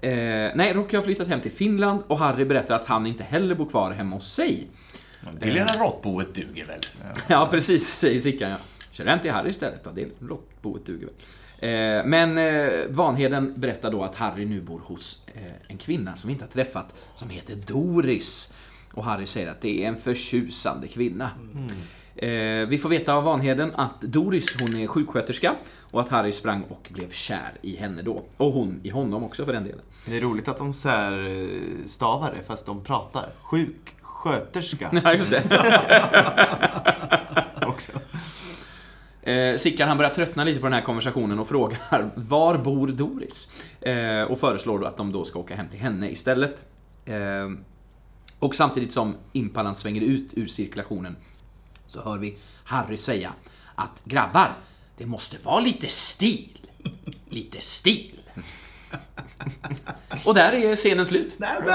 Eh, 0.00 0.52
nej, 0.54 0.72
Rocky 0.74 0.96
har 0.96 1.02
flyttat 1.04 1.28
hem 1.28 1.40
till 1.40 1.52
Finland 1.52 2.02
och 2.06 2.18
Harry 2.18 2.44
berättar 2.44 2.74
att 2.74 2.86
han 2.86 3.06
inte 3.06 3.24
heller 3.24 3.54
bor 3.54 3.68
kvar 3.68 3.90
hemma 3.90 4.16
hos 4.16 4.32
sig. 4.32 4.66
Det 5.40 5.46
lilla 5.46 5.66
råttboet 5.66 6.34
duger 6.34 6.64
väl? 6.64 6.80
Ja, 7.26 7.48
precis, 7.50 7.88
säger 7.88 8.18
Sickan. 8.18 8.50
Ja. 8.50 8.56
Kör 8.90 9.06
hem 9.06 9.20
till 9.20 9.30
Harry 9.30 9.50
istället 9.50 9.84
då. 9.84 9.90
Det 9.90 10.08
råttboet 10.20 10.86
duger 10.86 11.06
väl. 11.06 11.14
Eh, 11.58 12.04
men 12.04 12.38
eh, 12.38 12.86
Vanheden 12.88 13.60
berättar 13.60 13.90
då 13.90 14.02
att 14.04 14.14
Harry 14.14 14.44
nu 14.44 14.60
bor 14.60 14.80
hos 14.84 15.26
eh, 15.34 15.42
en 15.68 15.78
kvinna 15.78 16.16
som 16.16 16.28
vi 16.28 16.32
inte 16.32 16.44
har 16.44 16.50
träffat, 16.50 16.94
som 17.14 17.30
heter 17.30 17.54
Doris. 17.54 18.54
Och 18.96 19.04
Harry 19.04 19.26
säger 19.26 19.50
att 19.50 19.60
det 19.60 19.84
är 19.84 19.88
en 19.88 19.96
förtjusande 19.96 20.88
kvinna. 20.88 21.30
Eh, 22.16 22.68
vi 22.68 22.78
får 22.82 22.88
veta 22.88 23.14
av 23.14 23.24
Vanheden 23.24 23.72
att 23.74 24.00
Doris, 24.00 24.60
hon 24.60 24.76
är 24.76 24.86
sjuksköterska 24.86 25.54
och 25.90 26.00
att 26.00 26.08
Harry 26.08 26.32
sprang 26.32 26.62
och 26.62 26.88
blev 26.92 27.10
kär 27.10 27.52
i 27.62 27.76
henne 27.76 28.02
då. 28.02 28.24
Och 28.36 28.52
hon 28.52 28.80
i 28.82 28.90
honom 28.90 29.24
också 29.24 29.44
för 29.44 29.52
den 29.52 29.64
delen. 29.64 29.80
Det 30.06 30.16
är 30.16 30.20
roligt 30.20 30.48
att 30.48 30.56
de 30.56 30.72
särstavar 30.72 32.34
det 32.38 32.44
fast 32.46 32.66
de 32.66 32.84
pratar. 32.84 33.28
Sjuksköterska 33.42 34.90
Ja, 35.04 35.12
just 35.14 35.30
det. 35.30 35.42
också. 37.66 37.92
Eh, 39.22 39.56
Sickan 39.56 39.88
han 39.88 39.96
börjar 39.96 40.14
tröttna 40.14 40.44
lite 40.44 40.60
på 40.60 40.66
den 40.66 40.72
här 40.72 40.82
konversationen 40.82 41.38
och 41.38 41.48
frågar 41.48 42.10
var 42.14 42.58
bor 42.58 42.88
Doris? 42.88 43.50
Eh, 43.80 44.22
och 44.22 44.40
föreslår 44.40 44.78
då 44.78 44.86
att 44.86 44.96
de 44.96 45.12
då 45.12 45.24
ska 45.24 45.38
åka 45.38 45.54
hem 45.56 45.68
till 45.68 45.80
henne 45.80 46.10
istället. 46.10 46.62
Och 48.38 48.54
samtidigt 48.54 48.92
som 48.92 49.14
Impalan 49.32 49.76
svänger 49.76 50.00
ut 50.00 50.30
ur 50.32 50.46
cirkulationen 50.46 51.16
så 51.86 52.02
hör 52.02 52.18
vi 52.18 52.36
Harry 52.64 52.98
säga 52.98 53.32
att 53.74 54.02
grabbar, 54.04 54.48
det 54.96 55.06
måste 55.06 55.36
vara 55.44 55.60
lite 55.60 55.88
stil. 55.88 56.58
Lite 57.28 57.60
stil. 57.60 58.20
Och 60.24 60.34
där 60.34 60.52
är 60.52 60.76
scenen 60.76 61.06
slut 61.06 61.34
Nej, 61.36 61.48
men, 61.64 61.74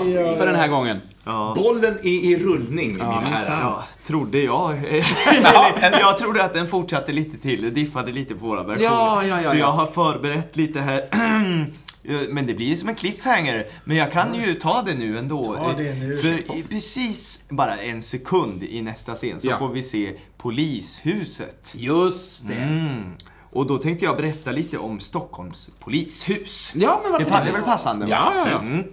oj, 0.00 0.18
oj, 0.18 0.36
för 0.36 0.46
den 0.46 0.54
här 0.54 0.68
gången. 0.68 1.00
Bollen 1.56 1.98
är 2.02 2.06
i 2.06 2.38
rullning, 2.38 2.92
mina 2.92 3.20
minsann. 3.20 3.56
herrar. 3.56 3.60
Ja, 3.60 3.84
trodde 4.04 4.38
jag. 4.38 4.78
Jag 6.00 6.18
trodde 6.18 6.44
att 6.44 6.54
den 6.54 6.68
fortsatte 6.68 7.12
lite 7.12 7.38
till. 7.38 7.62
Det 7.62 7.70
diffade 7.70 8.12
lite 8.12 8.34
på 8.34 8.46
våra 8.46 8.62
versioner. 8.62 8.84
Ja, 8.84 9.24
ja, 9.26 9.42
ja, 9.42 9.48
Så 9.50 9.56
ja. 9.56 9.60
jag 9.60 9.72
har 9.72 9.86
förberett 9.86 10.56
lite 10.56 10.80
här. 10.80 11.08
Men 12.30 12.46
det 12.46 12.54
blir 12.54 12.66
ju 12.66 12.76
som 12.76 12.88
en 12.88 12.94
cliffhanger. 12.94 13.66
Men 13.84 13.96
jag 13.96 14.12
kan 14.12 14.34
ju 14.34 14.54
ta 14.54 14.82
det 14.82 14.94
nu 14.94 15.18
ändå. 15.18 15.44
Ta 15.44 15.72
det 15.72 15.94
nu. 15.94 16.16
För 16.18 16.56
i 16.58 16.62
precis 16.70 17.44
bara 17.48 17.76
en 17.78 18.02
sekund 18.02 18.62
i 18.62 18.82
nästa 18.82 19.14
scen 19.14 19.40
så 19.40 19.48
Ja. 19.48 19.58
får 19.58 19.68
vi 19.68 19.82
se 19.82 20.16
polishuset. 20.36 21.74
Just 21.78 22.48
det. 22.48 22.54
Mm. 22.54 23.12
Och 23.52 23.66
då 23.66 23.78
tänkte 23.78 24.04
jag 24.04 24.16
berätta 24.16 24.50
lite 24.50 24.78
om 24.78 25.00
Stockholms 25.00 25.70
polishus. 25.80 26.72
Ja, 26.76 27.00
men 27.02 27.12
Det 27.12 27.24
pa- 27.24 27.30
det 27.30 27.40
inte? 27.40 27.48
är 27.48 27.52
väl 27.52 27.62
passande? 27.62 28.06
Ja, 28.08 28.32
ja, 28.36 28.50
ja. 28.50 28.60
Mm. 28.60 28.84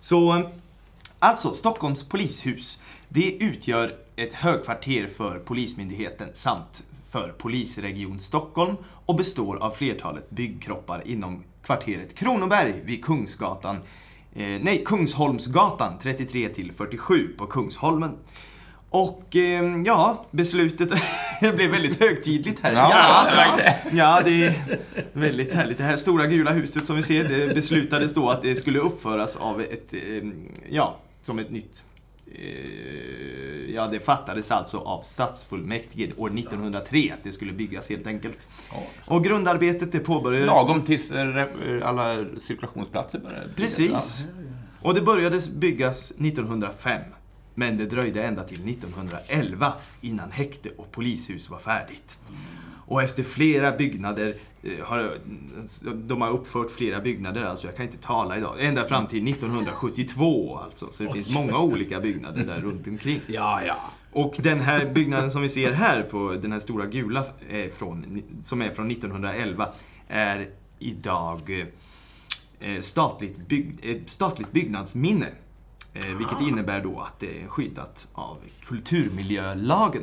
Så, 0.00 0.42
alltså 1.18 1.52
Stockholms 1.54 2.02
polishus. 2.02 2.78
Det 3.08 3.32
utgör 3.44 3.94
ett 4.16 4.34
högkvarter 4.34 5.06
för 5.16 5.38
Polismyndigheten 5.38 6.28
samt 6.34 6.82
för 7.06 7.28
Polisregion 7.38 8.20
Stockholm 8.20 8.76
och 9.06 9.14
består 9.16 9.56
av 9.56 9.70
flertalet 9.70 10.30
byggkroppar 10.30 11.02
inom 11.06 11.42
kvarteret 11.62 12.14
Kronoberg 12.14 12.74
vid 12.84 13.04
Kungsgatan, 13.04 13.76
eh, 14.34 14.60
nej, 14.60 14.82
Kungsholmsgatan 14.86 15.98
33 16.02 16.48
till 16.48 16.72
47 16.72 17.28
på 17.38 17.46
Kungsholmen. 17.46 18.16
Och 18.90 19.36
eh, 19.36 19.82
ja, 19.86 20.24
beslutet 20.30 20.88
det 21.40 21.52
blev 21.52 21.70
väldigt 21.70 22.00
högtidligt 22.00 22.60
här. 22.62 22.72
Ja, 22.72 23.26
jag 23.28 23.36
märkte 23.36 23.96
Ja, 23.96 24.22
det 24.24 24.44
är 24.44 24.54
väldigt 25.12 25.52
härligt. 25.52 25.78
Det 25.78 25.84
här 25.84 25.96
stora 25.96 26.26
gula 26.26 26.52
huset 26.52 26.86
som 26.86 26.96
vi 26.96 27.02
ser, 27.02 27.28
det 27.28 27.54
beslutades 27.54 28.14
då 28.14 28.30
att 28.30 28.42
det 28.42 28.56
skulle 28.56 28.78
uppföras 28.78 29.36
av 29.36 29.60
ett, 29.60 29.94
eh, 29.94 30.00
ja, 30.68 30.96
som 31.22 31.38
ett 31.38 31.50
nytt 31.50 31.84
eh, 32.26 32.40
Ja, 33.74 33.86
det 33.86 34.00
fattades 34.00 34.50
alltså 34.50 34.78
av 34.78 35.02
stadsfullmäktige 35.02 36.12
år 36.16 36.38
1903 36.38 37.12
att 37.12 37.22
det 37.24 37.32
skulle 37.32 37.52
byggas 37.52 37.90
helt 37.90 38.06
enkelt. 38.06 38.48
Och 39.06 39.24
grundarbetet 39.24 39.92
det 39.92 39.98
påbörjades... 39.98 40.46
Lagom 40.46 40.82
tills 40.82 41.12
eh, 41.12 41.26
re- 41.26 41.82
alla 41.82 42.24
cirkulationsplatser 42.38 43.18
började 43.18 43.46
byggas. 43.56 43.76
Precis. 43.76 44.24
Och 44.82 44.94
det 44.94 45.00
började 45.02 45.40
byggas 45.54 46.10
1905. 46.10 47.02
Men 47.54 47.76
det 47.76 47.86
dröjde 47.86 48.22
ända 48.24 48.44
till 48.44 48.68
1911 48.68 49.72
innan 50.00 50.30
häkte 50.30 50.70
och 50.76 50.92
polishus 50.92 51.50
var 51.50 51.58
färdigt. 51.58 52.18
Och 52.90 53.02
efter 53.02 53.22
flera 53.22 53.72
byggnader, 53.72 54.36
eh, 54.62 54.84
har, 54.84 55.14
de 55.94 56.20
har 56.20 56.30
uppfört 56.30 56.70
flera 56.70 57.00
byggnader, 57.00 57.44
alltså 57.44 57.66
jag 57.66 57.76
kan 57.76 57.86
inte 57.86 57.98
tala 57.98 58.38
idag, 58.38 58.54
ända 58.58 58.84
fram 58.84 59.06
till 59.06 59.28
1972 59.28 60.58
alltså. 60.64 60.88
Så 60.90 61.02
det 61.02 61.12
finns 61.12 61.34
många 61.34 61.58
olika 61.58 62.00
byggnader 62.00 62.44
där 62.44 62.60
runt 62.60 62.88
omkring. 62.88 63.20
Ja, 63.26 63.62
ja. 63.64 63.76
Och 64.12 64.34
den 64.38 64.60
här 64.60 64.86
byggnaden 64.86 65.30
som 65.30 65.42
vi 65.42 65.48
ser 65.48 65.72
här 65.72 66.02
på 66.02 66.38
den 66.42 66.52
här 66.52 66.58
stora 66.58 66.86
gula 66.86 67.24
eh, 67.50 67.70
från, 67.70 68.22
som 68.42 68.62
är 68.62 68.70
från 68.70 68.90
1911 68.90 69.68
är 70.08 70.48
idag 70.78 71.66
eh, 72.60 72.80
statligt, 72.80 73.36
bygg, 73.36 74.02
statligt 74.06 74.52
byggnadsminne. 74.52 75.26
Vilket 76.18 76.40
innebär 76.40 76.82
då 76.82 77.00
att 77.00 77.18
det 77.18 77.42
är 77.42 77.48
skyddat 77.48 78.06
av 78.12 78.36
kulturmiljölagen. 78.64 80.02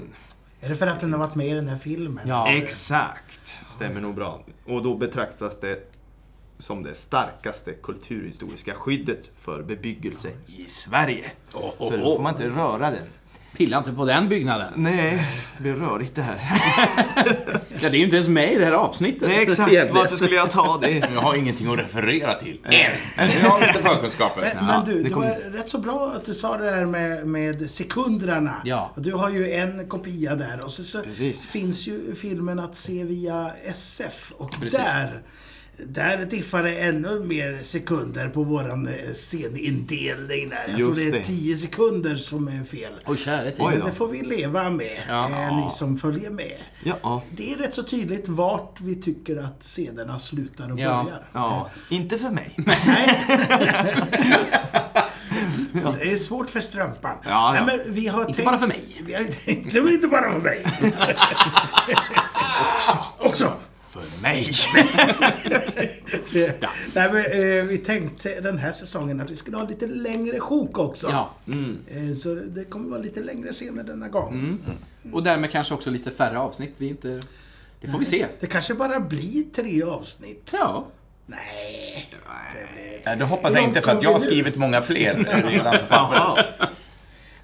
Är 0.61 0.69
det 0.69 0.75
för 0.75 0.87
att 0.87 0.99
den 0.99 1.11
har 1.13 1.19
varit 1.19 1.35
med 1.35 1.47
i 1.47 1.53
den 1.53 1.67
här 1.67 1.77
filmen? 1.77 2.27
Ja. 2.27 2.51
Exakt, 2.51 3.59
stämmer 3.69 4.01
nog 4.01 4.15
bra. 4.15 4.41
Och 4.65 4.83
då 4.83 4.95
betraktas 4.95 5.59
det 5.59 5.93
som 6.57 6.83
det 6.83 6.95
starkaste 6.95 7.73
kulturhistoriska 7.73 8.73
skyddet 8.73 9.31
för 9.35 9.63
bebyggelse 9.63 10.29
i 10.47 10.65
Sverige. 10.65 11.31
Så 11.49 11.73
då 11.79 12.15
får 12.15 12.23
man 12.23 12.33
inte 12.33 12.49
röra 12.49 12.91
den. 12.91 13.07
Pilla 13.55 13.77
inte 13.77 13.91
på 13.93 14.05
den 14.05 14.29
byggnaden. 14.29 14.73
Nej, 14.75 15.27
det 15.57 15.63
blir 15.63 15.73
rörigt 15.73 16.15
det 16.15 16.21
här. 16.21 16.41
Ja, 17.81 17.89
det 17.89 17.95
är 17.97 17.99
ju 17.99 18.03
inte 18.03 18.15
ens 18.15 18.29
med 18.29 18.53
i 18.53 18.57
det 18.57 18.65
här 18.65 18.71
avsnittet. 18.71 19.21
Nej, 19.27 19.41
exakt. 19.41 19.71
Egentligen. 19.71 19.95
Varför 19.95 20.15
skulle 20.15 20.35
jag 20.35 20.51
ta 20.51 20.77
det? 20.81 20.91
Jag 21.13 21.21
har 21.21 21.35
ingenting 21.35 21.73
att 21.73 21.79
referera 21.79 22.33
till. 22.33 22.59
Än! 22.65 22.91
Jag 23.41 23.49
har 23.49 23.59
lite 23.67 23.79
förkunskaper. 23.81 24.51
Men, 24.55 24.65
men 24.65 24.85
du, 24.85 24.93
det 24.95 25.03
det 25.03 25.09
kommer- 25.09 25.27
var 25.29 25.51
rätt 25.51 25.69
så 25.69 25.77
bra 25.77 26.13
att 26.15 26.25
du 26.25 26.33
sa 26.33 26.57
det 26.57 26.65
där 26.65 26.85
med, 26.85 27.27
med 27.27 27.71
sekunderna. 27.71 28.53
Ja. 28.63 28.91
Du 28.95 29.13
har 29.13 29.29
ju 29.29 29.51
en 29.51 29.87
kopia 29.87 30.35
där 30.35 30.63
och 30.65 30.71
så, 30.71 30.83
så 30.83 31.01
Precis. 31.01 31.49
finns 31.49 31.87
ju 31.87 32.15
filmen 32.15 32.59
att 32.59 32.75
se 32.75 33.03
via 33.03 33.51
SF. 33.65 34.31
Och 34.37 34.51
Precis. 34.59 34.79
där, 34.79 35.21
där 35.85 36.25
diffar 36.25 36.63
det 36.63 36.75
ännu 36.79 37.19
mer 37.19 37.59
sekunder 37.63 38.29
på 38.29 38.43
våran 38.43 38.87
eh, 38.87 39.13
scenindelning 39.13 40.49
där. 40.49 40.57
Jag 40.67 40.79
Just 40.79 40.83
tror 40.93 40.95
det 41.11 41.17
är 41.17 41.19
det. 41.19 41.23
10 41.25 41.57
sekunder 41.57 42.15
som 42.15 42.47
är 42.47 42.63
fel. 42.63 42.91
Oj. 43.05 43.17
Oj 43.57 43.75
Men 43.77 43.85
det 43.85 43.91
får 43.93 44.07
vi 44.07 44.21
leva 44.23 44.69
med, 44.69 44.97
Ja. 45.09 45.29
eh, 45.29 45.55
ni 45.65 45.71
som 45.71 45.97
följer 45.97 46.29
med. 46.29 46.57
Ja. 46.83 47.23
Det 47.31 47.53
är 47.53 47.57
rätt 47.57 47.73
så 47.75 47.83
tydligt 47.83 48.27
vart 48.27 48.81
vi 48.81 48.95
tycker 48.95 49.37
att 49.37 49.61
scenerna 49.63 50.19
slutar 50.19 50.71
och 50.73 50.79
Ja. 50.79 51.03
börjar. 51.03 51.29
ja. 51.33 51.69
Inte 51.89 52.17
för 52.17 52.29
mig. 52.29 52.53
Nej, 52.65 53.25
Det 55.99 56.11
är 56.11 56.15
svårt 56.17 56.49
för 56.49 56.59
strumpan. 56.59 57.17
Ja, 57.23 57.55
ja. 57.55 57.65
Nej, 57.65 57.77
men 57.85 57.93
vi 57.95 58.07
har 58.07 58.21
Inte 58.21 58.33
tänkt... 58.33 58.45
bara 58.45 58.59
för 58.59 58.67
mig. 58.67 59.01
Vi 59.05 59.13
har 59.13 59.21
inte 59.93 60.07
bara 60.07 60.31
för 60.31 60.39
mig. 60.39 60.65
Också. 62.75 62.97
Också. 63.19 63.53
För 64.01 64.21
mig. 64.21 64.47
Det- 66.33 66.59
Nej, 66.93 67.09
men, 67.13 67.15
eh, 67.17 67.63
vi 67.65 67.77
tänkte 67.77 68.41
den 68.41 68.57
här 68.57 68.71
säsongen 68.71 69.21
att 69.21 69.31
vi 69.31 69.35
skulle 69.35 69.57
ha 69.57 69.63
lite 69.67 69.87
längre 69.87 70.39
sjok 70.39 70.79
också. 70.79 71.07
Ja. 71.11 71.31
Eh, 71.87 72.13
så 72.15 72.33
det 72.35 72.63
kommer 72.63 72.89
vara 72.89 72.99
lite 73.01 73.19
längre 73.23 73.51
scener 73.51 73.83
denna 73.83 74.07
gång. 74.07 74.59
Och 75.13 75.23
därmed 75.23 75.51
kanske 75.51 75.73
också 75.73 75.89
lite 75.89 76.11
färre 76.11 76.39
avsnitt. 76.39 76.73
Vi 76.77 76.87
inte... 76.87 77.21
Det 77.81 77.87
får 77.87 77.99
vi 77.99 78.05
se. 78.05 78.25
Det 78.39 78.47
kanske 78.47 78.73
bara 78.73 78.99
blir 78.99 79.43
tre 79.55 79.83
avsnitt. 79.83 80.49
Ja. 80.53 80.87
Nej. 81.25 82.09
Nej, 83.05 83.17
det 83.17 83.25
hoppas 83.25 83.53
jag 83.53 83.63
inte 83.63 83.81
för 83.81 83.91
att 83.91 84.03
jag 84.03 84.13
har 84.13 84.19
skrivit 84.19 84.55
många 84.55 84.81
fler 84.81 85.43
redan 85.49 85.77
på 85.77 85.85
papper. 85.89 86.69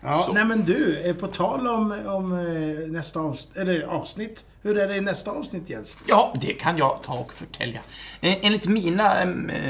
Ja, 0.04 0.30
nej 0.34 0.46
men 0.46 0.66
du, 0.66 1.02
eh, 1.10 1.16
på 1.16 1.28
tal 1.28 1.68
om, 1.68 1.92
om 2.06 2.32
eh, 2.34 2.92
nästa 2.92 3.20
avsnitt, 3.20 3.58
eller 3.58 3.84
avsnitt. 3.84 4.46
Hur 4.62 4.78
är 4.78 4.88
det 4.88 4.96
i 4.98 5.02
nästa 5.02 5.32
avsnitt 5.32 5.70
Jens? 5.70 5.98
Ja, 6.08 6.36
det 6.42 6.54
kan 6.54 6.78
jag 6.78 7.00
ta 7.04 7.14
och 7.14 7.34
förtälja. 7.34 7.82
Eh, 8.22 8.46
Enligt 8.46 8.66
mina 8.68 9.26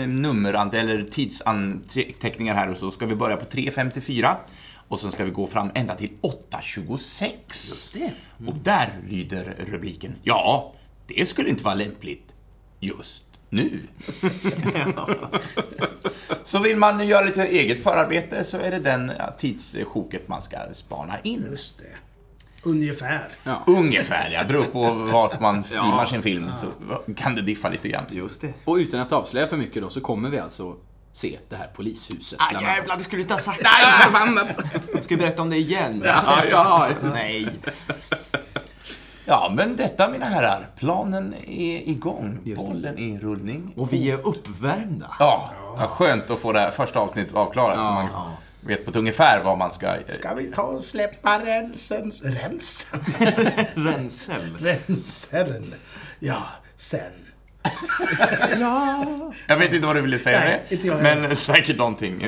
nummerant 0.08 0.74
eller 0.74 1.02
tidsanteckningar 1.04 2.56
här 2.56 2.74
så 2.74 2.92
ska 2.92 3.06
vi 3.06 3.16
börja 3.16 3.38
på 3.38 3.46
3.54 3.46 4.36
och 4.88 5.00
sen 5.00 5.12
ska 5.12 5.24
vi 5.24 5.32
gå 5.32 5.48
fram 5.48 5.72
ända 5.76 5.96
till 5.96 6.10
8.26. 6.22 7.32
Just 7.50 7.94
det. 7.94 8.12
Och 8.48 8.56
där 8.56 8.90
lyder 9.10 9.56
rubriken 9.72 10.16
Ja, 10.24 10.74
det 11.08 11.26
skulle 11.26 11.50
inte 11.50 11.64
vara 11.64 11.76
lämpligt 11.76 12.34
just 12.80 13.24
nu. 13.54 13.80
så 16.44 16.60
vill 16.60 16.78
man 16.78 17.08
göra 17.08 17.26
lite 17.26 17.44
eget 17.46 17.84
förarbete 17.84 18.44
så 18.44 18.58
är 18.58 18.72
det 18.72 18.80
den 18.80 19.12
tidssjoket 19.38 20.28
man 20.28 20.42
ska 20.42 20.58
spana 20.74 21.20
in. 21.24 21.48
Just 21.52 21.78
det. 21.78 21.84
Ungefär. 22.70 23.28
ja. 23.44 23.64
Ungefär, 23.68 24.30
ja. 24.32 24.44
Beror 24.44 24.64
på 24.66 24.92
vart 24.94 25.40
man 25.42 25.64
streamar 25.64 26.02
Ja. 26.04 26.08
sin 26.08 26.22
film 26.22 26.52
så 26.62 26.68
kan 27.14 27.36
det 27.36 27.42
diffa 27.42 27.70
lite 27.70 27.90
grann. 27.90 28.06
Just 28.10 28.42
det. 28.42 28.54
Och 28.66 28.76
utan 28.76 29.00
att 29.00 29.12
avslöja 29.12 29.48
för 29.48 29.58
mycket 29.58 29.82
då 29.84 29.90
så 29.90 30.02
kommer 30.02 30.30
vi 30.30 30.40
alltså 30.40 30.76
se 31.14 31.40
det 31.50 31.56
här 31.56 31.68
polishuset. 31.76 32.40
Ah, 32.42 32.62
jävlar, 32.62 32.98
du 32.98 33.04
skulle 33.04 33.22
inte 33.22 33.34
ha 33.34 33.40
sagt 33.40 33.60
det. 33.60 33.64
Nej, 33.64 34.04
förbannat! 34.04 35.04
Ska 35.06 35.16
vi 35.16 35.22
berätta 35.22 35.42
om 35.42 35.50
det 35.50 35.58
igen? 35.58 36.02
Ja, 36.06 36.44
ja. 36.52 36.90
Nej. 37.14 37.48
Ja, 39.26 39.52
men 39.56 39.76
detta 39.76 40.10
mina 40.10 40.26
herrar, 40.26 40.70
planen 40.76 41.34
är 41.48 41.90
igång. 41.90 42.40
Bollen 42.56 42.98
är 42.98 43.02
i 43.02 43.18
rullning. 43.20 43.74
Och 43.78 43.94
vi 43.94 44.12
är 44.12 44.28
uppvärmda. 44.28 45.16
Ja, 45.20 45.52
vad 45.78 45.90
skönt 45.90 46.30
att 46.30 46.40
få 46.40 46.52
det 46.52 46.60
här 46.60 46.72
första 46.72 47.00
avsnittet 47.00 47.36
avklarat 47.36 47.76
så 47.88 47.92
man 47.94 48.08
vet 48.62 48.86
på 48.86 48.92
ett 48.92 48.98
ungefär 48.98 49.44
vad 49.44 49.58
man 49.58 49.74
ska... 49.74 49.96
Ska 50.08 50.34
vi 50.34 50.52
ta 50.52 50.62
och 50.62 50.84
släppa 50.84 51.40
rälsen? 51.46 52.12
Rälsen? 52.24 53.00
Rensel. 53.76 54.58
Rälsen. 54.60 55.74
Ja, 56.20 56.44
sen. 56.76 57.12
Jag 59.48 59.58
vet 59.58 59.74
inte 59.74 59.88
vad 59.88 59.96
du 59.96 60.02
ville 60.02 60.20
säga 60.20 60.40
Nej, 60.40 60.50
med 60.50 60.72
inte 60.72 60.88
jag 60.88 60.98
heller. 60.98 61.28
men 61.28 61.36
säkert 61.36 61.78
någonting. 61.78 62.28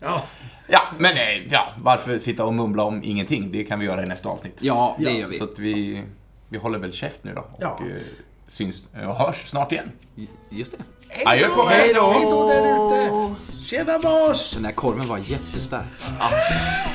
Ja, 0.00 0.24
Ja, 0.72 0.80
men 0.98 1.16
eh, 1.16 1.46
ja, 1.50 1.68
varför 1.82 2.18
sitta 2.18 2.44
och 2.44 2.54
mumla 2.54 2.82
om 2.82 3.00
ingenting? 3.04 3.52
Det 3.52 3.64
kan 3.64 3.78
vi 3.78 3.86
göra 3.86 4.02
i 4.02 4.06
nästa 4.06 4.28
avsnitt. 4.28 4.56
ja, 4.60 4.96
det 4.98 5.04
Ja, 5.04 5.10
gör 5.10 5.28
vi. 5.28 5.34
Så 5.38 5.44
att 5.44 5.58
vi, 5.58 6.02
vi 6.48 6.58
håller 6.58 6.78
väl 6.78 6.92
käft 6.92 7.24
nu 7.24 7.34
då 7.34 7.40
och 7.40 7.48
Ja. 7.58 7.78
eh, 7.80 7.92
syns 8.46 8.84
och 9.08 9.14
hörs 9.16 9.46
snart 9.46 9.72
igen. 9.72 9.90
Just 10.50 10.72
det. 10.72 10.84
Hej 11.08 11.46
då! 11.56 11.66
Hej 11.66 11.92
då 11.94 12.48
där 12.48 12.60
ute! 12.60 13.34
Tjena 13.68 13.98
boss! 13.98 14.50
Den 14.54 14.64
här 14.64 14.72
korven 14.72 15.08
var 15.08 15.18
jättestark. 15.18 15.84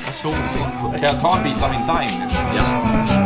Jag 0.06 0.14
såg 0.14 0.32
det. 0.32 0.98
Kan 0.98 1.02
jag 1.08 1.20
ta 1.20 1.36
en 1.36 1.44
bit 1.44 1.62
av 1.62 1.70
min 1.70 1.80
dime 1.86 2.18
nu? 2.18 2.26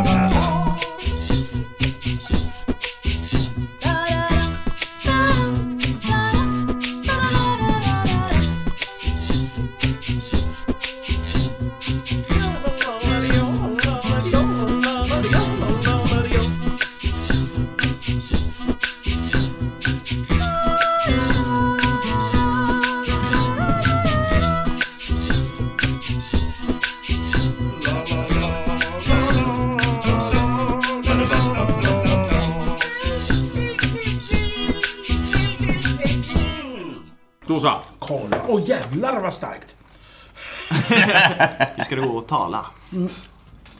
Nu 41.77 41.83
ska 41.83 41.95
du 41.95 42.01
gå 42.01 42.17
och 42.17 42.27
tala. 42.27 42.65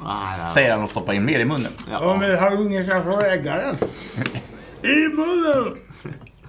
Ah, 0.06 0.38
ja. 0.40 0.50
Säger 0.54 0.72
han 0.72 0.84
och 0.84 0.90
stoppar 0.90 1.14
in 1.14 1.26
mer 1.26 1.40
i 1.40 1.46
munnen. 1.46 1.72
Ja, 1.92 2.18
men 2.20 2.38
har 2.40 2.50
du 2.52 2.64
ingen 2.64 2.88
kanske 2.90 3.26
äggaren? 3.26 3.76
I 4.82 5.08
munnen! 5.16 5.78